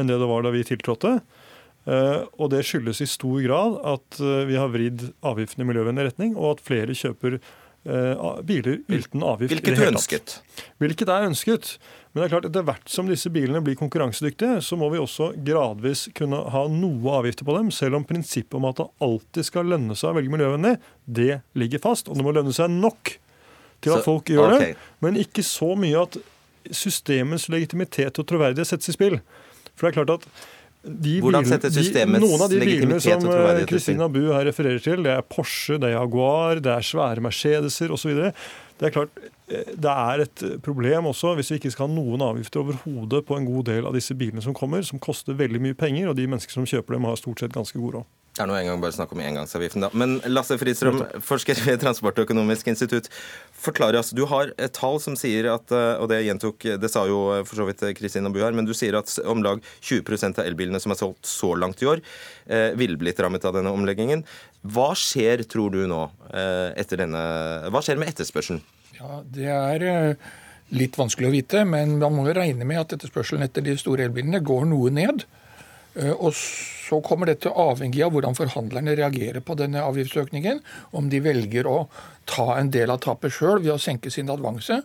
enn 0.01 0.09
det 0.09 0.16
det 0.20 0.29
var 0.29 0.44
da 0.44 0.53
vi 0.55 0.64
tiltrådte. 0.64 1.18
Eh, 1.85 2.20
Og 2.38 2.53
det 2.53 2.62
skyldes 2.66 3.03
i 3.03 3.11
stor 3.11 3.40
grad 3.44 3.81
at 3.94 4.22
eh, 4.22 4.44
vi 4.48 4.61
har 4.61 4.70
vridd 4.72 5.11
avgiftene 5.27 5.66
i 5.66 5.72
miljøvennlig 5.72 6.12
retning, 6.12 6.37
og 6.38 6.57
at 6.57 6.64
flere 6.64 6.94
kjøper 6.96 7.40
eh, 7.40 8.22
biler 8.46 8.79
uten 8.87 9.25
avgift. 9.27 9.57
Hvilket 9.57 9.81
du 9.81 9.85
ønsket. 9.88 10.37
Hvilket 10.83 11.12
er 11.12 11.27
ønsket. 11.27 11.72
Men 12.12 12.22
det 12.22 12.27
er 12.29 12.35
klart 12.37 12.48
etter 12.48 12.66
hvert 12.68 12.92
som 12.92 13.11
disse 13.11 13.33
bilene 13.35 13.64
blir 13.66 13.79
konkurransedyktige, 13.81 14.61
så 14.62 14.79
må 14.79 14.92
vi 14.92 15.01
også 15.03 15.33
gradvis 15.44 16.07
kunne 16.16 16.44
ha 16.55 16.66
noe 16.70 17.18
avgifter 17.18 17.48
på 17.48 17.59
dem, 17.59 17.72
selv 17.75 17.98
om 17.98 18.07
prinsippet 18.07 18.57
om 18.61 18.68
at 18.70 18.79
det 18.79 18.88
alltid 19.03 19.48
skal 19.48 19.70
lønne 19.75 19.98
seg 19.98 20.12
å 20.12 20.20
velge 20.20 20.33
miljøvennlig, 20.37 20.77
det 21.05 21.42
ligger 21.59 21.83
fast. 21.83 22.09
Og 22.09 22.20
det 22.20 22.27
må 22.27 22.37
lønne 22.37 22.55
seg 22.55 22.70
nok 22.72 23.16
til 23.83 23.96
at 23.96 24.07
folk 24.07 24.31
gjør 24.31 24.55
okay. 24.55 24.77
det, 24.77 24.92
men 25.03 25.18
ikke 25.18 25.42
så 25.42 25.72
mye 25.75 26.05
at 26.07 26.20
systemets 26.70 27.48
legitimitet 27.53 28.18
og 28.20 28.29
troverdighet 28.29 28.70
settes 28.72 28.92
i 28.92 28.96
spill. 28.96 29.18
For 29.75 29.88
det 29.88 29.92
er 29.92 29.98
klart 30.01 30.16
at 30.20 30.29
de 30.83 31.20
Hvordan 31.22 31.46
setter 31.46 31.70
systemets 31.70 32.18
de, 32.18 32.27
Noen 32.27 32.42
av 32.42 32.51
de 32.51 32.59
bilene 32.59 32.96
som 33.03 33.22
i 33.22 33.35
eh, 33.61 33.66
Christina 33.70 34.09
Bu 34.11 34.25
her 34.33 34.48
refererer 34.48 34.83
til, 34.83 35.05
det 35.07 35.12
er 35.14 35.22
Porsche, 35.22 35.79
det 35.79 35.92
er 35.92 35.94
Jaguar, 35.94 36.59
det 36.59 36.72
er 36.75 36.87
svære 36.87 37.22
Mercedeser 37.22 37.94
osv. 37.94 38.16
Det 38.81 38.88
er 38.88 38.94
klart, 38.96 39.20
eh, 39.46 39.68
det 39.79 39.92
er 39.92 40.25
et 40.25 40.42
problem 40.64 41.07
også 41.12 41.37
hvis 41.38 41.53
vi 41.53 41.61
ikke 41.61 41.70
skal 41.75 41.87
ha 41.87 41.94
noen 41.94 42.25
avgifter 42.27 42.64
overhodet 42.64 43.22
på 43.29 43.38
en 43.38 43.46
god 43.46 43.68
del 43.70 43.87
av 43.87 43.94
disse 43.94 44.16
bilene 44.18 44.42
som 44.42 44.57
kommer, 44.59 44.83
som 44.83 44.98
koster 45.03 45.38
veldig 45.38 45.62
mye 45.62 45.79
penger, 45.79 46.11
og 46.11 46.18
de 46.18 46.27
mennesker 46.27 46.59
som 46.59 46.66
kjøper 46.66 46.98
dem, 46.98 47.07
har 47.07 47.20
stort 47.20 47.44
sett 47.44 47.55
ganske 47.55 47.79
god 47.79 48.01
råd. 48.01 48.11
Det 48.32 48.40
er 48.40 48.48
nå 48.48 48.54
engang 48.56 48.78
bare 48.80 48.94
snakk 48.96 49.10
om 49.12 49.20
engangsavgiften, 49.20 49.82
da. 49.84 49.90
Men 49.92 50.14
Lasse 50.32 50.56
Fridstrøm, 50.56 51.02
forsker 51.20 51.58
ved 51.66 51.82
Transportøkonomisk 51.82 52.70
institutt. 52.72 53.10
forklarer 53.60 53.98
oss, 54.00 54.10
Du 54.16 54.24
har 54.30 54.54
et 54.56 54.72
tall 54.72 54.96
som 55.04 55.12
sier 55.20 55.50
at 55.52 55.70
eh, 55.70 56.00
Og 56.00 56.08
det 56.08 56.22
gjentok 56.24 56.64
Det 56.80 56.88
sa 56.90 57.04
jo 57.06 57.18
eh, 57.36 57.42
for 57.44 57.60
så 57.60 57.66
vidt 57.68 57.84
Kristina 57.98 58.30
Bu 58.32 58.40
her, 58.40 58.56
men 58.56 58.64
du 58.64 58.72
sier 58.72 58.96
at 58.96 59.12
om 59.28 59.42
lag 59.44 59.60
20% 59.84 60.40
av 60.40 60.48
elbilene 60.48 60.80
som 60.80 60.94
er 60.94 61.00
solgt 61.02 61.28
så 61.28 61.52
langt 61.60 61.82
i 61.84 61.90
år, 61.92 62.00
eh, 62.48 62.72
ville 62.80 62.96
blitt 62.96 63.20
rammet 63.20 63.44
av 63.44 63.52
denne 63.58 63.68
omleggingen. 63.70 64.24
Hva 64.64 64.94
skjer, 64.96 65.44
tror 65.44 65.68
du 65.76 65.82
nå, 65.90 66.00
eh, 66.32 66.72
etter 66.80 67.04
denne 67.04 67.68
Hva 67.68 67.84
skjer 67.84 68.00
med 68.00 68.14
etterspørselen? 68.14 68.62
Ja, 68.96 69.20
Det 69.28 69.44
er 69.52 69.82
eh, 69.92 70.14
litt 70.72 70.96
vanskelig 70.96 71.28
å 71.28 71.36
vite, 71.36 71.66
men 71.68 71.98
man 72.00 72.16
må 72.16 72.24
jo 72.30 72.38
regne 72.40 72.64
med 72.64 72.80
at 72.80 72.96
etterspørselen 72.96 73.44
etter 73.44 73.60
de 73.68 73.76
store 73.76 74.08
elbilene 74.08 74.40
går 74.40 74.64
noe 74.72 74.88
ned. 74.90 75.26
Eh, 76.00 76.14
Og 76.16 76.32
så 76.92 77.00
kommer 77.00 77.31
dette 77.33 77.48
avhengig 77.48 78.02
av 78.05 78.12
hvordan 78.12 78.37
forhandlerne 78.37 78.92
reagerer 78.98 79.40
på 79.40 79.57
denne 79.57 79.81
avgiftsøkningen. 79.81 80.61
Om 80.92 81.09
de 81.09 81.20
velger 81.24 81.64
å 81.70 81.87
ta 82.28 82.59
en 82.61 82.68
del 82.74 82.92
av 82.92 83.00
tapet 83.00 83.33
sjøl 83.33 83.62
ved 83.64 83.72
å 83.72 83.81
senke 83.81 84.12
sin 84.12 84.28
advanse. 84.28 84.83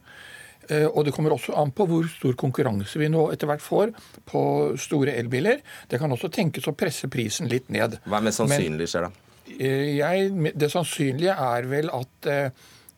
Eh, 0.69 0.85
Og 0.87 1.03
det 1.05 1.13
kommer 1.15 1.31
også 1.35 1.53
an 1.59 1.71
på 1.75 1.85
hvor 1.87 2.07
stor 2.11 2.33
konkurranse 2.39 2.95
vi 2.99 3.07
nå 3.11 3.25
etter 3.33 3.47
hvert 3.47 3.61
får 3.63 3.91
på 4.27 4.41
store 4.79 5.13
elbiler. 5.19 5.59
Det 5.91 5.99
kan 5.99 6.11
også 6.11 6.31
tenkes 6.31 6.67
å 6.67 6.75
presse 6.75 7.07
prisen 7.11 7.47
litt 7.51 7.67
ned. 7.69 7.99
Hva 8.07 8.17
er 8.21 8.25
mest 8.29 8.39
sannsynlig 8.41 8.87
skjer 8.91 9.07
da? 9.07 9.11
Eh, 9.59 9.95
Jeg, 9.99 10.31
det 10.59 10.71
sannsynlige 10.71 11.35
er 11.35 11.67
vel 11.71 11.89
at, 11.91 12.27
eh, 12.27 12.49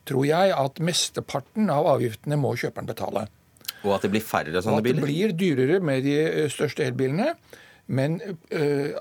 tror 0.06 0.26
jeg, 0.26 0.50
at 0.54 0.78
mesteparten 0.82 1.70
av 1.70 1.86
avgiftene 1.96 2.38
må 2.38 2.54
kjøperen 2.58 2.86
betale. 2.90 3.26
Og 3.84 3.94
at 3.94 4.02
det 4.02 4.10
blir 4.12 4.20
færre 4.26 4.50
Og 4.54 4.62
sånne 4.62 4.78
at 4.78 4.84
det 4.84 4.94
biler? 4.96 5.06
blir 5.06 5.32
dyrere 5.32 5.80
med 5.80 6.02
de 6.04 6.48
største 6.50 6.84
elbilene. 6.84 7.34
Men 7.90 8.20
eh, 8.54 8.96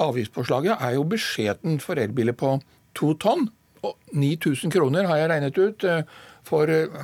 avgiftspåslaget 0.00 0.80
er 0.80 0.96
jo 0.98 1.04
beskjeden 1.08 1.80
for 1.82 2.00
elbiler 2.00 2.36
på 2.36 2.56
to 2.96 3.14
tonn. 3.20 3.48
Og 3.84 3.96
9000 4.12 4.72
kroner 4.72 5.08
har 5.08 5.20
jeg 5.20 5.30
regnet 5.32 5.60
ut 5.60 5.84
eh, 5.88 6.02
for 6.44 6.70
eh, 6.72 7.00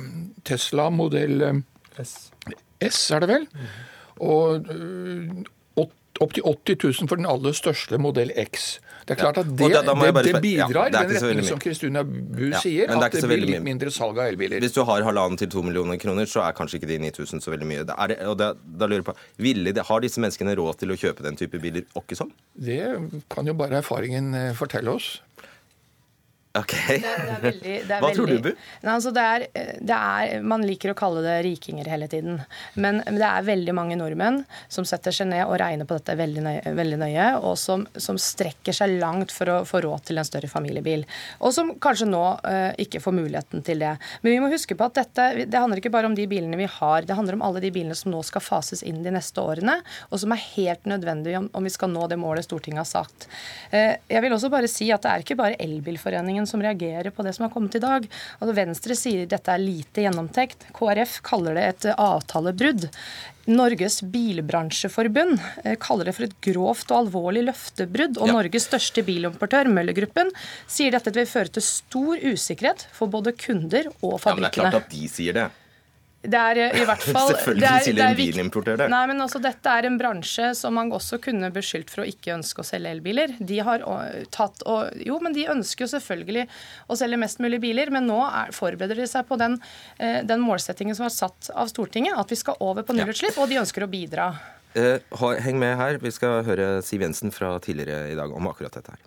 Tesla 0.47 0.89
modell 0.93 1.41
eh, 1.47 1.61
S, 2.01 3.11
er 3.13 3.21
det 3.21 3.29
vel? 3.29 3.47
Og 4.21 4.69
øh, 4.73 5.41
opptil 6.21 6.43
80 6.43 7.01
000 7.01 7.09
for 7.09 7.17
den 7.19 7.29
aller 7.29 7.53
største 7.57 7.97
modell 7.97 8.31
X. 8.37 8.79
Det 9.11 9.17
er 9.17 9.21
klart 9.25 9.39
at 9.41 9.49
det, 9.59 9.67
da- 9.73 9.81
da 9.83 9.93
må 9.97 10.07
det, 10.07 10.23
det 10.23 10.31
ja, 10.31 10.41
bidrar 10.67 10.87
i 10.87 10.91
det 10.93 10.99
er 11.01 11.07
den 11.09 11.17
retning 11.27 11.47
som 11.49 11.59
Kristina 11.59 12.03
Bu 12.07 12.45
Ja, 12.47 12.59
sier, 12.63 12.87
det 12.87 12.95
er 12.95 13.05
at 13.05 13.17
det 13.17 13.23
blir 13.27 13.43
litt 13.43 13.65
mindre 13.65 13.91
salg 13.91 14.17
av 14.21 14.29
elbiler. 14.31 14.61
Hvis 14.63 14.75
du 14.77 14.81
har 14.87 15.03
halvannen 15.03 15.37
til 15.41 15.49
to 15.51 15.63
millioner 15.65 15.99
kroner, 15.99 16.29
så 16.31 16.45
er 16.45 16.55
kanskje 16.55 16.79
ikke 16.79 16.89
de 16.93 16.99
9000 17.09 17.43
så 17.43 17.51
veldig 17.51 17.67
mye. 17.67 17.83
Da, 17.89 18.07
da 18.55 18.87
lurer 18.87 19.01
jeg 19.01 19.07
på, 19.11 19.15
ville 19.43 19.75
Har 19.91 20.03
disse 20.03 20.21
menneskene 20.23 20.55
råd 20.55 20.79
til 20.79 20.93
å 20.93 20.97
kjøpe 21.03 21.25
den 21.25 21.35
type 21.39 21.59
biler 21.59 21.83
åkke 21.99 22.15
sånn? 22.15 22.31
Det 22.55 22.79
kan 23.29 23.45
jo 23.49 23.53
bare 23.57 23.81
erfaringen 23.81 24.33
eh, 24.37 24.53
fortelle 24.55 24.95
oss. 24.95 25.19
Ok. 26.59 26.73
Det 26.89 27.07
er 27.07 27.39
veldig, 27.39 27.75
det 27.87 27.95
er 27.95 28.01
Hva 28.03 28.09
tror 28.11 28.27
du, 28.27 28.37
Bu? 28.43 28.49
Altså 28.91 29.11
det 29.15 29.23
er, 29.23 29.45
det 29.79 29.95
er, 29.95 30.41
man 30.43 30.65
liker 30.67 30.91
å 30.91 30.95
kalle 30.99 31.21
det 31.23 31.37
rikinger 31.45 31.87
hele 31.87 32.09
tiden. 32.11 32.41
Men 32.75 32.99
det 33.07 33.23
er 33.23 33.45
veldig 33.47 33.75
mange 33.77 33.95
nordmenn 33.95 34.41
som 34.67 34.87
setter 34.87 35.15
seg 35.15 35.29
ned 35.31 35.45
og 35.45 35.55
regner 35.61 35.87
på 35.87 35.95
dette 35.95 36.17
veldig 36.19 36.43
nøye, 36.43 36.73
veldig 36.75 36.99
nøye 36.99 37.27
og 37.39 37.55
som, 37.59 37.85
som 37.95 38.19
strekker 38.19 38.75
seg 38.75 38.97
langt 38.99 39.31
for 39.31 39.47
å 39.47 39.57
få 39.67 39.79
råd 39.85 40.09
til 40.09 40.19
en 40.19 40.27
større 40.27 40.49
familiebil. 40.51 41.05
Og 41.39 41.55
som 41.55 41.71
kanskje 41.81 42.09
nå 42.09 42.23
eh, 42.49 42.73
ikke 42.83 42.99
får 43.03 43.15
muligheten 43.15 43.63
til 43.67 43.85
det. 43.85 43.93
Men 44.21 44.35
vi 44.35 44.43
må 44.43 44.51
huske 44.51 44.75
på 44.75 44.89
at 44.89 44.99
dette 44.99 45.29
det 45.47 45.55
handler 45.55 45.79
ikke 45.79 45.93
bare 45.93 46.11
om 46.11 46.17
de 46.19 46.27
bilene 46.27 46.59
vi 46.59 46.67
har, 46.67 47.07
det 47.07 47.15
handler 47.15 47.39
om 47.39 47.45
alle 47.47 47.63
de 47.63 47.71
bilene 47.71 47.95
som 47.95 48.11
nå 48.11 48.19
skal 48.27 48.43
fases 48.43 48.83
inn 48.87 49.01
de 49.05 49.15
neste 49.15 49.39
årene, 49.39 49.77
og 50.11 50.19
som 50.19 50.35
er 50.35 50.43
helt 50.51 50.83
nødvendige 50.89 51.39
om, 51.39 51.47
om 51.55 51.63
vi 51.63 51.71
skal 51.71 51.91
nå 51.93 52.11
det 52.11 52.19
målet 52.19 52.43
Stortinget 52.47 52.83
har 52.83 52.91
sagt. 52.91 53.29
Eh, 53.71 53.95
jeg 54.11 54.25
vil 54.25 54.35
også 54.35 54.51
bare 54.51 54.69
si 54.71 54.91
at 54.91 55.07
det 55.07 55.15
er 55.15 55.25
ikke 55.25 55.39
bare 55.39 55.59
Elbilforeningen 55.61 56.40
som 56.49 56.61
reagerer 56.63 57.11
på 57.13 57.23
det 57.25 57.33
som 57.37 57.45
har 57.47 57.53
kommet 57.53 57.75
i 57.75 57.83
dag. 57.83 58.07
Altså 58.39 58.55
Venstre 58.57 58.97
sier 58.97 59.29
dette 59.29 59.53
er 59.53 59.61
lite 59.61 60.05
gjennomtenkt. 60.05 60.67
KrF 60.77 61.19
kaller 61.27 61.57
det 61.57 61.67
et 61.69 61.89
avtalebrudd. 61.95 62.89
Norges 63.51 64.01
bilbransjeforbund 64.13 65.39
eh, 65.63 65.77
kaller 65.81 66.07
det 66.07 66.15
for 66.17 66.27
et 66.27 66.35
grovt 66.45 66.91
og 66.91 66.99
alvorlig 67.05 67.45
løftebrudd. 67.49 68.19
Og 68.21 68.29
Ja. 68.29 68.35
Norges 68.37 68.67
største 68.69 69.03
bilimportør, 69.05 69.69
Møllergruppen, 69.71 70.29
sier 70.69 70.93
dette 70.93 71.13
vil 71.15 71.29
føre 71.29 71.51
til 71.57 71.65
stor 71.65 72.21
usikkerhet 72.21 72.85
for 72.93 73.11
både 73.11 73.33
kunder 73.33 73.89
og 74.01 74.19
Ja, 74.21 74.35
men 74.35 74.45
det 74.45 74.51
er 74.53 74.59
klart 74.61 74.79
at 74.83 74.93
de 74.93 75.07
sier 75.09 75.33
det. 75.33 75.49
Det 76.21 76.37
er 76.37 76.59
eh, 76.61 76.75
i 76.81 76.85
hvert 76.85 77.01
fall 77.15 77.31
Selvfølgelig 77.31 77.61
det 77.65 77.69
er- 77.71 77.95
det 77.97 78.05
er 78.05 78.17
bilimportør. 78.19 78.83
Nei, 78.91 79.01
men 79.09 79.23
også 79.23 79.41
Dette 79.41 79.73
er 79.73 79.87
en 79.89 79.97
bransje 79.97 80.51
som 80.59 80.75
man 80.77 80.91
også 80.93 81.17
kunne 81.23 81.49
beskyldt 81.53 81.89
for 81.89 82.03
å 82.03 82.07
ikke 82.07 82.35
ønske 82.35 82.61
å 82.61 82.67
selge 82.67 82.91
elbiler. 82.93 83.33
De 83.41 83.57
har 83.65 83.81
tatt 84.29 84.61
og, 84.69 84.93
Jo, 85.01 85.17
men 85.23 85.33
de 85.33 85.47
ønsker 85.49 85.87
jo 85.87 85.91
selvfølgelig 85.95 86.45
å 86.93 86.97
selge 86.99 87.17
mest 87.23 87.41
mulig 87.41 87.59
biler, 87.63 87.89
men 87.89 88.05
nå 88.09 88.19
er, 88.27 88.53
forbereder 88.53 89.01
de 89.01 89.07
seg 89.09 89.25
på 89.27 89.39
den, 89.41 89.57
eh, 89.97 90.21
den 90.27 90.43
målsettingen 90.45 90.95
som 90.97 91.07
er 91.09 91.15
satt 91.15 91.49
av 91.57 91.71
Stortinget, 91.73 92.17
at 92.21 92.29
vi 92.29 92.37
skal 92.37 92.59
over 92.61 92.85
på 92.85 92.93
nullutslipp, 92.93 93.37
og 93.41 93.49
de 93.49 93.57
ønsker 93.63 93.87
å 93.87 93.89
bidra. 93.89 94.29
Eh, 94.77 94.99
heng 95.43 95.57
med 95.59 95.75
her. 95.75 95.97
Vi 95.99 96.11
skal 96.15 96.43
høre 96.47 96.81
Siv 96.85 97.01
Jensen 97.03 97.33
fra 97.33 97.57
tidligere 97.59 98.11
i 98.13 98.15
dag 98.15 98.31
om 98.31 98.45
akkurat 98.47 98.77
dette 98.77 98.93
her. 98.93 99.01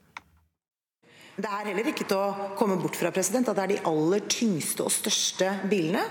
Det 1.35 1.51
er 1.51 1.65
heller 1.71 1.89
ikke 1.91 2.05
til 2.07 2.19
å 2.21 2.51
komme 2.59 2.77
bort 2.79 2.95
fra 2.99 3.11
president, 3.15 3.49
at 3.51 3.57
det 3.59 3.65
er 3.65 3.73
de 3.73 3.81
aller 3.91 4.23
tyngste 4.31 4.85
og 4.87 4.93
største 4.95 5.49
bilene 5.71 6.03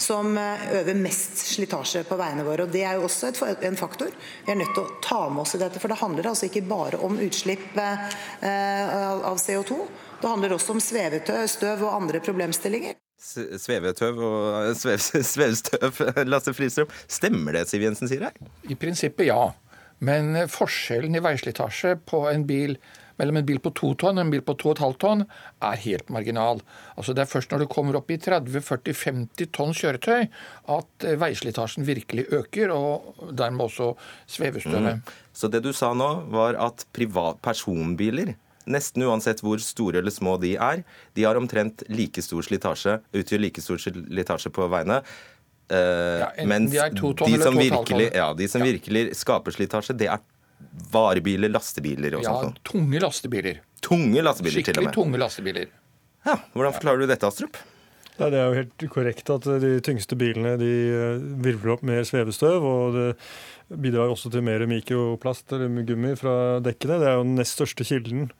som 0.00 0.38
eh, 0.38 0.64
øver 0.80 0.98
mest 0.98 1.38
slitasje 1.54 2.04
på 2.08 2.18
veiene 2.20 2.44
våre. 2.46 2.66
og 2.66 2.72
Det 2.72 2.84
er 2.84 2.98
jo 2.98 3.06
også 3.08 3.30
et, 3.30 3.40
en 3.68 3.78
faktor 3.78 4.10
vi 4.44 4.52
er 4.52 4.58
nødt 4.60 4.74
til 4.76 4.84
å 4.84 4.98
ta 5.04 5.20
med 5.30 5.44
oss 5.44 5.54
i 5.56 5.62
dette. 5.62 5.80
For 5.82 5.92
det 5.92 6.00
handler 6.00 6.30
altså 6.30 6.48
ikke 6.48 6.64
bare 6.68 7.00
om 7.04 7.18
utslipp 7.22 7.78
eh, 7.80 8.18
av 8.44 9.24
av 9.24 9.40
CO2. 9.40 9.78
Det 10.20 10.30
handler 10.30 10.54
også 10.56 10.76
om 10.76 10.82
svevetøv 10.82 11.46
støv 11.50 11.82
og 11.84 11.96
andre 11.96 12.20
problemstillinger. 12.24 12.96
Svevetøv 13.24 14.18
og 14.20 14.74
svev, 14.76 15.00
svevstøv, 15.34 16.00
Lasse 16.28 16.54
Fristrøm. 16.56 16.90
Stemmer 17.08 17.56
det 17.56 17.68
Siv 17.70 17.84
Jensen 17.84 18.10
sier 18.10 18.28
her? 18.28 18.50
I 18.68 18.76
prinsippet 18.78 19.30
ja. 19.30 19.52
Men 20.04 20.34
eh, 20.36 20.50
forskjellen 20.50 21.14
i 21.16 21.22
veislitasje 21.24 21.96
på 22.08 22.26
en 22.30 22.46
bil 22.48 22.76
mellom 23.20 23.38
en 23.40 23.46
bil 23.46 23.60
på 23.62 23.72
to 23.76 23.92
tonn 24.00 24.18
og 24.18 24.26
en 24.26 24.32
bil 24.32 24.44
på 24.44 24.56
to 24.60 24.70
og 24.70 24.76
et 24.76 24.84
halvt 24.84 25.00
tonn 25.04 25.24
er 25.24 25.82
helt 25.84 26.12
marginal. 26.14 26.62
Altså 26.98 27.14
Det 27.14 27.24
er 27.24 27.30
først 27.30 27.52
når 27.52 27.64
du 27.64 27.66
kommer 27.70 27.98
opp 27.98 28.10
i 28.10 28.18
30-40-50 28.20 29.50
tonns 29.54 29.82
kjøretøy 29.82 30.26
at 30.76 31.06
eh, 31.06 31.18
veislitasjen 31.20 31.86
virkelig 31.86 32.26
øker, 32.34 32.72
og 32.74 33.28
dermed 33.36 33.68
også 33.68 33.92
svevestøvet. 34.30 35.14
Så 35.34 35.50
det 35.50 35.64
du 35.64 35.72
sa 35.74 35.92
nå, 35.96 36.10
var 36.34 36.58
at 36.62 36.86
privat 36.94 37.40
personbiler, 37.44 38.34
nesten 38.70 39.04
uansett 39.04 39.42
hvor 39.44 39.60
store 39.60 40.00
eller 40.00 40.14
små 40.14 40.38
de 40.40 40.54
er, 40.56 40.84
de 41.16 41.26
har 41.26 41.36
omtrent 41.36 41.84
like 41.92 42.22
stor 42.24 42.44
slitasje, 42.46 42.98
utgjør 43.12 43.42
like 43.42 43.64
stor 43.64 43.80
slitasje 43.82 44.52
på 44.54 44.68
veiene. 44.72 45.02
Uh, 45.72 46.20
Ja, 46.20 46.28
mens 46.44 46.74
de 46.74 47.00
tonn 47.00 47.16
de 47.16 47.40
som 47.40 47.56
virkelig, 47.56 48.10
ja, 48.12 48.28
de 48.36 48.48
som 48.52 48.64
virkelig 48.64 49.06
skaper 49.16 49.54
slitasje, 49.54 49.96
det 49.96 50.10
er 50.12 50.20
varebiler, 50.94 51.50
lastebiler 51.52 52.16
og 52.18 52.24
Ja, 52.26 52.34
sånt. 52.42 52.58
Ja, 52.62 52.70
tunge 52.72 53.00
lastebiler. 53.02 53.60
Tunge 53.84 54.22
lastebiler 54.24 54.54
til 54.54 54.60
og 54.62 54.66
Skikkelig 54.66 54.84
med. 54.88 54.94
tunge 54.96 55.18
lastebiler. 55.20 55.66
Ja, 56.24 56.36
hvordan 56.54 56.72
forklarer 56.76 56.98
du 57.04 57.06
dette, 57.10 57.26
Astrup? 57.28 57.56
Nei, 58.18 58.28
Det 58.30 58.38
er 58.38 58.46
jo 58.46 58.54
helt 58.62 58.84
korrekt 58.94 59.30
at 59.34 59.42
de 59.60 59.72
tyngste 59.82 60.14
bilene 60.16 60.54
de 60.60 60.68
eh, 60.94 61.18
virvler 61.42 61.72
opp 61.74 61.82
mer 61.82 62.04
svevestøv. 62.06 62.62
og 62.62 62.94
det 62.94 63.80
bidrar 63.80 64.08
også 64.12 64.30
til 64.30 64.42
mer 64.46 64.62
mikroplast 64.70 65.50
eller 65.52 65.82
gummi 65.88 66.14
fra 66.16 66.60
dekkene. 66.62 67.00
Det 67.00 67.08
er 67.08 67.16
jo 67.18 67.24
den 67.26 67.34
nest 67.40 67.58
største 67.58 67.84
kilden 67.84 68.30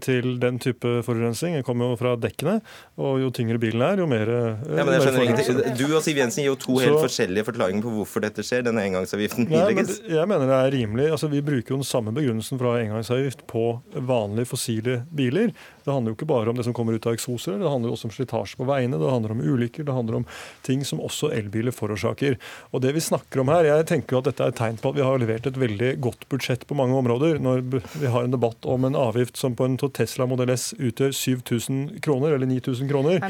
til 0.00 0.38
den 0.42 0.58
type 0.62 1.02
forurensning. 1.06 1.54
Den 1.58 1.66
kommer 1.66 1.92
jo 1.92 1.98
fra 2.00 2.16
dekkene. 2.16 2.60
Og 2.96 3.20
jo 3.20 3.30
tyngre 3.34 3.60
bilen 3.62 3.82
er, 3.82 4.02
jo 4.02 4.06
mer, 4.10 4.22
eh, 4.22 4.76
Ja, 4.78 4.84
men 4.84 4.94
jeg 4.94 5.02
skjønner 5.06 5.36
forurenser. 5.36 5.76
Du 5.78 5.96
og 5.96 6.02
Siv 6.02 6.16
Jensen 6.16 6.42
gir 6.42 6.50
jo 6.52 6.56
to 6.56 6.78
helt 6.78 6.98
Så- 6.98 7.04
forskjellige 7.06 7.44
forklaringer 7.44 7.82
på 7.82 7.94
hvorfor 7.98 8.20
dette 8.22 8.42
skjer. 8.42 8.62
Denne 8.64 8.82
engangsavgiften 8.82 9.48
Nei, 9.50 9.74
men 9.74 9.86
jeg 9.86 10.28
mener 10.28 10.46
det 10.46 10.58
er 10.58 10.70
rimelig. 10.78 11.10
Altså, 11.10 11.28
vi 11.28 11.40
bruker 11.40 11.70
jo 11.76 11.80
den 11.82 11.84
samme 11.84 12.12
begrunnelsen 12.14 12.58
ha 12.72 12.78
engangsavgift 12.80 13.46
på 13.50 13.80
vanlige 13.94 14.48
fossile 14.48 15.02
biler. 15.14 15.52
Det 15.82 15.90
handler 15.92 16.12
jo 16.12 16.16
ikke 16.16 16.30
bare 16.30 16.52
om 16.52 16.56
det 16.58 16.64
som 16.66 16.74
kommer 16.76 16.94
ut 16.94 17.06
av 17.06 17.16
eksoser, 17.16 17.58
det 17.58 17.68
handler 17.68 17.90
jo 17.90 17.96
også 17.96 18.08
om 18.08 18.14
slitasje 18.14 18.58
på 18.60 18.66
veiene, 18.68 18.98
det 19.00 19.10
handler 19.10 19.34
om 19.34 19.42
ulykker, 19.42 19.84
det 19.88 19.94
handler 19.96 20.20
om 20.20 20.26
ting 20.62 20.84
som 20.86 21.00
også 21.02 21.32
elbiler 21.34 21.74
forårsaker. 21.74 22.36
Og 22.72 22.82
det 22.84 22.94
vi 22.94 23.00
snakker 23.02 23.42
om 23.42 23.50
her, 23.52 23.62
Jeg 23.72 23.86
tenker 23.86 24.16
jo 24.16 24.18
at 24.18 24.24
dette 24.24 24.42
er 24.44 24.48
et 24.48 24.56
tegn 24.58 24.76
på 24.78 24.90
at 24.90 24.96
vi 24.96 25.02
har 25.02 25.18
levert 25.18 25.46
et 25.46 25.54
veldig 25.58 26.00
godt 26.00 26.28
budsjett 26.28 26.66
på 26.66 26.76
mange 26.76 26.94
områder. 26.98 27.38
Når 27.40 27.62
vi 27.98 28.06
har 28.06 28.24
en 28.24 28.30
debatt 28.34 28.66
om 28.66 28.84
en 28.84 28.94
avgift 28.94 29.36
som 29.36 29.54
på 29.56 29.64
en 29.64 29.71
Tesla 29.94 30.26
Model 30.28 30.52
S 30.54 30.72
utgjør 30.78 31.12
7000 31.16 32.00
kroner, 32.04 32.36
eller 32.36 32.46
9000 32.50 32.90
kroner, 32.90 33.20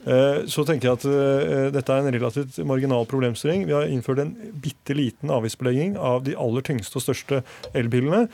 Eh, 0.00 0.46
så 0.48 0.64
tenker 0.64 0.88
jeg 0.88 0.96
at 0.96 1.04
eh, 1.04 1.66
dette 1.74 1.92
er 1.92 2.06
en 2.06 2.14
relativt 2.14 2.56
marginal 2.64 3.04
problemstilling. 3.06 3.66
Vi 3.68 3.74
har 3.76 3.90
innført 3.90 4.22
en 4.22 4.32
bitte 4.62 4.96
liten 4.96 5.30
avgiftsbelegging 5.30 5.98
av 6.00 6.24
de 6.24 6.36
aller 6.40 6.64
tyngste 6.64 6.96
og 6.96 7.04
største 7.04 7.42
elbilene. 7.76 8.26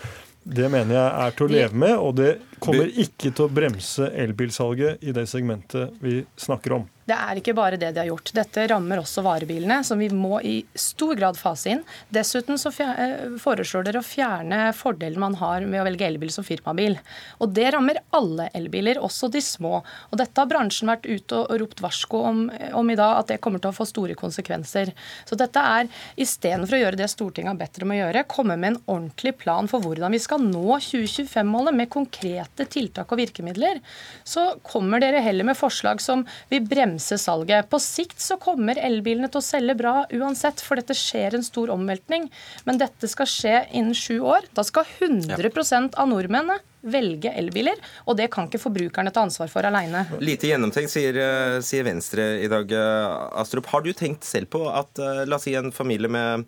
Det 0.46 0.68
mener 0.70 0.94
jeg 0.94 1.08
er 1.26 1.34
til 1.34 1.48
å 1.48 1.50
leve 1.50 1.80
med, 1.82 1.96
og 1.98 2.12
det 2.20 2.36
kommer 2.62 2.86
ikke 2.86 3.32
til 3.32 3.48
å 3.48 3.50
bremse 3.50 4.12
elbilsalget 4.14 5.02
i 5.02 5.14
det 5.16 5.26
segmentet 5.26 5.96
vi 5.98 6.20
snakker 6.38 6.78
om. 6.78 6.86
Det 7.06 7.14
er 7.14 7.38
ikke 7.38 7.54
bare 7.54 7.78
det 7.78 7.92
de 7.94 8.00
har 8.02 8.08
gjort. 8.08 8.32
Dette 8.34 8.64
rammer 8.72 8.98
også 8.98 9.22
varebilene, 9.22 9.78
som 9.86 10.00
vi 10.02 10.08
må 10.10 10.40
i 10.42 10.56
stor 10.74 11.14
grad 11.14 11.36
fase 11.38 11.70
inn. 11.70 11.82
Dessuten 12.10 12.58
så 12.58 12.72
eh, 12.82 13.36
foreslår 13.38 13.86
dere 13.86 14.00
å 14.02 14.06
fjerne 14.06 14.72
fordelen 14.74 15.22
man 15.22 15.36
har 15.38 15.62
med 15.70 15.78
å 15.78 15.84
velge 15.86 16.08
elbil 16.08 16.32
som 16.34 16.46
firmabil. 16.46 16.96
Og 17.38 17.52
det 17.54 17.68
rammer 17.76 18.00
alle 18.16 18.48
elbiler, 18.58 18.98
også 18.98 19.30
de 19.30 19.42
små. 19.44 19.84
Og 20.10 20.18
dette 20.18 20.42
har 20.42 20.50
bransjen 20.50 20.90
vært 20.90 21.06
ute 21.06 21.38
og 21.44 21.54
ropt 21.62 21.82
varsko 21.84 22.24
om, 22.32 22.40
om 22.74 22.90
i 22.90 22.98
dag, 22.98 23.20
at 23.20 23.30
det 23.30 23.38
kommer 23.44 23.62
til 23.62 23.70
å 23.70 23.76
få 23.76 23.86
store 23.86 24.18
konsekvenser. 24.18 24.90
Så 25.30 25.38
dette 25.38 25.62
er 25.62 25.86
istedenfor 26.18 26.74
å 26.74 26.82
gjøre 26.82 26.98
det 26.98 27.10
Stortinget 27.12 27.52
har 27.52 27.60
bedt 27.62 27.80
om 27.86 27.94
å 27.94 28.00
gjøre, 28.00 28.26
komme 28.26 28.58
med 28.58 28.72
en 28.72 28.80
ordentlig 28.96 29.36
plan 29.38 29.70
for 29.70 29.84
hvordan 29.84 30.10
vi 30.16 30.22
skal 30.26 30.42
nå 30.42 30.80
2025-målet 30.82 31.78
med 31.84 31.92
konkrete 31.92 32.66
tiltak 32.66 33.14
og 33.14 33.22
virkemidler, 33.22 33.78
så 34.26 34.56
kommer 34.66 34.98
dere 34.98 35.22
heller 35.22 35.46
med 35.46 35.58
forslag 35.58 36.02
som 36.02 36.26
vil 36.50 36.66
bremse 36.66 36.95
salget. 37.00 37.68
På 37.70 37.80
sikt 37.82 38.20
så 38.22 38.38
kommer 38.40 38.78
elbilene 38.78 39.30
til 39.32 39.42
å 39.42 39.44
selge 39.44 39.76
bra 39.78 39.96
uansett, 40.12 40.62
for 40.64 40.80
dette 40.80 40.96
skjer 40.96 41.36
en 41.36 41.46
stor 41.46 41.72
omveltning. 41.74 42.30
Men 42.64 42.80
dette 42.80 43.10
skal 43.10 43.30
skje 43.30 43.58
innen 43.72 43.96
sju 43.96 44.20
år. 44.20 44.48
Da 44.56 44.64
skal 44.66 44.88
100% 45.00 45.96
av 45.96 46.10
nordmennene 46.10 46.60
velge 46.86 47.32
elbiler, 47.34 47.78
og 48.06 48.16
det 48.18 48.28
kan 48.32 48.46
ikke 48.46 48.60
forbrukerne 48.62 49.12
ta 49.14 49.24
ansvar 49.26 49.50
for 49.50 49.66
alene. 49.66 50.04
Lite 50.22 50.50
gjennomtenkt, 50.50 50.92
sier, 50.92 51.16
eh, 51.18 51.58
sier 51.66 51.82
Venstre 51.82 52.42
i 52.44 52.48
dag. 52.48 52.70
eh, 52.70 53.40
Astrup, 53.40 53.66
har 53.66 53.82
du 53.82 53.92
tenkt 53.92 54.24
selv 54.24 54.46
på 54.50 54.62
at 54.70 54.98
eh, 54.98 55.24
la 55.26 55.36
oss 55.36 55.42
si 55.48 55.54
en 55.54 55.72
familie 55.72 56.08
med, 56.08 56.46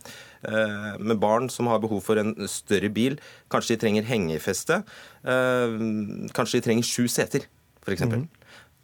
med 1.01 1.19
barn 1.19 1.49
som 1.51 1.67
har 1.67 1.81
behov 1.83 2.01
for 2.01 2.17
en 2.17 2.35
større 2.47 2.89
bil, 2.89 3.19
kanskje 3.51 3.75
de 3.75 3.81
trenger 3.83 4.07
hengefeste, 4.07 4.85
eh, 5.25 5.79
kanskje 6.31 6.61
de 6.61 6.67
trenger 6.69 6.87
sju 6.87 7.09
seter, 7.09 7.49
f.eks. 7.83 8.07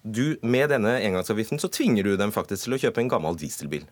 Du, 0.05 0.37
Med 0.43 0.69
denne 0.69 0.99
engangsavgiften 1.01 1.59
så 1.59 1.69
tvinger 1.73 2.05
du 2.05 2.17
dem 2.21 2.33
faktisk 2.33 2.67
til 2.67 2.77
å 2.77 2.79
kjøpe 2.83 3.01
en 3.01 3.09
gammel 3.09 3.39
dieselbil. 3.41 3.87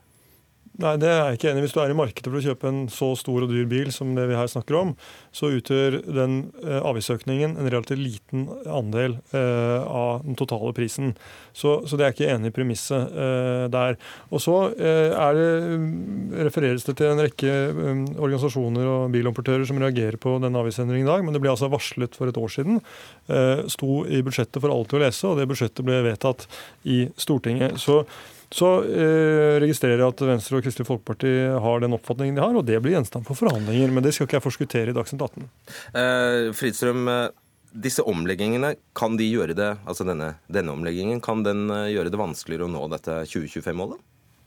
Nei, 0.81 0.95
det 0.97 1.09
er 1.11 1.19
jeg 1.21 1.37
ikke 1.37 1.51
enig 1.51 1.61
i. 1.61 1.65
Hvis 1.67 1.75
du 1.77 1.81
er 1.83 1.91
i 1.93 1.97
markedet 1.97 2.31
for 2.31 2.39
å 2.39 2.45
kjøpe 2.47 2.69
en 2.71 2.79
så 2.89 3.11
stor 3.21 3.45
og 3.45 3.51
dyr 3.53 3.67
bil 3.69 3.91
som 3.93 4.15
det 4.17 4.25
vi 4.31 4.39
her 4.39 4.49
snakker 4.49 4.79
om, 4.79 4.95
så 5.37 5.51
utgjør 5.53 5.99
den 6.17 6.39
eh, 6.65 6.79
avgiftsøkningen 6.81 7.59
en 7.61 7.69
relativt 7.69 8.01
liten 8.01 8.47
andel 8.65 9.19
eh, 9.37 9.85
av 9.85 10.25
den 10.25 10.39
totale 10.41 10.73
prisen. 10.77 11.13
Så, 11.53 11.83
så 11.85 12.01
det 12.01 12.07
er 12.07 12.17
ikke 12.17 12.31
enig 12.33 12.49
i 12.49 12.57
premisset 12.57 13.13
eh, 13.13 13.67
der. 13.73 14.01
Og 14.33 14.41
så 14.41 14.57
eh, 14.73 15.13
det, 15.37 15.47
mm, 15.77 16.41
refereres 16.49 16.89
det 16.89 16.97
til 17.03 17.13
en 17.13 17.21
rekke 17.21 17.57
um, 17.77 18.05
organisasjoner 18.17 18.89
og 18.89 19.13
bilomportører 19.13 19.69
som 19.69 19.81
reagerer 19.83 20.17
på 20.17 20.39
denne 20.41 20.65
avgiftsendringen 20.65 21.05
i 21.05 21.13
dag, 21.13 21.27
men 21.27 21.37
det 21.37 21.45
ble 21.45 21.53
altså 21.53 21.69
varslet 21.73 22.17
for 22.17 22.33
et 22.33 22.41
år 22.41 22.57
siden. 22.57 22.81
Eh, 23.29 23.67
sto 23.73 24.07
i 24.09 24.25
budsjettet 24.25 24.57
for 24.57 24.73
alltid 24.73 25.03
å 25.03 25.05
lese, 25.05 25.29
og 25.29 25.37
det 25.37 25.51
budsjettet 25.53 25.85
ble 25.85 26.01
vedtatt 26.09 26.49
i 26.89 27.05
Stortinget. 27.21 27.77
Så 27.83 28.07
så 28.53 28.71
eh, 28.85 29.59
registrerer 29.63 30.03
jeg 30.03 30.13
at 30.13 30.25
Venstre 30.29 30.59
og 30.59 30.67
Kristelig 30.67 30.89
Folkeparti 30.89 31.33
har 31.65 31.83
den 31.83 31.97
oppfatningen 31.97 32.37
de 32.37 32.45
har, 32.45 32.57
og 32.59 32.67
det 32.69 32.81
blir 32.85 32.97
gjenstand 32.99 33.25
for 33.29 33.39
forhandlinger. 33.39 33.95
Men 33.95 34.05
det 34.05 34.13
skal 34.15 34.29
ikke 34.29 34.39
jeg 34.39 34.47
forskuttere 34.47 34.93
i 34.93 34.97
Dagsnytt 34.97 35.25
18. 35.25 35.49
Eh, 35.97 36.51
Fridstrøm, 36.57 37.09
eh, 37.09 37.27
disse 37.73 38.05
omleggingene, 38.05 38.75
kan 38.99 39.17
de 39.17 39.29
gjøre 39.31 39.57
det, 39.57 39.71
altså 39.89 40.05
denne, 40.09 40.35
denne 40.53 40.75
omleggingen, 40.77 41.23
kan 41.25 41.45
den 41.47 41.65
eh, 41.73 41.93
gjøre 41.95 42.13
det 42.13 42.21
vanskeligere 42.21 42.69
å 42.69 42.73
nå 42.73 42.85
dette 42.93 43.23
2025-målet? 43.33 44.03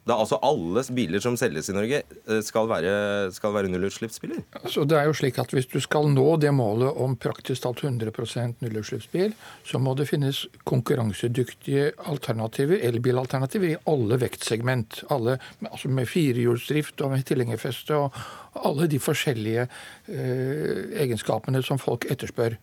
Da 0.06 0.20
altså 0.22 0.38
alle 0.46 0.84
biler 0.94 1.22
som 1.24 1.34
selges 1.40 1.72
i 1.72 1.74
Norge 1.74 2.04
eh, 2.06 2.42
skal 2.46 2.68
være, 2.70 2.94
skal 3.34 3.56
være 3.56 3.72
nullutslippsbiler? 3.74 4.44
Så 4.70 4.86
det 4.86 5.00
er 5.00 5.10
jo 5.10 5.16
slik 5.18 5.40
at 5.42 5.54
Hvis 5.56 5.70
du 5.72 5.80
skal 5.82 6.12
nå 6.14 6.28
det 6.42 6.52
målet 6.54 6.94
om 7.02 7.16
praktisk 7.18 7.64
talt 7.64 7.82
100% 7.82 8.62
nullutslippsbil, 8.62 9.34
så 9.66 9.82
må 9.82 9.96
det 9.98 10.08
finnes 10.12 10.44
konkurransedyktige 10.70 11.92
alternativer, 12.06 12.84
elbilalternativer 12.86 13.74
i 13.74 13.80
alle 13.90 14.22
vektsegment. 14.22 15.02
Alle, 15.10 15.40
altså 15.72 15.90
med 15.90 16.10
firehjulsdrift 16.12 17.02
og 17.02 17.16
med 17.16 17.26
tilhengerfeste 17.26 17.98
og 17.98 18.26
alle 18.62 18.90
de 18.92 19.02
forskjellige 19.02 19.66
eh, 19.66 20.84
egenskapene 21.02 21.66
som 21.66 21.82
folk 21.82 22.06
etterspør. 22.14 22.60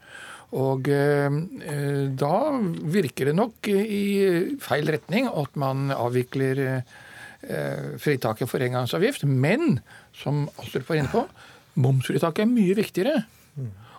Og 0.63 0.89
eh, 0.93 1.39
da 2.23 2.35
virker 2.93 3.31
det 3.31 3.39
nok 3.39 3.73
i 3.73 4.05
feil 4.63 4.93
retning 4.95 5.27
at 5.27 5.57
man 5.59 5.91
avvikler 5.95 6.69
eh, 6.69 7.01
fritaket 7.99 8.51
for 8.51 8.63
engangsavgift. 8.63 9.25
Men 9.27 9.81
som 10.15 10.45
Astrup 10.63 10.89
var 10.89 11.01
inne 11.01 11.11
på, 11.11 11.25
momsfritaket 11.83 12.45
er 12.45 12.51
mye 12.51 12.77
viktigere. 12.79 13.25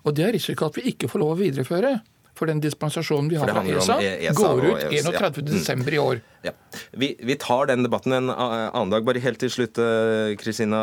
Og 0.03 0.15
det 0.17 0.25
er 0.27 0.35
risiko 0.35 0.67
at 0.69 0.79
vi 0.79 0.89
ikke 0.93 1.09
får 1.11 1.23
lov 1.23 1.35
å 1.35 1.39
videreføre. 1.41 1.97
For 2.33 2.49
den 2.49 2.63
dispensasjonen 2.63 3.27
vi 3.29 3.37
har 3.37 3.49
fra 3.51 3.61
ESA, 3.61 3.99
ESA, 4.01 4.33
går 4.39 4.63
ut 4.65 4.79
31.12. 4.89 5.83
Ja. 5.85 5.91
i 5.93 5.99
år. 6.01 6.21
Ja. 6.41 6.53
Vi, 6.97 7.11
vi, 7.21 7.35
tar 7.37 7.69
den 7.69 7.85
debatten 7.85 8.15
en 8.17 8.31
annen 8.33 8.89
dag. 8.89 9.05
Bare 9.05 9.21
helt 9.21 9.37
til 9.43 9.51
slutt, 9.53 9.77
Kristina 10.41 10.79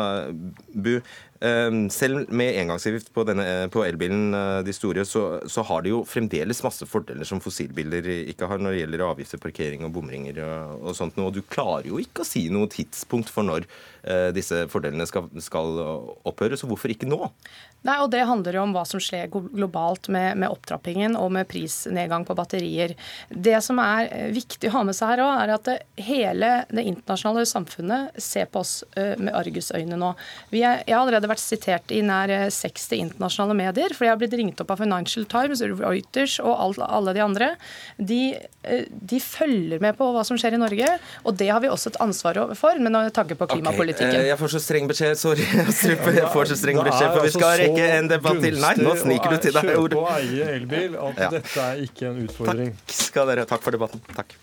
Bu. 0.71 0.93
Ehm, 1.41 1.89
selv 1.89 2.29
med 2.29 2.53
engangsavgift 2.61 3.13
på, 3.13 3.21
eh, 3.29 3.67
på 3.67 3.81
elbilen, 3.85 4.33
eh, 4.33 4.61
de 4.61 4.73
store, 4.73 5.05
så, 5.05 5.41
så, 5.49 5.63
har 5.65 5.81
de 5.81 5.89
jo 5.89 6.03
fremdeles 6.05 6.61
masse 6.61 6.85
fordeler 6.85 7.25
som 7.25 7.41
fossilbiler 7.41 8.05
ikke 8.29 8.45
har 8.45 8.61
når 8.61 8.75
det 8.75 8.83
gjelder 8.83 9.05
avgifter, 9.07 9.41
parkering 9.41 9.87
og 9.87 9.95
bomringer 9.95 10.37
og, 10.45 10.85
og 10.85 10.95
sånt. 10.95 11.17
Og 11.17 11.33
du 11.33 11.41
klarer 11.41 11.89
jo 11.89 11.97
ikke 11.97 12.21
å 12.21 12.29
si 12.29 12.45
noe 12.53 12.69
tidspunkt 12.69 13.31
for 13.33 13.47
når 13.47 13.65
uh, 13.65 14.29
disse 14.35 14.67
fordelene 14.69 15.07
skal, 15.09 15.31
skal, 15.41 15.81
opphøre, 16.27 16.57
så 16.59 16.69
hvorfor 16.69 16.93
ikke 16.93 17.09
nå? 17.09 17.31
Nei, 17.87 17.97
og 18.03 18.11
Det 18.13 18.21
handler 18.29 18.59
jo 18.59 18.65
om 18.67 18.75
hva 18.75 18.83
som 18.85 19.01
skjer 19.01 19.31
globalt 19.31 20.11
med, 20.13 20.37
med 20.37 20.53
opptrappingen 20.53 21.17
og 21.17 21.31
med 21.33 21.49
prisnedgang 21.49 22.25
på 22.27 22.35
batterier. 22.37 22.93
Det 23.29 23.57
som 23.65 23.81
er 23.81 24.29
viktig 24.35 24.69
å 24.69 24.75
ha 24.75 24.83
med 24.85 24.97
seg 24.97 25.15
her 25.15 25.23
òg, 25.25 25.33
er 25.41 25.55
at 25.55 25.65
det, 25.65 25.77
hele 26.05 26.51
det 26.69 26.85
internasjonale 26.85 27.47
samfunnet 27.49 28.21
ser 28.21 28.45
på 28.51 28.61
oss 28.61 28.83
uh, 28.93 29.17
med 29.17 29.33
argusøyne 29.33 29.97
nå. 29.97 30.13
Vi 30.53 30.61
er, 30.61 30.83
jeg 30.85 30.93
har 30.93 31.01
allerede 31.01 31.30
vært 31.31 31.43
sitert 31.43 31.93
i 31.93 32.01
nær 32.05 32.31
60 32.53 32.99
internasjonale 33.07 33.57
medier. 33.57 33.95
For 33.95 34.07
jeg 34.07 34.13
har 34.13 34.21
blitt 34.21 34.35
ringt 34.37 34.61
opp 34.63 34.73
av 34.73 34.81
Financial 34.83 35.27
Times, 35.29 35.63
Reuters 35.63 36.37
og 36.43 36.81
alle 36.85 37.15
de 37.17 37.23
andre. 37.23 37.51
De, 37.97 38.21
eh, 38.63 38.85
de, 38.89 39.19
følger 39.21 39.81
med 39.83 39.97
på 39.99 40.09
hva 40.13 40.23
som 40.27 40.39
skjer 40.39 40.57
i 40.57 40.61
Norge, 40.61 40.89
og 41.25 41.37
det 41.39 41.49
har 41.51 41.61
vi 41.63 41.71
også 41.71 41.93
et 41.93 42.01
ansvar 42.03 42.39
for, 42.57 42.79
Men 42.79 42.97
med 42.97 43.13
tanke 43.13 43.35
på 43.35 43.47
klimapolitikken. 43.47 44.11
Okay. 44.11 44.25
Eh, 44.25 44.31
jeg 44.31 44.39
får 44.41 44.53
så 44.55 44.63
streng 44.63 44.89
beskjed, 44.91 45.15
sorry. 45.19 45.45
Jeg 46.21 46.29
får 46.33 46.51
så 46.51 46.57
streng 46.59 46.81
beskjed, 46.81 47.09
for 47.13 47.25
vi 47.25 47.31
skal 47.33 47.47
altså 47.47 47.63
rekke 47.63 47.87
en 47.97 48.11
debatt 48.11 48.43
til. 48.43 48.59
Nei, 48.61 48.73
nå 48.81 48.95
sniker 48.99 49.35
du 49.35 49.37
til 49.47 49.55
deg 49.57 49.71
ordet. 49.75 49.97
Kjøpe 49.97 50.03
og 50.03 50.19
eie 50.19 50.51
elbil, 50.57 50.99
at 51.07 51.23
ja. 51.25 51.31
dette 51.37 51.65
er 51.69 51.87
ikke 51.87 52.11
en 52.11 52.21
utfordring. 52.27 52.75
Takk 52.83 52.99
skal 53.11 53.33
dere 53.33 53.47
Takk 53.49 53.65
for 53.65 53.75
debatten. 53.75 54.03
Takk. 54.15 54.37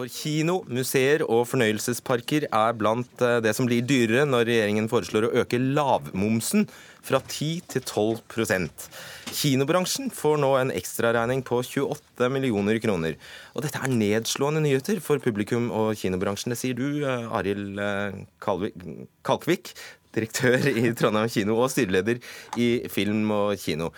For 0.00 0.08
kino, 0.08 0.62
museer 0.64 1.20
og 1.26 1.42
fornøyelsesparker 1.50 2.46
er 2.48 2.76
blant 2.78 3.20
eh, 3.20 3.36
det 3.44 3.50
som 3.52 3.66
blir 3.68 3.84
dyrere 3.84 4.22
når 4.24 4.46
regjeringen 4.48 4.86
foreslår 4.88 5.26
å 5.26 5.32
øke 5.42 5.60
lavmomsen 5.60 6.64
fra 7.04 7.20
10 7.20 7.66
til 7.74 7.84
12% 7.84 8.86
Kinobransjen 9.28 10.08
får 10.14 10.40
nå 10.40 10.54
en 10.56 10.72
ekstraregning 10.72 11.44
på 11.44 11.58
28 11.60 12.30
millioner 12.32 12.80
kroner. 12.80 13.18
Og 13.52 13.66
dette 13.66 13.76
er 13.76 13.92
nedslående 13.92 14.64
nyheter 14.64 15.02
for 15.04 15.20
publikum 15.20 15.68
og 15.68 15.92
kinobransjen. 16.00 16.54
Det 16.54 16.60
sier 16.62 16.80
du, 16.80 17.04
eh, 17.04 17.28
Arild 17.36 17.84
eh, 17.84 18.24
Kalkvik, 18.40 19.74
direktør 20.16 20.64
i 20.72 20.88
Trondheim 20.96 21.28
kino 21.28 21.60
og 21.60 21.68
styreleder 21.74 22.24
i 22.56 22.72
Film 22.88 23.28
og 23.36 23.52
Kino. 23.60 23.92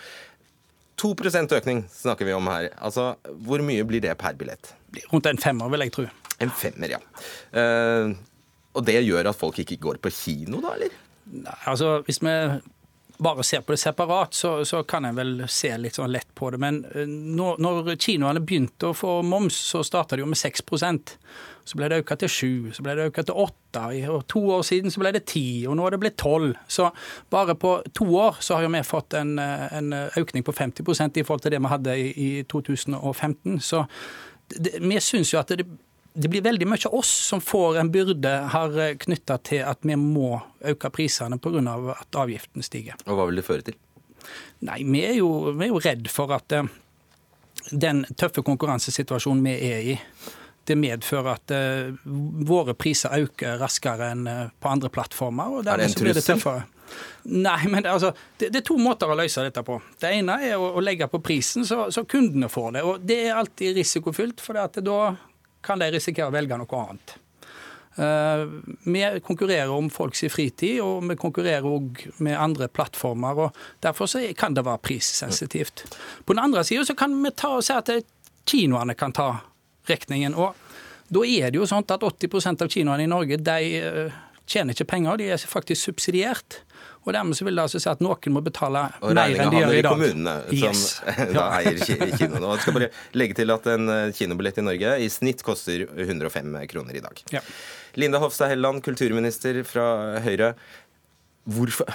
2 1.01 1.13
økning 1.57 1.85
snakker 1.89 2.25
vi 2.25 2.33
om 2.33 2.47
her. 2.47 2.69
Altså, 2.77 3.15
Hvor 3.45 3.61
mye 3.65 3.83
blir 3.87 4.01
det 4.01 4.17
per 4.17 4.33
billett? 4.33 4.73
Rundt 5.11 5.25
en 5.25 5.37
femmer, 5.37 5.69
vil 5.69 5.85
jeg 5.85 5.93
tro. 5.95 6.05
En 6.39 6.51
femmer, 6.51 6.97
ja. 6.97 6.99
Uh, 7.53 8.13
og 8.73 8.85
det 8.85 8.99
gjør 9.05 9.29
at 9.29 9.37
folk 9.37 9.59
ikke 9.59 9.77
går 9.81 9.99
på 10.01 10.11
kino, 10.13 10.61
da, 10.61 10.75
eller? 10.77 10.93
Nei, 11.33 11.57
altså, 11.69 12.01
Hvis 12.05 12.21
vi 12.21 12.33
bare 13.17 13.43
ser 13.45 13.61
på 13.61 13.73
det 13.73 13.81
separat, 13.81 14.33
så, 14.33 14.65
så, 14.65 14.83
kan 14.83 15.05
jeg 15.07 15.17
vel 15.17 15.33
se 15.51 15.71
litt 15.77 15.99
sånn 15.99 16.11
lett 16.11 16.29
på 16.35 16.49
det. 16.53 16.59
Men 16.61 16.83
eh, 16.93 17.07
når, 17.07 17.59
når 17.61 17.95
kinoene 17.95 18.41
begynte 18.43 18.89
å 18.89 18.97
få 18.97 19.19
moms, 19.25 19.57
så 19.71 19.83
starta 19.85 20.17
de 20.17 20.25
jo 20.25 20.29
med 20.29 20.39
6% 20.39 21.17
så 21.63 21.79
ble 21.79 21.87
det 21.87 22.01
økt 22.01 22.19
til 22.19 22.31
7 22.31 22.73
så 22.75 22.83
ble 22.83 22.95
det 22.97 23.05
økt 23.07 23.21
til 23.29 23.37
8 23.39 23.83
Og 24.11 24.25
to 24.27 24.41
år 24.57 24.65
siden 24.67 24.91
så 24.91 24.99
ble 24.99 25.13
det 25.15 25.23
10 25.23 25.69
og 25.71 25.77
nå 25.79 25.85
er 25.87 25.95
det 25.95 26.01
blitt 26.03 26.17
tolv. 26.19 26.57
Så 26.67 26.89
bare 27.31 27.55
på 27.55 27.77
to 27.95 28.09
år 28.19 28.41
så 28.43 28.57
har 28.57 28.67
jo 28.67 28.73
vi 28.73 28.83
fått 28.83 29.15
en, 29.17 29.37
en 29.39 29.93
økning 30.19 30.43
på 30.43 30.51
50% 30.51 31.21
i 31.21 31.23
forhold 31.23 31.45
til 31.45 31.55
det 31.55 31.61
vi 31.63 31.71
hadde 31.71 31.95
i, 31.97 32.11
i 32.11 32.29
2015. 32.51 33.59
Så 33.63 33.85
det, 34.51 34.75
vi 34.81 34.99
syns 34.99 35.33
jo 35.33 35.39
at 35.39 35.55
det, 35.55 35.65
det 36.13 36.29
blir 36.29 36.43
veldig 36.45 36.67
mye 36.69 36.89
av 36.89 36.99
oss 36.99 37.09
som 37.29 37.41
får 37.41 37.79
en 37.81 37.89
byrde 37.91 38.33
her 38.53 38.75
knytta 39.01 39.39
til 39.45 39.63
at 39.65 39.81
vi 39.81 39.97
må 39.97 40.35
øke 40.61 40.91
prisene 40.93 41.39
pga. 41.41 41.95
at 41.97 42.15
avgiften 42.15 42.63
stiger. 42.63 42.99
Og 43.07 43.17
Hva 43.17 43.25
vil 43.29 43.41
det 43.41 43.45
føre 43.45 43.61
til? 43.61 43.79
Nei, 44.61 44.83
Vi 44.83 45.03
er 45.03 45.17
jo, 45.17 45.51
vi 45.51 45.65
er 45.65 45.73
jo 45.73 45.81
redd 45.81 46.07
for 46.07 46.31
at 46.31 46.51
eh, 46.51 46.69
den 47.71 48.05
tøffe 48.15 48.43
konkurransesituasjonen 48.43 49.43
vi 49.43 49.55
er 49.71 49.79
i, 49.93 49.97
det 50.63 50.77
medfører 50.79 51.33
at 51.33 51.51
uh, 51.51 52.05
våre 52.47 52.73
priser 52.73 53.11
øker 53.25 53.57
raskere 53.59 54.13
enn 54.13 54.27
uh, 54.27 54.45
på 54.59 54.69
andre 54.71 54.89
plattformer. 54.89 55.57
og 55.57 55.67
er 55.67 55.81
det 55.81 55.89
en 55.89 55.97
trussel? 55.99 56.63
Nei, 57.23 57.67
men 57.67 57.85
altså, 57.89 58.13
det, 58.37 58.53
det, 58.53 58.61
er 58.61 58.65
to 58.67 58.77
måter 58.79 59.11
å 59.11 59.17
løse 59.17 59.43
dette 59.43 59.63
på. 59.65 59.75
Det 59.99 60.11
ene 60.21 60.37
er 60.45 60.55
å, 60.55 60.69
å 60.77 60.83
legge 60.83 61.09
på 61.11 61.19
prisen 61.23 61.67
så, 61.67 61.89
så, 61.91 62.05
kundene 62.07 62.47
får 62.51 62.71
det. 62.77 62.83
og 62.87 63.03
Det 63.03 63.19
er 63.25 63.39
alltid 63.41 63.75
risikofylt, 63.79 64.43
for 64.43 64.55
da 64.55 65.01
kan 65.63 65.81
de 65.81 65.91
risikere 65.93 66.29
å 66.29 66.35
velge 66.35 66.57
noe 66.59 66.79
annet. 66.79 67.15
Uh, 67.93 68.49
vi 68.89 69.03
konkurrerer 69.21 69.69
om 69.69 69.89
folks 69.93 70.23
fritid, 70.33 70.79
og 70.81 71.05
vi 71.11 71.17
konkurrerer 71.19 71.67
òg 71.69 72.01
med 72.25 72.39
andre 72.39 72.67
plattformer. 72.67 73.45
og 73.45 73.63
Derfor 73.85 74.09
kan 74.37 74.53
det 74.57 74.65
være 74.65 74.81
prissensitivt. 74.81 75.85
På 76.25 76.33
den 76.33 76.43
andre 76.43 76.63
sida 76.65 76.95
kan 76.97 77.13
vi 77.23 77.31
ta 77.37 77.55
og 77.57 77.63
si 77.63 77.73
at 77.73 77.91
kinoene 78.49 78.95
kan 78.97 79.13
ta 79.13 79.29
regningen. 79.89 80.35
Og 80.35 80.55
da 81.13 81.25
er 81.27 81.51
det 81.51 81.59
jo 81.59 81.69
sånn 81.69 81.85
at 81.85 82.01
80% 82.01 82.63
av 82.63 82.71
kinoene 82.71 83.05
i 83.05 83.11
Norge 83.11 83.37
de 83.37 83.73
eh, 83.77 84.21
tjener 84.49 84.73
ikke 84.73 84.89
penger, 84.89 85.19
de 85.19 85.29
er 85.33 85.37
faktisk 85.47 85.91
subsidiert. 85.91 86.61
Og 87.03 87.11
dermed 87.15 87.35
så 87.37 87.47
vil 87.47 87.57
det 87.57 87.65
altså 87.65 87.81
si 87.83 87.89
at 87.91 88.01
noen 88.03 88.35
må 88.35 88.41
betale 88.45 88.85
mer 89.03 89.33
enn 89.43 89.51
de 89.51 89.59
gjør 89.59 89.75
i 89.75 89.81
dag. 89.83 89.91
Og 89.91 89.99
kommunene 89.99 90.35
som 90.47 90.59
yes. 90.59 90.83
da 91.37 91.47
eier 91.59 91.81
kinoene. 91.83 92.45
Og 92.45 92.55
jeg 92.55 92.63
skal 92.65 92.77
bare 92.77 92.89
legge 93.19 93.37
til 93.41 93.53
at 93.55 93.67
en 93.73 93.91
eh, 93.91 94.05
kinobillett 94.15 94.61
i 94.61 94.65
Norge 94.69 94.95
i 95.03 95.09
snitt 95.11 95.43
koster 95.45 95.85
105 95.89 96.55
kroner 96.71 96.99
i 96.99 97.03
dag. 97.03 97.23
Ja. 97.35 97.43
Linda 97.99 98.21
Hofstad 98.23 98.53
Helleland, 98.53 98.83
kulturminister 98.85 99.59
fra 99.67 99.85
Høyre. 100.23 100.53
Hvorfor 101.43 101.91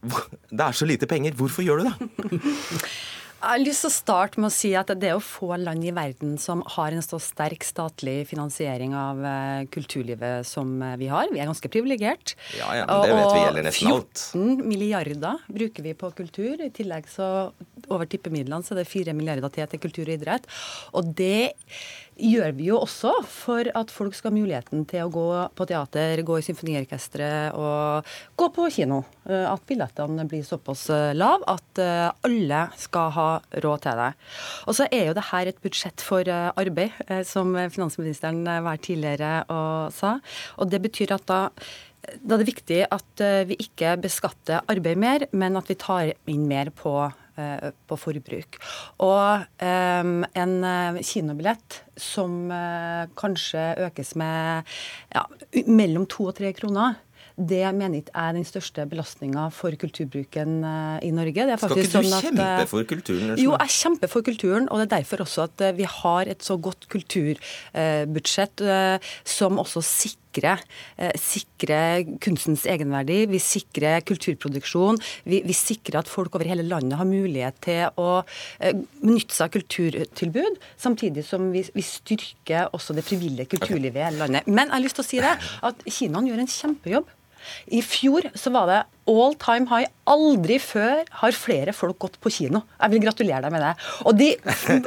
Det 0.00 0.64
er 0.64 0.72
så 0.72 0.86
lite 0.88 1.06
penger. 1.10 1.36
Hvorfor 1.36 1.62
gjør 1.66 1.82
du 1.82 1.90
det? 1.90 2.40
Jeg 3.38 3.46
har 3.52 3.60
lyst 3.62 3.84
til 3.84 3.88
å 3.92 3.94
starte 3.94 4.40
med 4.42 4.48
å 4.48 4.50
si 4.50 4.72
at 4.74 4.88
det 4.98 5.12
er 5.12 5.12
jo 5.14 5.22
få 5.22 5.52
land 5.62 5.84
i 5.86 5.92
verden 5.94 6.32
som 6.42 6.64
har 6.74 6.90
en 6.90 7.04
så 7.04 7.20
sterk 7.22 7.62
statlig 7.62 8.24
finansiering 8.26 8.96
av 8.98 9.20
eh, 9.22 9.60
kulturlivet 9.70 10.48
som 10.48 10.72
eh, 10.82 10.96
vi 10.98 11.06
har. 11.12 11.30
Vi 11.30 11.38
er 11.38 11.46
ganske 11.46 11.70
privilegert. 11.70 12.34
Ja, 12.58 12.72
ja, 12.80 12.88
men 12.90 13.04
det 13.06 13.14
vet 13.14 13.30
vi 13.30 13.44
gjelder 13.44 13.68
nesten 13.68 13.92
alt. 13.92 14.24
14 14.34 14.66
milliarder 14.66 15.46
bruker 15.54 15.86
vi 15.86 15.94
på 16.02 16.10
kultur. 16.18 16.58
I 16.66 16.72
tillegg 16.74 17.06
så 17.12 17.30
over 17.86 18.10
tippemidlene 18.10 18.66
så 18.66 18.74
er 18.74 18.82
det 18.82 18.90
4 18.90 19.14
milliarder 19.14 19.54
til 19.54 19.70
til 19.70 19.84
kultur 19.86 20.08
og 20.08 20.16
idrett. 20.18 20.50
Og 20.98 21.14
det 21.14 21.54
gjør 22.18 22.54
vi 22.58 22.68
jo 22.68 22.80
også 22.82 23.12
for 23.30 23.68
at 23.78 23.92
folk 23.94 24.16
skal 24.16 24.32
ha 24.32 24.36
muligheten 24.38 24.84
til 24.90 25.06
å 25.06 25.12
gå 25.12 25.26
på 25.56 25.66
teater, 25.70 26.22
gå 26.26 26.38
i 26.38 26.44
symfoniorkesteret 26.46 27.56
og 27.58 28.08
gå 28.38 28.48
på 28.54 28.68
kino. 28.74 29.02
Eh, 29.28 29.46
at 29.48 29.64
billettene 29.68 30.26
blir 30.28 30.44
såpass 30.46 30.88
lave 30.90 31.16
lav 31.18 31.44
at 31.50 31.82
eh, 31.82 32.08
alle 32.28 32.62
skal 32.80 33.12
ha 33.16 33.28
råd 33.64 33.84
til 33.84 34.00
det. 34.02 34.10
Og 34.66 34.78
så 34.78 34.88
er 34.90 35.10
jo 35.10 35.18
det 35.18 35.28
her 35.30 35.50
et 35.50 35.60
budsjett 35.64 36.04
for 36.04 36.28
arbeid, 36.28 36.94
som 37.26 37.52
finansministeren 37.72 38.42
var 38.64 38.80
tidligere 38.82 39.42
og 39.52 39.94
sa. 39.94 40.16
Og 40.58 40.70
det 40.72 40.82
betyr 40.84 41.16
at 41.18 41.28
da 41.28 41.42
da 42.08 42.36
er 42.36 42.40
det 42.40 42.46
viktig 42.46 42.76
at 42.94 43.22
vi 43.50 43.56
ikke 43.60 43.96
beskatter 44.00 44.62
arbeid 44.70 45.00
mer, 45.02 45.24
men 45.36 45.58
at 45.58 45.68
vi 45.68 45.76
tar 45.76 46.12
inn 46.30 46.46
mer 46.48 46.70
på 46.72 46.94
Eh, 47.02 47.27
på 47.88 47.98
forbruk. 48.00 48.58
Og 49.04 49.44
en 49.62 50.54
eh, 50.70 51.02
kinobillett 51.06 51.82
som 51.98 52.46
uh, 52.52 53.08
kanskje 53.18 53.62
økes 53.88 54.14
med 54.18 54.66
ja, 55.14 55.24
mellom 55.66 56.06
to 56.10 56.28
og 56.30 56.36
tre 56.38 56.52
kroner, 56.56 56.98
det 57.38 57.62
mener 57.70 58.00
ikke 58.00 58.14
er 58.18 58.34
den 58.34 58.46
største 58.46 58.82
belastninga 58.90 59.44
for 59.54 59.74
kulturbruken 59.78 60.56
i 61.06 61.10
Norge. 61.14 61.44
Skal 61.62 61.70
ikke 61.70 61.84
du 61.86 61.92
sånn 61.92 62.16
at, 62.16 62.24
kjempe 62.26 62.64
for 62.66 62.88
kulturen? 62.90 63.34
Jo, 63.38 63.52
jeg 63.54 63.74
kjemper 63.76 64.10
for 64.10 64.26
kulturen. 64.26 64.66
Og 64.66 64.80
det 64.80 64.88
er 64.88 64.94
derfor 64.96 65.22
også 65.22 65.44
at 65.46 65.62
vi 65.78 65.86
har 65.86 66.32
et 66.34 66.42
så 66.42 66.58
godt 66.58 66.88
kulturbudsjett 66.90 68.64
som 69.38 69.62
også 69.62 69.84
sikrer 69.86 70.27
sikre, 70.28 70.58
sikrer 71.16 71.48
sikre 71.58 72.18
kunstens 72.22 72.64
egenverdi, 72.66 73.26
vi 73.28 73.38
sikrer 73.38 74.00
kulturproduksjon. 74.06 74.98
Vi, 75.24 75.42
vi, 75.44 75.54
sikrer 75.54 76.00
at 76.00 76.08
folk 76.08 76.34
over 76.34 76.46
hele 76.46 76.62
landet 76.62 76.98
har 76.98 77.08
mulighet 77.08 77.58
til 77.64 77.88
å 77.98 78.22
eh, 78.60 78.74
benytte 79.02 79.34
seg 79.34 79.48
av 79.48 79.54
kulturtilbud, 79.56 80.58
samtidig 80.78 81.24
som 81.26 81.50
vi, 81.52 81.64
vi 81.74 81.82
styrker 81.82 82.70
også 82.72 82.94
det 82.94 83.06
frivillige 83.06 83.48
kulturlivet 83.56 83.98
i 83.98 84.06
hele 84.06 84.24
landet. 84.24 84.46
Men 84.46 84.68
jeg 84.68 84.76
har 84.76 84.84
lyst 84.84 84.98
til 84.98 85.06
å 85.06 85.08
si 85.08 85.22
det, 85.22 85.34
at 85.62 85.88
kinoene 85.88 86.30
gjør 86.30 86.44
en 86.44 86.52
kjempejobb. 86.54 87.14
I 87.72 87.80
fjor 87.86 88.28
så 88.36 88.52
var 88.52 88.68
det 88.68 88.78
all 89.08 89.34
time 89.40 89.68
high. 89.70 89.88
Aldri 90.08 90.56
før 90.62 91.02
har 91.20 91.34
flere 91.36 91.74
folk 91.76 91.98
gått 92.00 92.16
på 92.22 92.30
kino. 92.32 92.62
Jeg 92.78 92.94
vil 92.94 93.02
gratulere 93.02 93.42
deg 93.44 93.52
med 93.52 93.64
det. 93.64 93.72
Og 94.08 94.16
de, 94.16 94.28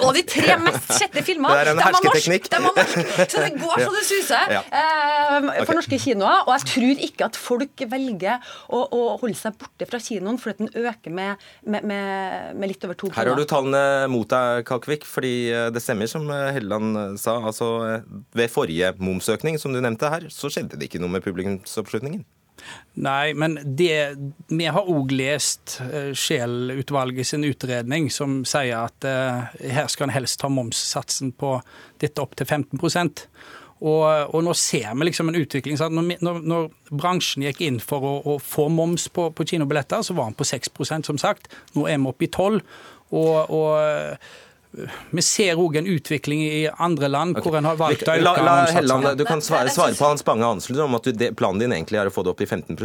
og 0.06 0.16
de 0.18 0.24
tre 0.26 0.56
mest 0.62 0.94
sjette 0.98 1.22
filmene, 1.26 1.54
det 1.60 1.68
er 1.68 1.72
en 1.76 1.84
hersketeknikk. 1.86 2.50
De 2.50 2.62
var 2.64 2.78
norsk, 2.80 3.12
så 3.34 3.44
det 3.44 3.52
går 3.60 3.84
så 3.84 3.92
det 3.94 4.04
suser 4.08 4.56
ja. 4.56 4.64
eh, 4.66 5.36
for 5.36 5.52
okay. 5.52 5.78
norske 5.78 6.02
kinoer. 6.06 6.42
Og 6.48 6.54
jeg 6.56 6.68
tror 6.72 7.06
ikke 7.10 7.30
at 7.30 7.40
folk 7.40 7.86
velger 7.94 8.52
å, 8.74 8.82
å 8.82 9.02
holde 9.22 9.38
seg 9.38 9.58
borte 9.62 9.90
fra 9.90 10.02
kinoen 10.02 10.42
fordi 10.42 10.66
den 10.66 10.90
øker 10.90 11.14
med, 11.14 11.48
med, 11.62 11.86
med, 11.86 12.58
med 12.58 12.74
litt 12.74 12.90
over 12.90 12.98
to 12.98 13.12
kroner. 13.12 13.20
Her 13.22 13.34
har 13.34 13.42
du 13.42 13.48
tallene 13.50 14.12
mot 14.12 14.30
deg, 14.32 14.66
Kalkvik, 14.70 15.06
fordi 15.08 15.36
eh, 15.54 15.70
det 15.74 15.86
stemmer 15.86 16.10
som 16.10 16.26
eh, 16.34 16.50
Helleland 16.58 17.20
sa. 17.22 17.38
altså 17.52 18.02
Ved 18.38 18.50
forrige 18.54 18.96
momsøkning, 18.98 19.62
som 19.62 19.74
du 19.76 19.82
nevnte 19.84 20.10
her, 20.10 20.30
så 20.34 20.50
skjedde 20.50 20.82
det 20.82 20.90
ikke 20.90 21.02
noe 21.04 21.14
med 21.14 21.26
publikumsoppslutningen. 21.26 22.26
Nei, 23.02 23.32
men 23.34 23.56
det, 23.64 24.18
vi 24.52 24.68
har 24.68 24.90
òg 24.92 25.14
lest 25.16 25.78
uh, 25.80 26.12
Scheel-utvalget 26.12 27.30
sin 27.30 27.48
utredning 27.48 28.10
som 28.12 28.42
sier 28.48 28.84
at 28.84 29.08
eh, 29.08 29.72
her 29.72 29.88
skal 29.92 30.10
en 30.10 30.16
helst 30.16 30.42
ta 30.42 30.50
momssatsen 30.52 31.32
på 31.40 31.56
dette 32.04 32.22
opp 32.24 32.36
til 32.36 32.50
15% 32.50 33.26
og, 33.82 34.36
og 34.36 34.44
nå 34.46 34.54
ser 34.58 34.92
vi 34.94 35.08
liksom 35.08 35.32
en 35.32 35.40
utvikling. 35.40 35.80
Når, 35.80 36.12
når, 36.22 36.40
når, 36.46 36.68
bransjen 36.94 37.48
gikk 37.48 37.64
inn 37.66 37.80
for 37.82 38.06
å, 38.06 38.14
å 38.30 38.38
få 38.38 38.68
moms 38.70 39.08
på, 39.10 39.32
på 39.34 39.48
kinobilletter, 39.50 40.04
så 40.06 40.14
var 40.18 40.30
den 40.30 40.38
på 40.38 40.46
6% 40.46 41.10
som 41.10 41.18
sagt. 41.22 41.50
Nå 41.74 41.88
er 41.90 41.98
vi 41.98 42.12
oppe 42.12 42.28
i 42.28 42.30
12 42.30 42.60
og, 43.18 43.50
og 43.50 43.72
vi 45.12 45.24
ser 45.26 45.60
òg 45.60 45.76
en 45.82 45.88
utvikling 45.92 46.44
i 46.46 46.62
andre 46.80 47.10
land 47.12 47.36
okay. 47.36 47.44
hvor 47.44 47.58
en 47.60 47.68
har 47.68 47.80
valgt 47.80 48.06
å 48.08 48.14
øke 48.14 48.24
la, 48.24 48.36
la 48.46 48.54
Helland, 48.72 49.10
Du 49.20 49.26
kan 49.28 49.44
svare, 49.44 49.72
svare 49.74 49.98
på 49.98 50.08
Hans 50.08 50.24
Bange 50.28 50.48
Hansel 50.48 50.80
om 50.80 50.96
at 50.96 51.08
du, 51.08 51.12
det, 51.12 51.34
planen 51.40 51.60
din 51.60 51.76
egentlig 51.76 52.00
er 52.00 52.08
å 52.08 52.14
få 52.14 52.24
det 52.24 52.32
opp 52.32 52.44
i 52.46 52.48
15 52.48 52.80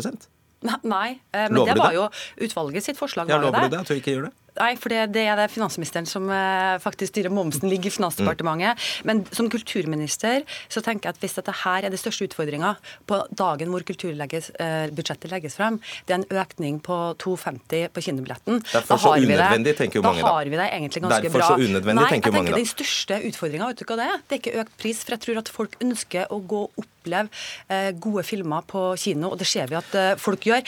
Nei, 0.83 1.21
eh, 1.31 1.47
men 1.47 1.61
Lover 1.61 1.77
det 1.77 1.83
var 1.85 1.95
jo 1.95 2.09
utvalget 2.43 2.87
sitt 2.89 2.99
forslag. 2.99 3.31
Ja, 3.31 3.39
Lover 3.39 3.69
du 3.69 3.77
det? 3.77 3.85
At 3.85 3.93
du 3.93 3.95
ikke 4.01 4.17
gjør 4.17 4.29
det? 4.29 4.35
Nei, 4.59 4.73
for 4.81 4.93
det, 4.93 5.03
det, 5.15 5.25
er 5.29 5.39
det 5.39 5.49
finansministeren 5.53 6.09
som 6.09 6.29
uh, 6.31 6.77
faktisk 6.83 7.13
styrer 7.15 7.33
momsen, 7.35 7.69
ligger 7.71 7.91
i 7.91 7.95
Finansdepartementet. 7.97 8.77
Mm. 8.77 9.09
Men 9.09 9.23
som 9.37 9.51
kulturminister 9.53 10.45
så 10.69 10.83
tenker 10.85 11.11
jeg 11.11 11.17
at 11.17 11.23
hvis 11.23 11.37
dette 11.39 11.55
her 11.63 11.87
er 11.87 11.95
den 11.95 12.01
største 12.01 12.29
utfordringa 12.29 12.75
på 13.09 13.21
dagen 13.37 13.73
hvor 13.73 13.85
kulturbudsjettet 13.87 15.29
uh, 15.29 15.33
legges 15.35 15.59
frem, 15.59 15.81
det 16.07 16.17
er 16.17 16.23
en 16.23 16.29
økning 16.43 16.81
på 16.85 16.99
2,50 17.23 17.93
på 17.95 18.05
kinobilletten 18.09 18.63
Derfor 18.73 19.01
så 19.03 19.15
unødvendig, 19.17 19.77
tenker 19.79 20.01
jo 20.01 20.07
mange 20.07 20.23
da. 20.23 20.27
Da 20.27 20.35
har 20.39 20.51
vi 20.51 20.59
det 20.59 20.69
egentlig 20.71 21.05
ganske 21.07 21.23
Derfor 21.29 21.43
bra. 21.43 21.53
så 21.53 21.71
unødvendig, 21.71 22.03
Nei, 22.03 22.11
tenker 22.15 22.33
jo 22.33 22.39
mange 22.41 22.55
da. 22.55 22.61
Den 22.61 22.71
største 22.73 23.23
utfordringa, 23.31 23.71
vet 23.71 23.83
du 23.83 23.89
hva 23.89 24.01
det 24.01 24.11
er? 24.11 24.21
Det 24.27 24.39
er 24.39 24.43
ikke 24.45 24.59
økt 24.65 24.77
pris, 24.83 25.03
for 25.05 25.17
jeg 25.17 25.27
tror 25.27 25.43
at 25.43 25.55
folk 25.61 25.81
ønsker 25.85 26.33
å 26.33 26.43
gå 26.43 26.67
opp 26.69 26.93
oppleve 27.07 27.29
eh, 27.69 27.93
gode 27.95 28.25
filmer 28.27 28.67
på 28.67 28.95
kino, 29.01 29.31
og 29.31 29.39
det 29.39 29.49
ser 29.49 29.71
vi 29.71 29.79
at 29.79 29.95
eh, 29.95 30.15
folk 30.19 30.47
gjør. 30.47 30.63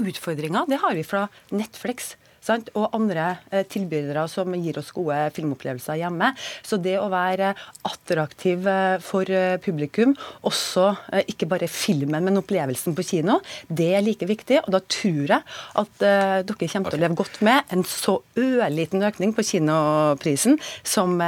Utfordringa 0.00 0.66
det 0.68 0.80
har 0.80 0.96
vi 0.96 1.04
fra 1.04 1.26
Netflix. 1.50 2.16
Sant? 2.50 2.70
og 2.74 2.94
andre 2.96 3.26
eh, 3.52 3.62
tilbydere 3.68 4.24
som 4.30 4.54
gir 4.58 4.78
oss 4.80 4.90
gode 4.94 5.18
filmopplevelser 5.36 6.00
hjemme. 6.00 6.32
Så 6.66 6.80
det 6.82 6.96
å 6.98 7.10
være 7.12 7.52
attraktiv 7.86 8.66
eh, 8.70 8.96
for 9.04 9.30
eh, 9.30 9.58
publikum, 9.62 10.16
også 10.46 10.88
ikke 11.30 11.48
bare 11.50 11.70
filmen, 11.70 12.24
men 12.26 12.40
opplevelsen 12.40 12.96
på 12.96 13.06
kino, 13.06 13.38
det 13.68 13.92
er 13.94 14.04
like 14.04 14.26
viktig. 14.26 14.62
Og 14.64 14.74
da 14.74 14.82
tror 14.82 15.34
jeg 15.36 15.42
at 15.80 16.00
dere 16.00 16.70
kommer 16.72 16.92
til 16.92 17.00
å 17.00 17.02
leve 17.04 17.18
godt 17.18 17.40
med 17.46 17.74
en 17.74 17.84
så 17.86 18.18
ørliten 18.40 19.04
økning 19.06 19.34
på 19.36 19.46
kinoprisen 19.52 20.58
som, 20.82 21.20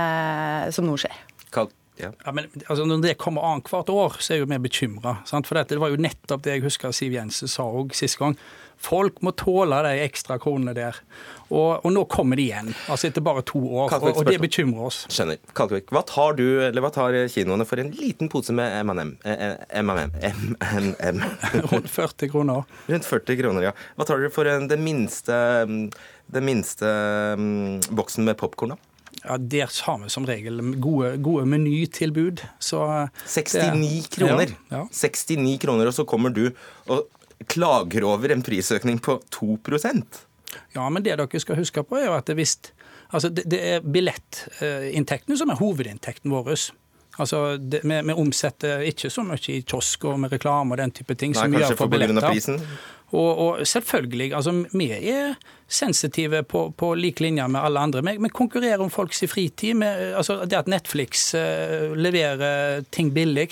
som 0.75 0.89
nå 0.89 0.99
skjer. 1.01 1.32
Ja. 1.97 2.13
ja. 2.25 2.33
men 2.33 2.49
altså, 2.67 2.85
Når 2.85 3.05
det 3.05 3.19
kommer 3.21 3.45
annethvert 3.45 3.93
år, 3.93 4.17
så 4.21 4.35
er 4.35 4.43
jo 4.43 4.51
mer 4.51 4.63
bekymra. 4.63 5.19
For 5.29 5.59
dette, 5.59 5.77
det 5.77 5.83
var 5.83 5.93
jo 5.93 6.01
nettopp 6.01 6.45
det 6.47 6.57
jeg 6.57 6.67
husker 6.67 6.95
Siv 6.97 7.17
Jensen 7.17 7.51
sa 7.51 7.69
òg 7.69 7.95
sist 7.97 8.21
gang. 8.21 8.37
Folk 8.83 9.21
må 9.23 9.31
tåle 9.39 9.77
de 9.87 9.93
ekstra 10.03 10.41
kronene 10.43 10.73
der. 10.75 10.97
Og, 11.53 11.85
og, 11.85 11.91
nå 11.95 12.03
kommer 12.11 12.41
de 12.41 12.49
igjen, 12.49 12.73
altså 12.91 13.11
etter 13.11 13.23
bare 13.23 13.45
to 13.47 13.61
år. 13.61 13.93
Kalkvik, 13.93 14.17
og, 14.17 14.23
og, 14.25 14.31
det 14.33 14.41
bekymrer 14.43 14.89
oss. 14.89 15.03
Skjønner. 15.13 15.39
Kalkvik, 15.55 15.93
hva 15.95 16.03
tar 16.09 16.35
du, 16.39 16.47
eller 16.65 16.83
hva 16.83 16.91
tar 16.95 17.15
kinoene 17.31 17.67
for 17.69 17.83
en 17.83 17.93
liten 17.95 18.33
pose 18.33 18.57
med 18.57 18.73
M&M? 18.81 19.13
M&M? 19.23 21.23
Rundt 21.71 21.93
40 21.93 22.33
kroner. 22.33 22.65
Rundt 22.89 23.07
40 23.07 23.39
kroner, 23.39 23.69
ja. 23.69 23.75
Hva 24.01 24.09
tar 24.09 24.25
dere 24.25 24.35
for 24.35 24.49
den 24.49 24.83
minste, 24.83 25.37
den 26.33 26.49
minste 26.49 26.91
boksen 27.93 28.27
med 28.27 28.41
popkorn, 28.41 28.75
da? 28.75 28.92
Ja, 29.23 29.39
Der 29.39 29.71
har 29.87 29.99
vi 30.03 30.11
som 30.11 30.27
regel 30.27 30.61
gode, 30.83 31.17
gode 31.23 31.47
menytilbud. 31.47 32.43
69 32.59 34.09
kroner! 34.17 34.55
Ja, 34.71 34.83
ja. 34.83 34.85
69 34.91 35.59
kroner, 35.63 35.87
og 35.87 35.95
så 35.95 36.05
kommer 36.05 36.35
du 36.35 36.49
og 36.91 37.07
klager 37.47 38.05
over 38.07 38.35
en 38.35 38.43
prisøkning 38.43 39.01
på 39.03 39.21
2% 39.35 40.21
Ja, 40.75 40.89
men 40.91 41.03
det 41.03 41.17
dere 41.17 41.41
skal 41.41 41.57
huske 41.57 41.83
på, 41.83 41.97
er 41.97 42.11
jo 42.11 42.15
at 42.17 42.29
det, 42.29 42.37
visst, 42.37 42.73
altså 43.09 43.31
det, 43.33 43.47
det 43.49 43.61
er 43.71 43.85
billettinntektene 43.85 45.39
som 45.41 45.53
er 45.53 45.61
hovedinntekten 45.61 46.33
vår. 46.33 46.51
Altså, 47.21 47.57
det, 47.57 47.83
vi, 47.85 48.01
vi, 48.09 48.17
omsetter 48.17 48.85
ikke 48.89 49.11
så 49.13 49.25
mye 49.25 49.41
i 49.53 49.63
kiosk 49.65 50.05
og 50.09 50.21
med 50.21 50.33
reklame 50.33 50.75
og 50.75 50.81
den 50.81 50.93
type 50.97 51.17
ting 51.21 51.33
Nei, 51.33 51.41
som 51.41 51.53
vi 51.53 51.61
gjør 51.61 51.77
for 51.77 51.93
billetter. 51.93 52.61
Og, 53.13 53.39
og, 53.39 53.67
selvfølgelig, 53.69 54.31
altså 54.35 54.55
vi 54.73 54.89
er 54.91 55.35
sensitive 55.69 56.43
på, 56.49 56.71
på 56.77 56.95
lik 56.97 57.21
linje 57.21 57.45
med 57.49 57.61
alle 57.61 57.81
andre. 57.81 58.03
Vi, 58.07 58.17
vi 58.25 58.31
konkurrerer 58.33 58.81
om 58.81 58.91
folks 58.91 59.25
fritid. 59.29 59.77
Vi, 59.81 59.91
altså 60.17 60.43
det 60.49 60.57
at 60.57 60.71
Netflix 60.71 61.35
uh, 61.37 61.93
leverer 61.97 62.85
ting 62.93 63.13
billig, 63.15 63.51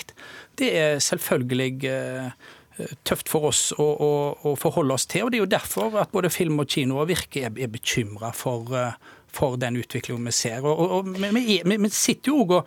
det 0.57 0.71
er 0.77 0.99
selvfølgelig 0.99 1.91
uh, 1.93 2.89
tøft 3.05 3.29
for 3.29 3.51
oss 3.51 3.69
å, 3.77 3.85
å, 3.85 4.11
å, 4.49 4.55
forholde 4.57 4.97
oss 4.97 5.05
til. 5.05 5.25
og 5.25 5.31
Det 5.31 5.37
er 5.37 5.45
jo 5.45 5.53
derfor 5.53 5.97
at 6.01 6.13
både 6.13 6.33
film 6.33 6.61
og 6.63 6.69
kino 6.71 7.01
og 7.01 7.11
Virke 7.11 7.45
er, 7.45 7.53
er 7.53 7.69
bekymra 7.69 8.33
for, 8.33 8.73
uh, 8.73 8.97
for 9.31 9.57
den 9.57 9.77
utviklingen 9.79 10.25
vi 10.27 10.33
ser. 10.35 10.65
Og, 10.65 10.79
og, 10.79 10.91
og 10.97 11.11
vi, 11.15 11.29
vi, 11.63 11.77
vi, 11.77 11.89
sitter 11.89 12.31
jo 12.31 12.41
også 12.43 12.61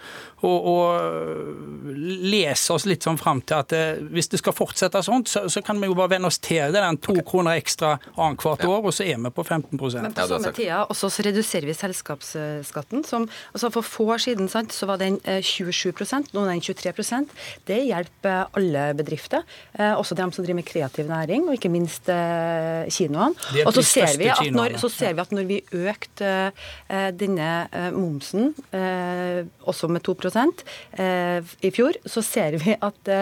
og, 0.45 0.67
og, 0.69 1.93
leser 1.95 2.75
oss 2.77 2.85
litt 2.89 3.05
sånn 3.07 3.17
fram 3.21 3.41
til 3.49 3.57
at 3.57 3.73
eh, 3.73 4.01
hvis 4.13 4.29
det 4.33 4.41
skal 4.43 4.53
fortsette 4.57 5.01
sånn, 5.05 5.25
så, 5.29 5.47
så, 5.53 5.63
kan 5.65 5.81
vi 5.81 5.89
jo 5.89 5.97
bare 5.97 6.13
venne 6.17 6.29
oss 6.29 6.37
til 6.43 6.73
det. 6.73 6.81
Den 6.81 6.99
to 7.01 7.15
okay. 7.15 7.25
kroner 7.31 7.61
ekstra 7.61 7.95
annethvert 8.13 8.65
år, 8.69 8.83
og 8.85 8.93
så 8.97 9.07
er 9.07 9.21
vi 9.21 9.33
på 9.33 9.45
15 9.45 9.79
Men 9.79 10.17
på 10.17 10.27
samme 10.29 10.53
tida 10.57 10.83
også 10.93 11.09
så 11.13 11.25
reduserer 11.25 11.69
vi 11.69 11.77
selskapsskatten. 11.77 13.05
som 13.09 13.29
altså 13.53 13.71
For 13.73 13.89
få 13.89 14.09
år 14.17 14.25
siden 14.25 14.51
sant, 14.53 14.73
så 14.73 14.89
var 14.89 15.01
den 15.01 15.17
27 15.25 15.89
eh, 15.89 16.29
nå 16.35 16.45
er 16.45 16.53
den 16.53 16.65
23% 16.65 17.33
Det 17.69 17.81
hjelper 17.87 18.53
alle 18.57 18.85
bedrifter, 18.99 19.45
eh, 19.79 19.93
også 19.93 20.17
de 20.17 20.29
som 20.29 20.45
driver 20.45 20.61
med 20.61 20.69
kreativ 20.69 21.09
næring, 21.09 21.49
og 21.49 21.57
ikke 21.57 21.73
minst 21.73 22.09
eh, 22.13 22.85
kinoene. 22.93 23.33
Og 23.65 23.73
så 23.77 23.85
ser, 23.85 24.19
vi 24.21 24.29
at 24.33 24.45
når, 24.53 24.77
så 24.83 24.93
ser 24.93 25.17
vi 25.17 25.25
at 25.25 25.33
når 25.33 25.49
vi 25.49 25.63
økte 25.73 26.35
Eh, 26.35 26.54
denne 27.19 27.51
eh, 27.71 27.91
momsen, 27.95 28.53
eh, 28.75 29.45
også 29.65 29.91
med 29.93 30.05
2% 30.07 30.65
i 31.65 31.71
fjor, 31.75 31.99
så 32.09 32.23
ser 32.25 32.59
vi 32.63 32.77
at 32.79 33.15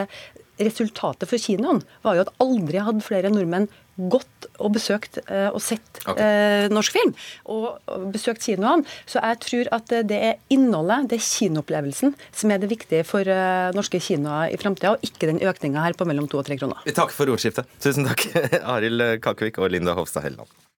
resultatet 0.62 1.28
for 1.30 1.40
kinoen 1.40 1.80
var 2.04 2.18
jo 2.18 2.26
at 2.26 2.34
aldri 2.42 2.82
hadde 2.84 3.04
flere 3.04 3.32
nordmenn 3.32 3.68
gått 3.96 4.48
og 4.62 4.72
besøkt 4.76 5.18
eh, 5.26 5.48
og 5.52 5.60
sett 5.62 6.00
okay. 6.06 6.22
eh, 6.22 6.66
norsk 6.72 6.96
film, 6.96 7.12
og 7.52 8.08
besøkt 8.14 8.44
kinoene. 8.46 8.86
Så 9.04 9.20
jeg 9.20 9.40
tror 9.44 9.70
at 9.76 9.92
eh, 9.92 10.04
det 10.08 10.20
er 10.30 10.40
innholdet, 10.54 11.10
det 11.12 11.20
er 11.20 11.26
kinoopplevelsen, 11.26 12.16
som 12.32 12.54
er 12.54 12.62
det 12.62 12.72
viktige 12.72 13.04
for 13.08 13.28
eh, 13.28 13.68
norske 13.76 14.00
kinoer 14.02 14.52
i 14.54 14.60
framtida, 14.60 14.96
og 14.96 15.06
ikke 15.06 15.28
den 15.34 15.42
økninga 15.44 15.84
her 15.84 15.98
på 15.98 16.08
mellom 16.08 16.28
to 16.30 16.40
og 16.40 16.48
tre 16.48 16.58
kroner. 16.60 16.80
Takk 16.88 17.14
for 17.14 17.32
ordskiftet. 17.32 17.68
Tusen 17.84 18.08
takk, 18.08 18.30
Arild 18.74 19.22
Kakevik 19.24 19.60
og 19.60 19.74
Linda 19.74 19.96
Hofstad 19.98 20.24
Helleland. 20.24 20.71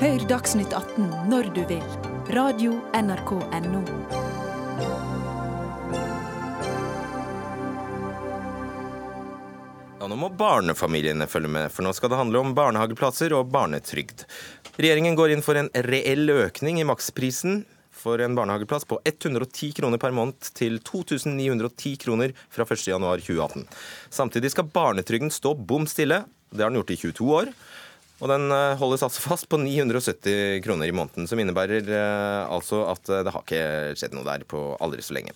Hør 0.00 0.22
Dagsnytt 0.24 0.72
18 0.72 1.10
når 1.28 1.50
du 1.52 1.58
vil. 1.68 1.82
Radio 2.32 2.78
NRK 2.96 3.34
Radio.nrk.no. 3.36 3.80
Ja, 10.00 10.08
nå 10.08 10.16
må 10.16 10.30
barnefamiliene 10.32 11.28
følge 11.28 11.52
med, 11.52 11.68
for 11.68 11.84
nå 11.84 11.92
skal 11.92 12.14
det 12.14 12.20
handle 12.22 12.40
om 12.40 12.54
barnehageplasser 12.56 13.36
og 13.36 13.52
barnetrygd. 13.52 14.24
Regjeringen 14.80 15.20
går 15.20 15.34
inn 15.34 15.44
for 15.44 15.60
en 15.60 15.68
reell 15.90 16.32
økning 16.32 16.80
i 16.80 16.88
maksprisen 16.88 17.66
for 17.92 18.24
en 18.24 18.40
barnehageplass 18.40 18.88
på 18.88 19.02
110 19.04 19.74
kroner 19.82 20.00
per 20.00 20.16
måned 20.16 20.48
til 20.56 20.80
2910 20.80 21.96
kroner 22.06 22.32
fra 22.48 22.64
1.1.2018. 22.64 23.68
Samtidig 24.08 24.56
skal 24.56 24.72
barnetrygden 24.72 25.28
stå 25.28 25.52
bom 25.60 25.84
stille. 25.84 26.24
Det 26.48 26.64
har 26.64 26.72
den 26.72 26.80
gjort 26.80 26.96
i 26.96 27.00
22 27.04 27.28
år. 27.36 27.52
Og 28.20 28.28
den 28.28 28.52
eh, 28.52 28.76
holdes 28.80 29.02
altså 29.06 29.22
fast 29.24 29.48
på 29.48 29.58
970 29.60 30.60
kroner 30.64 30.90
i 30.90 30.94
måneden, 30.94 31.28
som 31.28 31.40
innebærer 31.40 31.88
eh, 31.88 32.52
altså 32.52 32.82
at 32.90 33.08
eh, 33.08 33.22
det 33.24 33.32
har 33.32 33.44
ikke 33.46 33.96
skjedd 33.96 34.16
noe 34.16 34.26
der 34.28 34.44
på 34.48 34.60
aldri 34.84 35.04
så 35.04 35.16
lenge. 35.16 35.32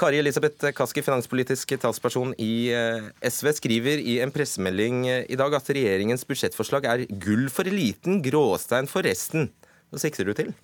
Kari 0.00 0.22
Elisabeth 0.22 0.72
Kaski, 0.76 1.04
finanspolitisk 1.04 1.76
talsperson 1.82 2.32
i 2.40 2.72
SV, 3.20 3.52
skriver 3.58 4.00
i 4.00 4.18
en 4.24 4.32
pressemelding 4.32 5.04
i 5.12 5.38
dag 5.38 5.58
at 5.58 5.68
regjeringens 5.76 6.24
budsjettforslag 6.28 6.88
er 6.88 7.06
gull 7.20 7.50
for 7.52 7.68
eliten, 7.68 8.22
gråstein 8.24 8.88
for 8.88 9.04
resten. 9.04 9.50
Hva 9.92 10.00
sikter 10.00 10.24
du 10.24 10.32
til? 10.36 10.54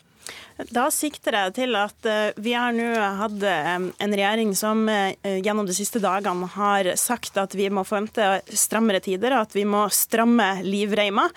Da 0.58 0.88
sikter 0.90 1.36
jeg 1.36 1.52
til 1.54 1.76
at 1.78 2.06
eh, 2.08 2.34
vi 2.42 2.50
har 2.58 2.72
nå 2.74 2.88
hatt 3.20 3.44
eh, 3.46 3.68
en 3.78 4.14
regjering 4.18 4.50
som 4.58 4.80
eh, 4.90 5.14
gjennom 5.38 5.68
de 5.68 5.76
siste 5.76 6.00
dagene 6.02 6.48
har 6.50 6.88
sagt 6.98 7.38
at 7.38 7.54
vi 7.54 7.68
må 7.70 7.84
forvente 7.86 8.40
strammere 8.50 8.98
tider, 9.04 9.36
at 9.38 9.54
vi 9.54 9.62
må 9.68 9.84
stramme 9.94 10.48
livreima. 10.66 11.28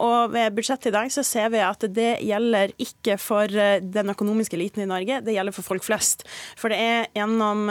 Og 0.00 0.32
ved 0.32 0.54
budsjettet 0.56 0.88
i 0.90 0.94
dag 0.94 1.10
så 1.12 1.22
ser 1.26 1.50
vi 1.52 1.60
at 1.62 1.84
det 1.92 2.20
gjelder 2.24 2.72
ikke 2.80 3.16
for 3.20 3.50
den 3.50 4.12
økonomiske 4.12 4.56
eliten 4.56 4.84
i 4.84 4.88
Norge, 4.88 5.20
det 5.24 5.34
gjelder 5.34 5.54
for 5.54 5.66
folk 5.66 5.84
flest. 5.84 6.24
For 6.58 6.72
det 6.72 6.78
er 6.80 7.08
gjennom 7.16 7.68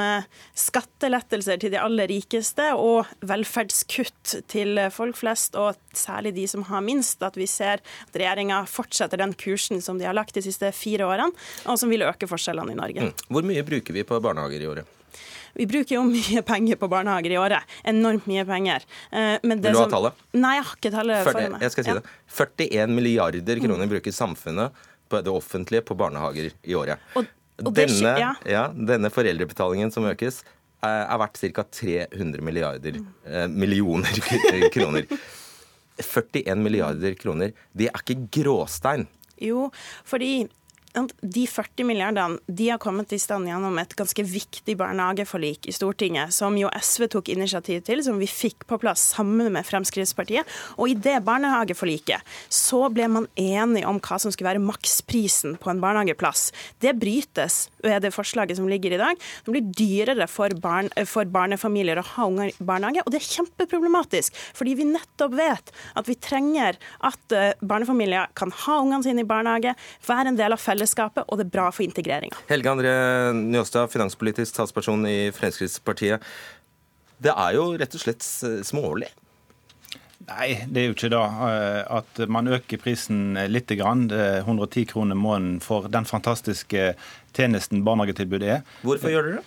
skattelettelser 0.57 1.61
til 1.61 1.73
de 1.73 1.79
aller 1.81 2.09
rikeste 2.11 2.69
og 2.77 3.09
velferdskutt 3.27 4.35
til 4.51 4.81
folk 4.93 5.17
flest, 5.19 5.57
og 5.57 5.79
særlig 5.97 6.35
de 6.37 6.47
som 6.49 6.65
har 6.69 6.85
minst, 6.85 7.23
at 7.25 7.39
vi 7.39 7.47
ser 7.49 7.81
at 7.81 8.19
regjeringa 8.19 8.63
fortsetter 8.69 9.21
den 9.21 9.35
kursen 9.37 9.81
som 9.83 9.99
de 9.99 10.09
har 10.09 10.17
lagt 10.17 10.37
de 10.37 10.45
siste 10.45 10.66
fire 10.75 11.07
årene, 11.07 11.31
og 11.65 11.79
som 11.79 11.89
vil 11.91 12.03
øke 12.07 12.27
forskjellene 12.29 12.73
i 12.73 12.77
Norge. 12.79 13.07
Mm. 13.09 13.25
Hvor 13.33 13.43
mye 13.47 13.63
bruker 13.67 13.93
vi 13.93 14.03
på 14.07 14.19
barnehager 14.23 14.61
i 14.63 14.67
året? 14.69 14.93
Vi 15.57 15.65
bruker 15.65 15.95
jo 15.95 16.03
mye 16.17 16.43
penger 16.45 16.77
på 16.77 16.89
barnehager 16.91 17.33
i 17.33 17.39
året. 17.41 17.63
Enormt 17.87 18.27
mye 18.29 18.43
penger. 18.45 18.83
Eh, 19.11 19.37
men 19.43 19.61
det 19.61 19.71
Vil 19.71 19.77
du 19.77 19.79
ha 19.79 19.85
som- 19.87 19.95
tallet? 19.95 20.13
Nei, 20.37 20.55
jeg 20.59 20.67
har 20.67 20.75
ikke 20.77 20.91
tallet 20.97 21.23
40, 21.23 21.31
for 21.31 21.55
meg. 21.55 21.61
jeg 21.65 21.71
skal 21.75 21.83
si 21.83 21.89
Ja. 21.89 21.95
det. 21.95 22.05
41 22.67 22.93
milliarder 22.93 23.63
kroner 23.63 23.87
bruker 23.87 24.11
samfunnet 24.13 24.71
på 25.09 25.23
det 25.23 25.31
offentlige 25.33 25.81
på 25.87 25.95
barnehager 25.97 26.51
i 26.63 26.75
året. 26.75 26.99
Og, 27.15 27.25
og 27.63 27.73
det, 27.73 27.87
denne, 27.87 28.13
ja. 28.19 28.33
ja, 28.45 28.67
denne 28.69 29.09
foreldrebetalingen 29.09 29.91
som 29.91 30.03
økes, 30.05 30.43
er 30.83 31.07
er 31.09 31.17
verdt 31.17 31.39
ca. 31.55 31.63
300 31.63 32.43
milliarder, 32.45 32.99
mm. 32.99 33.55
millioner 33.57 34.13
kroner. 34.75 35.07
41 35.97 36.59
milliarder 36.61 37.15
kroner, 37.17 37.53
det 37.73 37.87
er 37.89 37.97
ikke 38.03 38.27
gråstein. 38.43 39.07
Jo, 39.41 39.71
fordi 40.03 40.47
de 41.21 41.45
40 41.47 41.85
milliardene 41.87 42.39
de 42.47 42.69
har 42.71 42.79
kommet 42.81 43.13
i 43.13 43.19
stand 43.21 43.47
gjennom 43.49 43.77
et 43.81 43.93
ganske 43.97 44.23
viktig 44.25 44.77
barnehageforlik 44.79 45.67
i 45.69 45.75
Stortinget, 45.75 46.33
som 46.35 46.57
jo 46.57 46.71
SV 46.73 47.07
tok 47.13 47.31
initiativ 47.33 47.83
til, 47.87 48.01
som 48.05 48.19
vi 48.21 48.29
fikk 48.29 48.65
på 48.69 48.79
plass 48.81 49.03
sammen 49.13 49.51
med 49.53 49.67
Fremskrittspartiet. 49.67 50.47
Og 50.77 50.91
i 50.91 50.97
det 50.97 51.19
barnehageforliket 51.27 52.25
så 52.53 52.87
ble 52.93 53.07
man 53.11 53.27
enig 53.39 53.83
om 53.87 54.01
hva 54.01 54.19
som 54.21 54.33
skulle 54.33 54.49
være 54.51 54.63
maksprisen 54.63 55.57
på 55.61 55.71
en 55.71 55.81
barnehageplass. 55.83 56.49
Det 56.83 56.95
brytes 56.97 57.67
ved 57.85 58.03
det 58.05 58.13
forslaget 58.15 58.59
som 58.59 58.69
ligger 58.69 58.95
i 58.95 59.01
dag. 59.01 59.21
Det 59.45 59.53
blir 59.53 59.69
dyrere 59.77 60.27
for, 60.31 60.53
barn, 60.61 60.89
for 61.09 61.29
barnefamilier 61.29 62.01
å 62.01 62.07
ha 62.15 62.27
unger 62.29 62.51
i 62.51 62.67
barnehage, 62.71 63.05
og 63.05 63.13
det 63.13 63.21
er 63.21 63.29
kjempeproblematisk. 63.37 64.35
Fordi 64.57 64.75
vi 64.79 64.89
nettopp 64.89 65.35
vet 65.37 65.73
at 65.97 66.09
vi 66.09 66.17
trenger 66.19 66.79
at 67.05 67.35
eh, 67.35 67.53
barnefamilier 67.61 68.31
kan 68.37 68.53
ha 68.65 68.79
ungene 68.81 69.05
sine 69.05 69.23
i 69.23 69.27
barnehage, 69.27 69.75
være 70.07 70.31
en 70.31 70.39
del 70.39 70.55
av 70.55 70.61
fellesskapet, 70.61 70.86
og 71.27 71.37
det 71.37 71.47
er 71.47 71.53
bra 71.53 71.69
for 71.71 71.83
integreringa. 71.83 72.37
Helge 72.49 72.69
André 72.71 72.95
Njåstad, 73.35 73.91
finanspolitisk 73.91 74.55
talsperson 74.55 75.05
i 75.09 75.31
Fremskrittspartiet. 75.35 76.23
Det 77.17 77.33
er 77.33 77.55
jo 77.57 77.71
rett 77.77 77.95
og 77.97 78.03
slett 78.03 78.23
smålig. 78.67 79.09
Nei, 80.27 80.65
det 80.67 80.81
er 80.81 80.89
jo 80.89 80.95
ikke 80.95 81.09
det. 81.13 81.19
Eh, 81.47 81.81
At 81.99 82.19
man 82.27 82.49
øker 82.51 82.81
prisen 82.81 83.37
litt, 83.47 83.71
grann, 83.79 84.09
eh, 84.11 84.41
110 84.43 84.85
kroner 84.91 85.15
måneden 85.15 85.61
for 85.63 85.87
den 85.87 86.05
fantastiske 86.05 86.95
tjenesten 87.33 87.83
barnehagetilbudet 87.85 88.49
er. 88.57 88.65
Hvorfor 88.83 89.13
gjør 89.13 89.29
dere 89.29 89.39
det? 89.39 89.45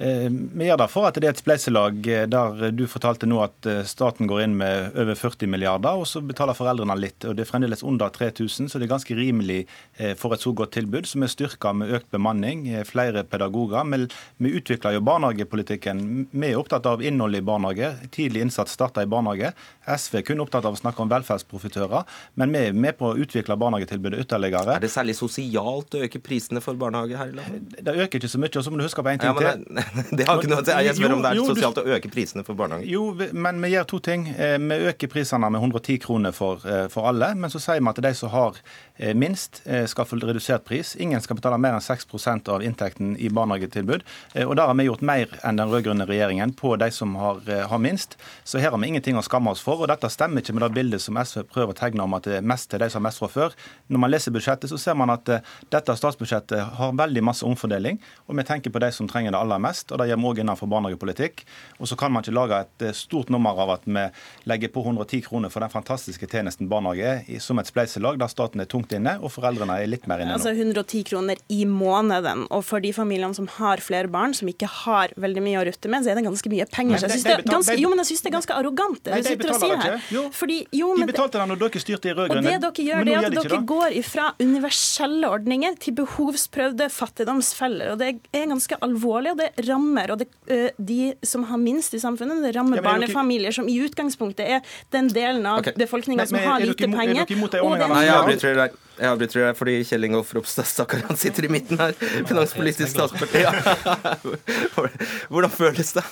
Vi 0.00 0.64
gjør 0.64 0.78
det 0.80 0.86
for 0.88 1.04
at 1.04 1.18
det 1.20 1.28
er 1.28 1.34
et 1.34 1.40
spleiselag 1.42 2.06
eh, 2.08 2.22
der 2.30 2.70
du 2.72 2.86
fortalte 2.88 3.28
nå 3.28 3.42
at 3.44 3.66
eh, 3.68 3.82
staten 3.84 4.28
går 4.30 4.46
inn 4.46 4.54
med 4.56 4.94
over 4.96 5.18
40 5.18 5.50
milliarder, 5.52 6.00
og 6.00 6.06
så 6.08 6.22
betaler 6.24 6.56
foreldrene 6.56 6.96
litt. 6.96 7.26
og 7.28 7.36
Det 7.36 7.44
er 7.44 7.50
fremdeles 7.50 7.84
under 7.84 8.08
3000, 8.14 8.70
så 8.72 8.80
det 8.80 8.86
er 8.86 8.94
ganske 8.94 9.16
rimelig 9.18 9.58
eh, 9.98 10.14
for 10.16 10.32
et 10.32 10.40
så 10.40 10.54
godt 10.56 10.72
tilbud, 10.78 11.04
som 11.10 11.26
er 11.26 11.32
styrka 11.32 11.74
med 11.76 11.92
økt 11.98 12.08
bemanning, 12.14 12.64
flere 12.88 13.26
pedagoger. 13.28 13.84
Men 13.84 14.06
vi 14.40 14.54
utvikler 14.56 14.96
jo 14.96 15.02
barnehagepolitikken. 15.04 16.00
Vi 16.32 16.48
er 16.48 16.56
opptatt 16.62 16.88
av 16.88 17.04
innhold 17.04 17.36
i 17.36 17.44
barnehage. 17.44 17.92
Tidlig 18.16 18.46
innsats 18.46 18.72
starter 18.78 19.04
i 19.04 19.10
barnehage. 19.10 19.52
SV 19.84 20.22
er 20.22 20.26
kun 20.30 20.40
opptatt 20.40 20.64
av 20.64 20.78
å 20.78 20.80
snakke 20.80 21.04
om 21.04 21.12
velferdsprofitører, 21.12 22.08
men 22.40 22.56
vi 22.56 22.64
er 22.70 22.80
med 22.86 22.96
på 22.96 23.12
å 23.12 23.20
utvikle 23.20 23.58
barnehagetilbudet 23.60 24.24
ytterligere. 24.24 24.78
Er 24.78 24.86
det 24.86 24.92
særlig 24.96 25.18
sosialt 25.20 25.92
å 25.98 26.02
øke 26.08 26.24
prisene 26.24 26.64
for 26.64 26.80
barnehage 26.80 27.20
her 27.20 27.34
i 27.34 27.36
landet? 27.36 27.76
Det 27.84 27.96
øker 28.06 28.22
ikke 28.22 28.32
så 28.32 28.40
mye, 28.40 28.56
og 28.56 28.64
så 28.64 28.72
må 28.72 28.80
du 28.80 28.86
huske 28.88 29.04
på 29.04 29.12
en 29.12 29.20
ting 29.20 29.28
Ja, 29.28 29.54
til. 29.58 29.89
det, 30.16 30.26
har 30.28 30.38
ikke 30.40 30.50
noe 30.52 30.64
si. 30.64 30.74
Jeg 30.86 30.96
spør 30.98 31.14
om 31.16 31.22
det 31.24 31.30
er 31.32 31.38
Jo, 31.38 31.44
jo, 31.44 31.54
du- 31.54 31.60
sosialt 31.60 31.78
å 31.82 31.84
øke 31.96 32.10
prisene 32.12 32.44
for 32.46 32.54
barnehage. 32.58 32.86
Jo, 32.90 33.04
men 33.32 33.60
vi 33.62 33.72
gjør 33.74 33.86
to 33.94 33.98
ting. 34.00 34.28
Eh, 34.36 34.56
Vi 34.60 34.78
øker 34.90 35.08
prisene 35.10 35.50
med 35.50 35.60
110 35.60 35.98
kroner 36.04 36.32
for, 36.36 36.60
eh, 36.66 36.86
for 36.88 37.08
alle. 37.10 37.32
Men 37.34 37.50
så 37.50 37.60
sier 37.60 37.80
vi 37.80 37.88
at 37.90 38.00
de 38.04 38.12
som 38.14 38.30
har 38.30 38.54
eh, 38.98 39.14
minst, 39.14 39.62
skal 39.88 40.04
få 40.04 40.18
redusert 40.20 40.64
pris. 40.68 40.94
Ingen 41.00 41.20
skal 41.24 41.36
betale 41.38 41.56
mer 41.58 41.72
enn 41.78 41.80
6% 41.80 42.48
av 42.52 42.60
inntekten 42.62 43.14
i 43.18 43.28
barnehagetilbud. 43.32 44.02
Eh, 44.34 44.44
Og 44.46 44.56
der 44.56 44.66
har 44.66 44.74
vi 44.74 44.84
gjort 44.88 45.02
mer 45.02 45.26
enn 45.44 45.56
den 45.56 45.68
rød-grønne 45.72 46.06
regjeringen 46.06 46.52
på 46.54 46.76
de 46.78 46.90
som 46.90 47.14
har, 47.16 47.40
har 47.46 47.78
minst. 47.78 48.16
Så 48.44 48.60
her 48.60 48.70
har 48.70 48.78
vi 48.78 48.88
ingenting 48.88 49.16
å 49.16 49.22
skamme 49.24 49.50
oss 49.50 49.60
for. 49.64 49.80
Og 49.80 49.88
dette 49.88 50.10
stemmer 50.10 50.42
ikke 50.42 50.52
med 50.58 50.62
det 50.68 50.74
bildet 50.74 51.00
som 51.00 51.16
SV 51.16 51.44
prøver 51.48 51.72
å 51.72 51.78
tegne 51.78 52.02
om 52.04 52.14
at 52.14 52.24
det 52.28 52.36
er 52.38 52.46
mest 52.46 52.68
til 52.70 52.78
de 52.82 52.90
som 52.90 53.00
har 53.02 53.08
mest 53.10 53.18
fra 53.22 53.28
før. 53.28 53.54
Når 53.90 53.98
man 54.04 54.10
leser 54.10 54.30
budsjettet, 54.32 54.68
så 54.70 54.78
ser 54.78 54.94
man 54.94 55.10
at 55.10 55.24
dette 55.70 55.96
statsbudsjettet 55.96 56.60
har 56.76 56.92
veldig 56.92 57.22
masse 57.24 57.42
omfordeling. 57.46 57.98
Og 58.28 58.36
vi 58.36 58.42
tenker 58.44 58.70
på 58.74 58.80
de 58.84 58.90
som 58.92 59.08
trenger 59.08 59.32
det 59.32 59.40
aller 59.40 59.58
mest, 59.58 59.79
og 59.90 59.98
det 59.98 60.08
gjør 60.10 60.20
vi 60.20 60.28
òg 60.30 60.38
innenfor 60.44 60.68
barnehagepolitikk. 60.70 61.44
Og 61.80 61.88
så 61.88 61.96
kan 61.96 62.12
man 62.12 62.22
ikke 62.22 62.34
lage 62.36 62.60
et 62.60 62.82
eh, 62.88 62.92
stort 62.92 63.30
nummer 63.32 63.56
av 63.64 63.70
at 63.76 63.82
vi 63.88 64.04
legger 64.50 64.68
på 64.74 64.82
110 64.84 65.22
kroner 65.26 65.48
for 65.50 65.60
den 65.64 65.72
fantastiske 65.72 66.28
tjenesten 66.30 66.68
barnehage 66.68 67.24
er, 67.26 67.40
som 67.40 67.58
et 67.58 67.66
spleiselag 67.70 68.18
der 68.20 68.28
staten 68.28 68.60
er 68.60 68.68
tungt 68.70 68.92
inne, 68.92 69.16
og 69.22 69.32
foreldrene 69.32 69.78
er 69.82 69.86
litt 69.90 70.06
mer 70.10 70.20
inne 70.22 70.36
nå. 70.36 70.38
Altså 70.38 70.52
110 70.54 71.04
kroner 71.10 71.36
i 71.48 71.64
måneden. 71.64 72.46
Og 72.50 72.64
for 72.64 72.80
de 72.84 72.92
familiene 72.92 73.34
som 73.34 73.46
har 73.58 73.80
flere 73.84 74.08
barn, 74.10 74.34
som 74.36 74.48
ikke 74.48 74.68
har 74.84 75.14
veldig 75.16 75.42
mye 75.42 75.60
å 75.60 75.66
rutte 75.70 75.88
med, 75.90 76.04
så 76.04 76.10
er 76.12 76.20
det 76.20 76.26
ganske 76.28 76.50
mye 76.52 76.66
penger. 76.70 77.00
Men 77.00 77.10
de- 77.10 77.16
de 77.16 77.22
det 77.22 77.32
er 77.32 77.42
betal- 77.42 77.54
ganske, 77.56 77.78
jo, 77.80 77.88
men 77.88 77.98
jeg 78.04 78.06
syns 78.12 78.22
det 78.22 78.30
er 78.32 78.36
ganske 78.38 78.54
arrogant 78.60 79.02
det 79.04 79.14
du 79.14 79.22
sitter 79.22 79.32
og 79.32 79.38
betaler 79.40 79.60
sier 79.60 79.76
det 79.76 79.84
her. 79.84 79.96
ikke. 79.96 80.14
Jo. 80.18 80.22
Fordi, 80.40 80.58
jo, 80.72 80.94
De 80.94 80.98
men 81.00 81.08
betalte 81.14 81.38
det 81.40 81.48
når 81.48 81.58
dere 81.64 81.80
styrte 81.86 82.04
i 82.04 82.10
og 82.10 82.16
rød-grønne. 82.20 82.50
det 82.50 82.60
dere 82.60 82.84
gjør, 82.90 83.04
det 83.04 83.14
er 83.14 83.24
at 83.26 83.32
dere 83.38 83.56
det. 83.56 83.66
går 83.70 83.90
ifra 84.00 84.26
universelle 84.40 85.26
ordninger 85.30 85.78
til 85.80 85.94
behovsprøvde 85.94 86.88
fattigdomsfeller. 86.90 87.92
Og 87.92 87.98
det 88.00 88.08
er 88.34 88.46
ganske 88.50 88.76
alvorlig, 88.82 89.32
og 89.32 89.38
det 89.38 89.50
rammer 89.70 90.12
og 90.14 90.20
det, 90.22 90.28
eh, 90.50 90.68
de 90.76 91.14
som 91.26 91.46
har 91.48 91.60
minst 91.62 91.94
i 91.96 92.02
samfunnet. 92.02 92.42
Det 92.44 92.54
rammer 92.56 92.80
Ja, 92.80 92.84
er 92.84 92.88
barnefamilier, 92.90 93.54
som 93.54 93.68
i 93.68 93.78
utgangspunktet 93.84 94.46
er 94.58 94.76
den 94.94 95.08
delen 95.08 95.46
av 95.46 95.62
okay. 95.62 95.76
befolkninga 95.78 96.26
som 96.26 96.38
har 96.38 96.60
lite 96.60 96.90
penger. 96.90 97.22
er 97.22 97.26
dere 97.26 97.38
imot 97.38 97.56
det 97.56 97.64
og 97.64 97.78
den, 97.78 97.88
Nei, 97.94 98.04
jeg 98.06 98.16
avbryter 98.18 98.62
deg. 98.64 98.78
Jeg 99.00 99.08
avbryter 99.08 99.46
deg 99.46 99.56
fordi 99.56 99.76
Kjell 99.88 100.06
Ingolf 100.10 100.34
Ropstad 100.36 100.68
stakkar, 100.68 101.06
han 101.08 101.18
sitter 101.20 101.48
i 101.48 101.52
midten 101.52 101.80
her. 101.80 101.96
Finanspolitisk 102.28 102.92
statsparti. 102.92 103.40
Ja. 103.46 103.54
Hvordan 105.32 105.52
føles 105.54 105.94
det? 105.96 106.04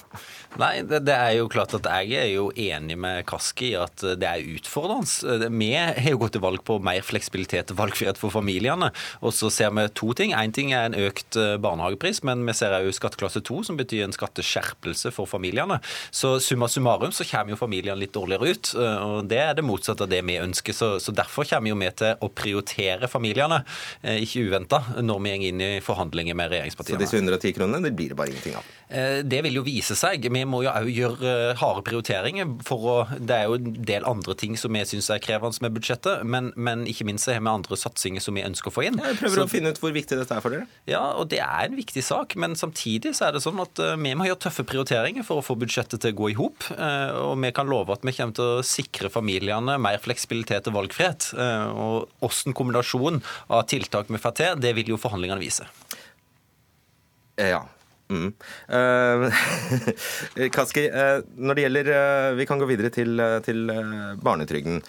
Nei, 0.59 0.80
det, 0.89 1.03
det 1.05 1.12
er 1.12 1.34
jo 1.36 1.49
klart 1.53 1.74
at 1.76 1.84
jeg 1.84 2.16
er 2.16 2.30
jo 2.32 2.47
enig 2.57 2.97
med 2.99 3.26
Kaski 3.28 3.74
i 3.74 3.76
at 3.76 4.01
det 4.01 4.24
er 4.24 4.47
utfordrende. 4.57 5.51
Vi 5.53 5.68
har 5.76 6.09
jo 6.09 6.22
gått 6.22 6.34
til 6.39 6.45
valg 6.45 6.64
på 6.64 6.78
mer 6.80 7.05
fleksibilitet 7.05 7.74
og 7.74 7.82
valgfrihet 7.82 8.20
for 8.20 8.32
familiene. 8.32 8.89
Og 9.20 9.34
så 9.36 9.53
ser 9.53 9.74
vi 9.76 9.84
to 9.93 10.14
ting. 10.16 10.32
Én 10.32 10.55
ting 10.57 10.72
er 10.72 10.89
en 10.89 10.97
økt 10.97 11.36
eh, 11.36 11.59
barnehagepris, 11.61 12.22
men 12.24 12.47
vi 12.49 12.57
ser 12.57 12.72
òg 12.78 12.89
skatteklasse 12.97 13.43
to, 13.45 13.59
2, 13.59 13.66
som 13.68 13.78
betyr 13.78 14.07
en 14.07 14.16
skatteskjerpelse 14.16 15.12
for 15.14 15.28
familiene. 15.28 15.78
Så 16.14 16.36
summa 16.43 16.68
summarum 16.70 17.12
så 17.14 17.26
kommer 17.28 17.53
jo 17.53 17.61
familiene 17.61 18.01
litt 18.01 18.16
dårligere 18.16 18.55
ut. 18.55 18.72
og 18.78 19.28
Det 19.28 19.41
er 19.43 19.55
det 19.59 19.66
motsatte 19.66 20.07
av 20.07 20.12
det 20.12 20.22
vi 20.24 20.41
ønsker. 20.41 20.76
Så, 20.76 20.91
så 21.03 21.12
derfor 21.12 21.49
kommer 21.49 21.76
vi 21.84 21.93
til 22.01 22.24
å 22.24 22.32
prioritere 22.32 22.78
familiene, 23.11 23.62
ikke 24.03 24.47
uventa, 24.49 24.83
når 25.03 25.22
vi 25.24 25.35
går 25.35 25.47
inn 25.51 25.62
i 25.64 25.70
forhandlinger 25.85 26.37
med 26.39 26.53
regjeringspartiene. 26.55 26.99
Så 26.99 27.05
disse 27.05 27.20
110 27.20 27.57
kronene, 27.57 27.83
det 27.85 27.95
blir 27.99 28.12
det 28.12 28.18
bare 28.18 28.33
ingenting 28.33 28.59
av? 28.59 28.68
Det 29.29 29.41
vil 29.45 29.59
jo 29.59 29.64
vise 29.66 29.97
seg. 29.99 30.24
Vi 30.33 30.45
må 30.49 30.62
jo 30.64 30.72
òg 30.72 30.89
gjøre 30.93 31.35
harde 31.61 31.85
prioriteringer. 31.85 32.55
for 32.64 32.89
å, 32.89 32.97
Det 33.18 33.35
er 33.35 33.49
jo 33.49 33.59
en 33.59 33.74
del 33.85 34.07
andre 34.09 34.35
ting 34.39 34.57
som 34.57 34.72
vi 34.72 34.85
syns 34.89 35.11
er 35.12 35.22
krevende 35.22 35.64
med 35.64 35.74
budsjettet, 35.76 36.24
men, 36.24 36.53
men 36.57 36.87
ikke 36.89 37.07
minst 37.09 37.29
har 37.29 37.41
vi 37.41 37.51
andre 37.51 37.79
satsinger 37.79 38.24
som 38.24 38.37
vi 38.39 38.45
ønsker 38.47 38.72
å 38.72 38.74
få 38.74 38.87
inn. 38.89 39.01
Jeg 39.03 39.18
prøver 39.20 39.43
så, 39.43 39.47
å 39.47 39.53
finne 39.53 39.72
ut 39.74 39.81
hvor 39.83 39.95
viktig 39.95 40.18
dette 40.18 40.37
er 40.39 40.45
for 40.45 40.55
dere. 40.55 40.68
Ja, 40.89 41.03
og 41.18 41.29
det 41.33 41.41
er 41.45 41.68
en 41.68 41.76
viktig 41.79 42.03
sak, 42.05 42.37
men 42.41 42.57
samtidig 42.59 43.14
så 43.18 43.29
er 43.29 43.37
det 43.37 43.45
sånn 43.45 43.61
at 43.62 43.81
vi 44.01 44.14
må 44.18 44.29
gjøre 44.29 44.43
tøffe 44.49 44.64
prioriteringer 44.68 45.26
for 45.26 45.41
å 45.41 45.45
få 45.45 45.59
budsjettet 45.61 46.03
til 46.05 46.14
å 46.14 46.18
gå 46.22 46.33
i 46.33 46.39
hop. 46.39 46.68
Og 46.72 47.35
vi 47.43 47.53
kan 47.57 47.70
love 47.70 47.97
at 47.97 48.07
vi 48.07 48.14
kommer 48.16 48.37
til 48.37 48.59
å 48.59 48.66
sikre 48.66 49.12
familiene 49.12 49.79
mer 49.83 50.01
fleksibilitet 50.03 50.70
og 50.70 50.79
valgfrihet. 50.81 51.31
Og 51.39 52.09
hvordan 52.22 52.57
kombinasjon 52.59 53.23
av 53.49 53.65
tiltak 53.71 54.13
med 54.13 54.23
FAT-T, 54.23 54.53
det 54.63 54.75
vil 54.79 54.95
jo 54.95 55.01
forhandlingene 55.01 55.43
vise. 55.43 55.69
Ja, 57.39 57.65
Mm. 58.09 58.31
Uh, 58.73 59.29
Kaski, 60.57 60.87
uh, 60.89 61.21
når 61.37 61.59
det 61.59 61.65
gjelder 61.67 61.91
uh, 61.93 62.37
Vi 62.39 62.47
kan 62.49 62.57
gå 62.57 62.69
videre 62.71 62.89
til, 62.89 63.21
til 63.45 63.69
barnetrygden. 64.25 64.81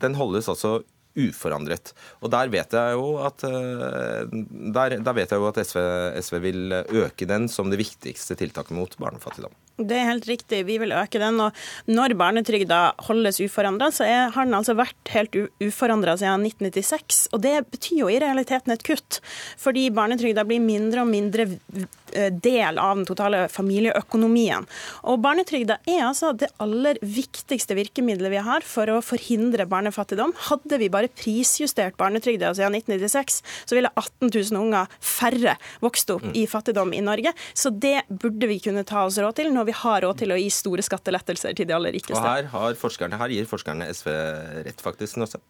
den 0.00 0.14
holdes 0.16 0.48
altså 0.48 0.78
uforandret. 1.18 1.92
Og 2.22 2.32
der 2.32 2.52
vet 2.52 2.74
jeg 2.78 2.98
jo 2.98 3.14
at, 3.26 3.42
der, 3.42 4.98
der 4.98 5.16
vet 5.16 5.32
jeg 5.32 5.40
jo 5.40 5.48
at 5.50 5.62
SV, 5.62 5.80
SV 6.22 6.42
vil 6.44 6.78
øke 7.04 7.28
den 7.28 7.48
som 7.52 7.72
det 7.72 7.80
viktigste 7.80 8.38
tiltaket 8.38 8.76
mot 8.76 8.94
barnefattigdom. 9.00 9.54
Det 9.78 9.94
er 9.94 10.08
helt 10.08 10.26
riktig, 10.26 10.64
vi 10.66 10.74
vil 10.82 10.90
øke 10.90 11.20
den. 11.22 11.38
og 11.38 11.54
Når 11.86 12.16
barnetrygda 12.18 12.80
holdes 13.06 13.38
uforandra, 13.38 13.92
så 13.94 14.02
er, 14.08 14.32
har 14.34 14.48
den 14.48 14.56
altså 14.58 14.74
vært 14.74 15.12
helt 15.14 15.36
uforandra 15.62 16.16
siden 16.18 16.42
1996. 16.48 17.28
Og 17.30 17.44
det 17.44 17.54
betyr 17.70 18.00
jo 18.00 18.08
i 18.10 18.18
realiteten 18.18 18.74
et 18.74 18.82
kutt, 18.82 19.20
fordi 19.60 19.86
barnetrygda 19.94 20.42
blir 20.48 20.64
mindre 20.64 21.04
og 21.04 21.12
mindre 21.12 21.46
eh, 22.10 22.32
del 22.34 22.80
av 22.82 22.98
den 22.98 23.06
totale 23.06 23.44
familieøkonomien. 23.54 24.66
Og 25.06 25.22
Barnetrygda 25.22 25.78
er 25.86 26.08
altså 26.08 26.32
det 26.34 26.50
aller 26.58 26.98
viktigste 26.98 27.78
virkemidlet 27.78 28.34
vi 28.34 28.42
har 28.42 28.66
for 28.66 28.90
å 28.90 28.98
forhindre 29.04 29.68
barnefattigdom. 29.70 30.34
Hadde 30.48 30.82
vi 30.82 30.90
bare 30.90 31.07
prisjustert 31.16 31.96
barnetrygda 32.00 32.52
siden 32.56 32.76
1996, 32.78 33.40
så 33.68 33.78
ville 33.78 33.92
18 33.94 34.30
000 34.30 34.60
unger 34.60 34.88
færre 35.00 35.56
vokst 35.84 36.10
opp 36.14 36.26
i 36.34 36.46
fattigdom 36.50 36.94
i 36.96 37.02
Norge. 37.04 37.32
Så 37.54 37.70
det 37.70 38.02
burde 38.08 38.50
vi 38.50 38.60
kunne 38.64 38.84
ta 38.88 39.04
oss 39.08 39.18
råd 39.20 39.38
til 39.38 39.52
når 39.54 39.70
vi 39.70 39.76
har 39.82 40.02
råd 40.06 40.22
til 40.24 40.34
å 40.34 40.40
gi 40.40 40.48
store 40.52 40.84
skattelettelser 40.86 41.56
til 41.58 41.68
de 41.68 41.76
aller 41.76 41.94
rikeste. 41.96 42.18
Og 42.18 42.28
her, 42.28 42.50
har 42.54 42.78
forskerne, 42.78 43.20
her 43.20 43.34
gir 43.34 43.48
forskerne 43.48 43.88
SV 43.94 44.12
rett, 44.68 44.84
faktisk. 44.84 45.20
Også. 45.24 45.40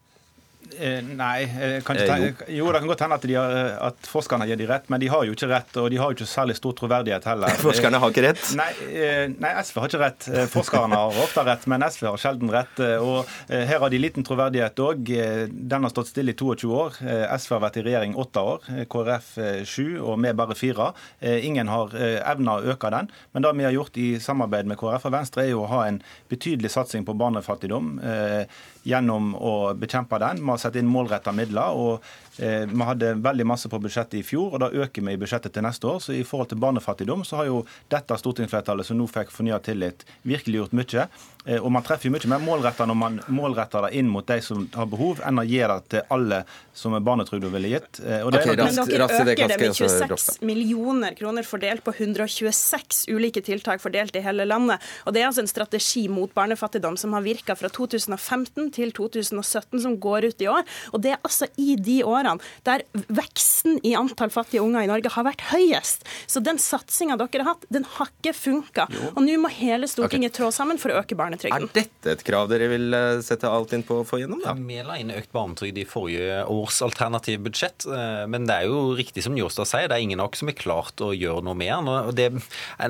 Eh, 0.77 0.99
nei, 1.03 1.47
kan 1.85 1.97
ikke 1.97 2.15
eh, 2.15 2.55
jo. 2.57 2.67
det 2.69 2.81
kan 2.81 2.89
godt 2.91 3.01
hende 3.03 3.17
at, 3.17 3.25
har, 3.33 3.55
at, 3.89 4.09
forskerne 4.09 4.45
gir 4.49 4.59
de 4.59 4.67
rett, 4.69 4.89
men 4.91 5.01
de 5.01 5.09
har 5.11 5.25
jo 5.25 5.33
ikke 5.35 5.49
rett. 5.49 5.77
Og 5.81 5.89
de 5.91 5.99
har 5.99 6.11
jo 6.11 6.17
ikke 6.17 6.29
særlig 6.29 6.55
stor 6.59 6.75
troverdighet 6.77 7.25
heller. 7.29 7.55
Forskerne 7.65 8.01
har 8.01 8.13
ikke 8.13 8.25
rett? 8.27 8.43
Nei, 8.59 8.69
eh, 8.93 9.25
nei, 9.33 9.53
SV 9.65 9.81
har 9.81 9.91
ikke 9.91 10.01
rett. 10.03 10.27
Forskerne 10.53 10.99
har 10.99 11.19
ofte 11.23 11.45
rett, 11.47 11.65
men 11.71 11.85
SV 11.87 12.09
har 12.11 12.21
sjelden 12.21 12.53
rett. 12.53 12.81
Og 13.01 13.29
her 13.49 13.81
har 13.81 13.91
de 13.91 14.01
liten 14.01 14.25
troverdighet 14.25 14.79
òg. 14.83 15.11
Den 15.49 15.87
har 15.87 15.93
stått 15.93 16.11
stille 16.11 16.35
i 16.35 16.37
22 16.37 16.71
år. 16.75 16.99
SV 17.35 17.55
har 17.57 17.63
vært 17.65 17.79
i 17.81 17.85
regjering 17.85 18.15
åtte 18.19 18.43
år, 18.53 18.67
KrF 18.91 19.31
sju, 19.67 19.85
og 20.03 20.19
vi 20.21 20.33
bare 20.37 20.57
fire. 20.57 20.91
Ingen 21.21 21.71
har 21.71 21.95
evna 21.99 22.59
å 22.59 22.73
øke 22.75 22.91
den. 22.93 23.09
Men 23.33 23.45
det 23.45 23.55
vi 23.59 23.67
har 23.67 23.75
gjort 23.75 23.99
i 23.99 24.09
samarbeid 24.23 24.69
med 24.69 24.79
KrF 24.79 25.09
og 25.09 25.15
Venstre, 25.17 25.45
er 25.45 25.53
jo 25.53 25.63
å 25.65 25.71
ha 25.71 25.85
en 25.87 26.01
betydelig 26.31 26.73
satsing 26.75 27.07
på 27.07 27.17
barnefattigdom 27.19 27.97
gjennom 28.89 29.35
å 29.35 29.53
bekjempe 29.77 30.19
den. 30.21 30.41
Vi 30.43 30.51
har 30.51 30.61
sett 30.61 30.79
inn 30.79 30.89
målretta 30.89 31.35
midler. 31.35 31.77
og 31.77 32.03
Eh, 32.39 32.65
vi 32.65 32.83
hadde 32.83 33.13
veldig 33.13 33.45
masse 33.47 33.69
på 33.69 33.79
budsjettet 33.83 34.21
i 34.21 34.23
fjor, 34.23 34.53
og 34.53 34.61
da 34.63 34.69
øker 34.71 35.03
vi 35.03 35.13
i 35.13 35.19
budsjettet 35.19 35.51
til 35.53 35.65
neste 35.65 35.87
år. 35.89 35.99
Så 35.99 36.15
i 36.15 36.23
forhold 36.23 36.53
til 36.53 36.61
barnefattigdom 36.63 37.25
så 37.27 37.41
har 37.41 37.49
jo 37.49 37.57
dette 37.91 38.15
stortingsflertallet 38.21 38.87
som 38.87 38.99
nå 38.99 39.09
fikk 39.11 39.33
fornya 39.35 39.59
tillit, 39.63 40.05
virkelig 40.23 40.61
gjort 40.61 40.77
mye. 40.79 41.07
Eh, 41.45 41.59
og 41.59 41.71
man 41.71 41.83
treffer 41.83 42.07
jo 42.07 42.13
mye 42.15 42.31
mer 42.31 42.43
målretta 42.43 42.87
når 42.87 42.97
man 42.99 43.19
målretter 43.27 43.87
det 43.87 43.99
inn 43.99 44.07
mot 44.11 44.27
de 44.27 44.39
som 44.43 44.63
har 44.75 44.87
behov, 44.87 45.19
enn 45.27 45.41
å 45.41 45.45
gi 45.47 45.59
det 45.59 45.77
til 45.91 46.15
alle 46.15 46.43
som 46.79 46.95
barnetrygda 46.95 47.51
ville 47.51 47.73
gitt. 47.73 47.99
Eh, 48.05 48.23
og 48.23 48.31
det 48.31 48.45
okay, 48.45 48.55
Men 48.55 48.79
dere 48.87 49.09
øker 49.09 49.51
det 49.51 49.59
med 49.59 49.75
26 49.75 50.39
millioner 50.47 51.19
kroner 51.19 51.43
fordelt 51.43 51.83
på 51.83 51.91
126 51.91 53.05
ulike 53.11 53.43
tiltak 53.43 53.83
fordelt 53.83 54.15
i 54.15 54.23
hele 54.23 54.47
landet. 54.47 54.79
Og 55.03 55.15
det 55.15 55.25
er 55.25 55.27
altså 55.27 55.43
en 55.43 55.51
strategi 55.51 56.07
mot 56.07 56.31
barnefattigdom 56.31 56.95
som 56.95 57.19
har 57.19 57.27
virka 57.27 57.57
fra 57.59 57.67
2015 57.67 58.71
til 58.78 58.78
2017, 58.95 59.81
som 59.83 59.97
går 60.01 60.29
ut 60.31 60.43
i 60.43 60.49
år. 60.51 60.65
Og 60.93 61.03
det 61.03 61.15
er 61.15 61.21
altså 61.23 61.49
i 61.59 61.75
de 61.79 61.99
årene 62.07 62.39
der 62.67 62.85
veksten 63.11 63.79
i 63.85 63.95
antall 63.97 64.31
fattige 64.33 64.63
unger 64.63 64.85
i 64.85 64.89
Norge 64.89 65.11
har 65.13 65.27
vært 65.27 65.45
høyest. 65.51 66.05
Så 66.29 66.41
den 66.43 66.59
satsinga 66.61 67.17
dere 67.19 67.43
har 67.43 67.53
hatt, 67.53 67.67
den 67.73 67.85
har 67.97 68.11
ikke 68.19 68.35
funka. 68.37 68.87
Og 69.13 69.21
nå 69.25 69.37
må 69.41 69.51
hele 69.53 69.87
Stortinget 69.89 70.33
okay. 70.33 70.37
trå 70.39 70.51
sammen 70.55 70.79
for 70.81 70.93
å 70.93 71.01
øke 71.01 71.17
barnetrygden. 71.19 71.69
Er 71.69 71.75
dette 71.75 72.13
et 72.15 72.25
krav 72.25 72.49
dere 72.51 72.69
vil 72.71 72.93
eh, 72.95 73.21
sette 73.25 73.49
alt 73.49 73.73
inn 73.75 73.85
på 73.85 74.01
å 74.01 74.07
få 74.07 74.21
gjennom? 74.21 74.41
da? 74.43 74.55
Vi 74.57 74.79
la 74.85 74.97
inn 75.01 75.13
økt 75.13 75.31
barnetrygd 75.35 75.79
i 75.81 75.85
forrige 75.89 76.43
års 76.51 76.81
alternative 76.85 77.43
budsjett, 77.47 77.87
eh, 77.89 78.25
men 78.31 78.47
det 78.49 78.59
er 78.61 78.69
jo 78.69 78.95
riktig 78.97 79.23
som 79.25 79.35
Njåstad 79.35 79.69
sier, 79.69 79.89
det 79.89 79.97
er 79.97 80.05
ingen 80.05 80.21
av 80.21 80.31
oss 80.31 80.43
som 80.43 80.51
er 80.51 80.57
klart 80.57 81.01
å 81.03 81.11
gjøre 81.15 81.43
noe 81.45 81.57
mer. 81.57 81.79
den. 82.15 82.15
det, 82.15 82.29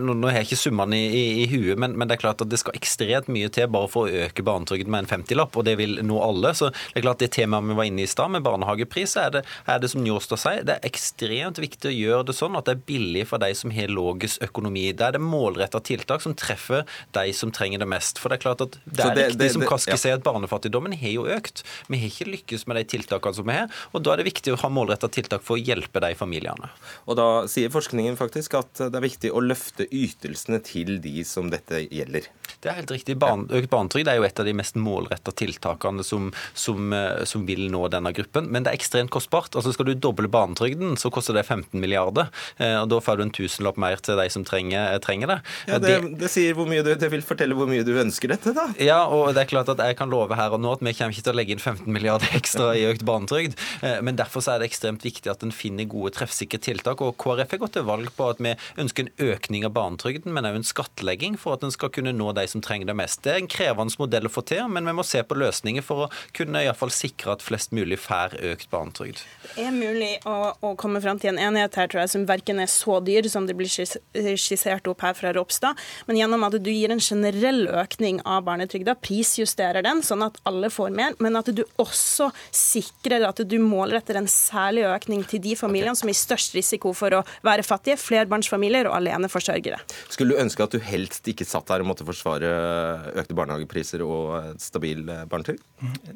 nå 0.04 0.30
har 0.30 0.42
jeg 0.42 0.50
ikke 0.50 0.62
summene 0.64 0.98
i, 0.98 1.08
i, 1.10 1.24
i, 1.44 1.48
huet, 1.52 1.78
men, 1.80 1.96
men, 1.96 2.10
det 2.10 2.18
er 2.18 2.24
klart 2.24 2.44
at 2.44 2.52
det 2.52 2.60
skal 2.62 2.78
ekstremt 2.78 3.30
mye 3.32 3.50
til 3.54 3.70
bare 3.72 3.90
for 3.92 4.08
å 4.08 4.26
øke 4.28 4.46
barnetrygden 4.46 4.92
med 4.94 5.06
en 5.06 5.12
50-lapp, 5.20 5.58
og 5.58 5.68
det 5.70 5.78
vil 5.80 6.00
nå 6.04 6.20
alle. 6.24 6.54
Så 6.58 6.74
det 6.74 7.00
er 7.00 7.08
klart 7.08 7.24
det 7.24 7.32
temaet 7.38 7.70
vi 7.70 7.80
var 7.80 7.88
inne 7.88 8.04
i 8.04 8.10
i 8.10 8.12
stad, 8.12 8.32
med 8.32 8.44
barnehagepris, 8.44 9.16
er 9.20 9.34
det, 9.34 9.44
er 9.70 9.82
det 9.82 9.92
som 9.92 10.04
Njåstad 10.04 10.42
sier, 10.42 10.64
det 10.66 10.78
er 10.78 10.88
ekstremt 10.90 11.60
viktig 11.62 11.92
å 11.92 11.94
gjøre 11.94 12.28
det 12.30 12.36
sånn 12.38 12.58
at 12.58 12.68
det 12.68 12.76
er 12.78 12.84
billig 12.90 13.26
for 13.30 13.42
de 13.42 13.52
som 13.58 13.74
har 13.76 13.92
lavest 13.94 14.42
økonomi. 14.46 14.88
Da 14.98 15.10
er 15.10 15.18
det 15.18 15.24
målretta 15.24 15.82
tiltak 15.86 16.24
som 16.26 16.36
treffer 16.38 16.86
de 17.16 17.26
som 17.36 17.54
trenger 17.56 17.84
det 17.84 17.90
mest. 17.90 18.22
For 18.22 18.32
det 18.32 18.40
er 18.40 18.46
klart 18.48 18.64
at 18.66 18.78
det 18.86 19.06
er 19.06 19.16
det, 19.16 19.28
riktig 19.34 19.42
det, 19.44 19.52
som 19.58 19.66
Kaski 19.70 19.94
ja. 19.94 20.00
sier, 20.02 20.20
at 20.20 20.26
barnefattigdommen 20.26 20.96
har 21.00 21.16
jo 21.16 21.28
økt. 21.30 21.64
Vi 21.90 22.02
har 22.02 22.14
ikke 22.14 22.30
lykkes 22.34 22.66
med 22.70 22.80
de 22.80 22.86
tiltakene 22.96 23.40
som 23.40 23.50
vi 23.50 23.58
har, 23.60 23.82
og 23.94 24.06
da 24.06 24.14
er 24.14 24.24
det 24.24 24.30
viktig 24.30 24.56
å 24.56 24.62
ha 24.64 24.72
målretta 24.74 25.12
tiltak 25.14 25.46
for 25.46 25.58
å 25.58 25.62
hjelpe 25.62 26.02
de 26.04 26.14
familiene. 26.18 26.72
Og 27.06 27.20
da 27.20 27.30
sier 27.52 27.74
forskningen 27.74 28.18
faktisk 28.20 28.58
at 28.60 28.86
det 28.88 28.96
er 28.96 29.06
viktig 29.06 29.34
å 29.34 29.44
løfte 29.44 29.88
ytelsene 29.90 30.62
til 30.66 30.98
de 31.04 31.22
som 31.28 31.52
dette 31.52 31.86
gjelder. 31.88 32.30
Det 32.60 32.68
er 32.68 32.76
helt 32.82 32.92
riktig. 32.92 33.16
Barn, 33.20 33.46
økt 33.56 33.70
barnetrygd 33.72 34.10
er 34.12 34.18
jo 34.20 34.26
et 34.28 34.40
av 34.42 34.48
de 34.48 34.54
mest 34.58 34.76
målretta 34.76 35.32
tiltakene 35.40 36.04
som, 36.04 36.28
som, 36.52 36.92
eh, 36.92 37.24
som 37.30 37.46
vil 37.48 37.70
nå 37.72 37.86
denne 37.94 38.12
gruppen. 38.16 38.50
Men 38.52 38.66
det 38.66 38.74
er 38.74 38.80
ekstremt 38.80 39.14
kostbart. 39.16 39.56
Altså 39.56 39.72
Skal 39.72 39.88
du 39.88 39.94
doble 39.96 40.28
barnetrygden, 40.32 40.98
så 41.00 41.12
koster 41.14 41.38
det 41.38 41.46
15 41.46 41.80
milliarder. 41.80 42.28
Eh, 42.58 42.76
og 42.82 42.90
Da 42.92 43.00
får 43.00 43.20
du 43.20 43.24
en 43.24 43.32
tusenlapp 43.32 43.80
mer 43.80 44.04
til 44.04 44.20
de 44.20 44.26
som 44.34 44.44
trenger, 44.44 45.00
trenger 45.06 45.32
det. 45.32 45.38
Ja, 45.70 45.80
det, 45.80 45.96
det, 46.20 46.32
sier 46.34 46.58
hvor 46.58 46.68
mye 46.68 46.84
du, 46.84 46.92
det 47.00 47.12
vil 47.14 47.24
fortelle 47.24 47.56
hvor 47.56 47.70
mye 47.70 47.86
du 47.88 47.94
ønsker 48.02 48.34
dette, 48.34 48.52
da. 48.58 48.68
Ja, 48.76 49.00
og 49.08 49.32
det 49.38 49.46
er 49.46 49.52
klart 49.54 49.72
at 49.72 49.80
jeg 49.80 49.96
kan 50.02 50.12
love 50.12 50.36
her 50.36 50.52
og 50.58 50.60
nå 50.60 50.76
at 50.76 50.84
vi 50.84 50.96
kommer 50.98 51.16
ikke 51.16 51.30
til 51.30 51.36
å 51.36 51.40
legge 51.40 51.56
inn 51.56 51.64
15 51.64 51.88
milliarder 51.88 52.36
ekstra 52.42 52.74
i 52.76 52.84
økt 52.90 53.08
barnetrygd. 53.08 53.56
Eh, 53.88 54.02
men 54.04 54.20
derfor 54.20 54.44
så 54.44 54.58
er 54.58 54.66
det 54.66 54.74
ekstremt 54.74 55.08
viktig 55.08 55.32
at 55.32 55.48
en 55.48 55.56
finner 55.56 55.88
gode, 55.88 56.12
treffsikre 56.20 56.60
tiltak. 56.60 57.00
Og 57.06 57.16
KrF 57.24 57.56
har 57.56 57.64
gått 57.64 57.78
til 57.80 57.88
valg 57.88 58.12
på 58.20 58.28
at 58.34 58.44
vi 58.44 58.58
ønsker 58.84 59.08
en 59.08 59.32
økning 59.32 59.64
av 59.64 59.78
barnetrygden, 59.80 60.36
men 60.36 60.52
òg 60.52 60.60
en 60.60 60.68
skattlegging 60.68 61.40
for 61.40 61.56
at 61.56 61.64
en 61.64 61.72
skal 61.72 61.96
kunne 61.96 62.12
nå 62.12 62.34
de 62.36 62.49
som 62.50 62.64
trenger 62.66 62.90
det 62.90 62.98
mest. 62.98 63.22
Det 63.26 63.34
er 63.34 63.44
en 63.44 63.52
krevende 63.52 63.96
modell 64.00 64.30
å 64.30 64.34
få 64.34 64.44
til, 64.48 64.66
men 64.72 64.88
vi 64.88 64.96
må 64.96 65.06
se 65.08 65.22
på 65.26 65.38
løsninger 65.38 65.86
for 65.86 66.08
å 66.08 66.12
kunne 66.36 66.64
i 66.66 66.70
fall 66.80 66.92
sikre 66.94 67.36
at 67.36 67.44
flest 67.46 67.74
mulig 67.76 68.00
får 68.02 68.38
økt 68.52 68.70
barnetrygd. 68.72 69.22
Det 69.56 69.66
er 69.68 69.76
mulig 69.76 70.12
å, 70.30 70.54
å 70.66 70.74
komme 70.80 71.02
fram 71.04 71.20
til 71.22 71.34
en 71.34 71.42
enighet 71.50 71.78
her, 71.80 71.90
tror 71.92 72.04
jeg, 72.04 72.14
som 72.14 72.26
verken 72.30 72.62
er 72.64 72.70
så 72.72 73.00
dyr 73.04 73.28
som 73.32 73.48
det 73.50 73.56
blir 73.60 73.70
skissert 73.70 74.88
opp 74.90 75.04
her 75.06 75.18
fra 75.18 75.34
Ropstad, 75.36 75.80
men 76.08 76.20
gjennom 76.20 76.46
at 76.48 76.58
du 76.60 76.72
gir 76.72 76.94
en 76.94 77.04
generell 77.04 77.68
økning 77.82 78.22
av 78.26 78.46
barnetrygda, 78.48 78.96
prisjusterer 79.04 79.86
den 79.86 80.04
sånn 80.06 80.26
at 80.26 80.40
alle 80.50 80.72
får 80.74 80.94
mer, 80.96 81.18
men 81.24 81.38
at 81.40 81.52
du 81.56 81.64
også 81.82 82.30
sikrer 82.56 83.26
at 83.28 83.42
du 83.50 83.58
målretter 83.62 84.20
en 84.20 84.30
særlig 84.30 84.86
økning 84.90 85.26
til 85.30 85.44
de 85.44 85.56
familiene 85.60 85.96
okay. 85.96 86.04
som 86.04 86.12
er 86.12 86.18
i 86.18 86.22
størst 86.22 86.58
risiko 86.58 86.94
for 86.98 87.20
å 87.20 87.24
være 87.46 87.66
fattige, 87.68 88.00
flerbarnsfamilier 88.00 88.90
og 88.90 88.98
aleneforsørgere. 89.00 89.82
Skulle 90.10 90.36
du 90.36 90.44
ønske 90.44 90.66
at 90.66 90.76
du 90.76 90.80
helst 90.84 91.28
ikke 91.30 91.48
satt 91.48 91.70
her 91.74 91.84
og 91.84 91.92
måtte 91.92 92.08
forsvare 92.08 92.39
økte 92.44 93.36
barnehagepriser 93.38 94.04
og 94.06 94.60
stabil 94.62 95.04
barnetrygd? 95.30 95.64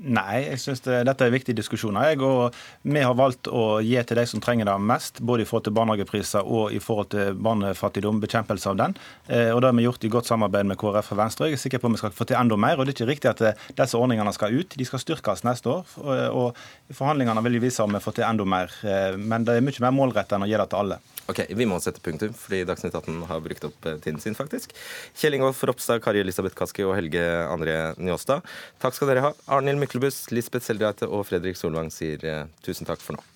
Nei, 0.03 0.43
jeg 0.43 0.59
syns 0.59 0.84
det 0.84 0.95
eh, 0.97 1.05
dette 1.07 1.26
er 1.26 1.34
viktige 1.34 1.57
diskusjoner. 1.57 2.11
Jeg, 2.11 2.19
og 2.26 2.55
vi 2.84 3.03
har 3.03 3.15
valgt 3.17 3.47
å 3.47 3.80
gi 3.84 3.95
til 4.03 4.19
de 4.19 4.26
som 4.30 4.43
trenger 4.43 4.67
det 4.67 4.76
mest, 4.84 5.21
både 5.24 5.45
i 5.45 5.47
forhold 5.47 5.67
til 5.67 5.76
barnehagepriser 5.78 6.43
og 6.43 6.76
i 6.76 6.82
forhold 6.84 7.11
til 7.13 7.38
barnefattigdom, 7.47 8.19
bekjempelse 8.24 8.74
av 8.74 8.80
den. 8.82 8.97
Eh, 9.28 9.51
og 9.53 9.61
Det 9.61 9.71
har 9.71 9.78
vi 9.80 9.88
gjort 9.88 10.03
i 10.07 10.13
godt 10.17 10.32
samarbeid 10.32 10.69
med 10.69 10.80
KrF 10.82 11.13
og 11.15 11.21
Venstre. 11.21 11.49
Jeg 11.49 11.59
er 11.59 11.63
sikker 11.63 11.84
på 11.84 11.91
at 11.91 11.95
vi 11.95 12.03
skal 12.03 12.17
få 12.17 12.28
til 12.28 12.39
enda 12.39 12.59
mer. 12.59 12.78
og 12.78 12.86
Det 12.86 12.93
er 12.93 12.99
ikke 12.99 13.11
riktig 13.13 13.32
at 13.32 13.45
eh, 13.47 13.65
disse 13.80 13.99
ordningene 13.99 14.36
skal 14.36 14.53
ut. 14.53 14.78
De 14.78 14.89
skal 14.89 15.03
styrkes 15.03 15.47
neste 15.47 15.71
år. 15.71 15.97
og 16.34 16.59
Forhandlingene 16.93 17.43
vil 17.43 17.59
jo 17.59 17.65
vise 17.65 17.84
om 17.84 17.95
vi 17.95 18.03
får 18.03 18.19
til 18.19 18.28
enda 18.28 18.45
mer. 18.45 18.71
Men 19.17 19.45
det 19.47 19.57
er 19.57 19.65
mye 19.65 19.84
mer 19.86 19.95
målrettet 19.95 20.36
enn 20.38 20.45
å 20.45 20.49
gi 20.49 20.59
det 20.59 20.69
til 20.71 20.84
alle. 20.84 20.99
Ok, 21.32 21.45
Vi 21.55 21.65
må 21.69 21.78
sette 21.80 22.01
punktum, 22.03 22.34
fordi 22.36 22.65
Dagsnytt 22.67 22.95
18 22.99 23.21
har 23.30 23.43
brukt 23.45 23.63
opp 23.63 23.86
tiden 24.03 24.19
sin, 24.19 24.36
faktisk. 24.36 24.74
Kjell 25.15 25.38
Ingolf 25.38 25.61
Ropstad, 25.63 26.03
Kari 26.03 26.19
Elisabeth 26.19 26.57
Kaski 26.59 26.84
og 26.84 26.97
Helge 26.97 27.24
André 27.47 27.78
Njåstad. 27.95 28.43
Takk 28.84 28.97
skal 28.97 29.13
dere 29.13 29.24
ha. 29.30 29.32
Arnhild 29.47 29.80
Myklebust, 29.80 30.34
Lisbeth 30.36 30.67
Seldreite 30.67 31.07
og 31.07 31.24
Fredrik 31.30 31.59
Solvang 31.59 31.93
sier 31.95 32.49
tusen 32.65 32.89
takk 32.89 32.99
for 33.03 33.15
nå. 33.15 33.32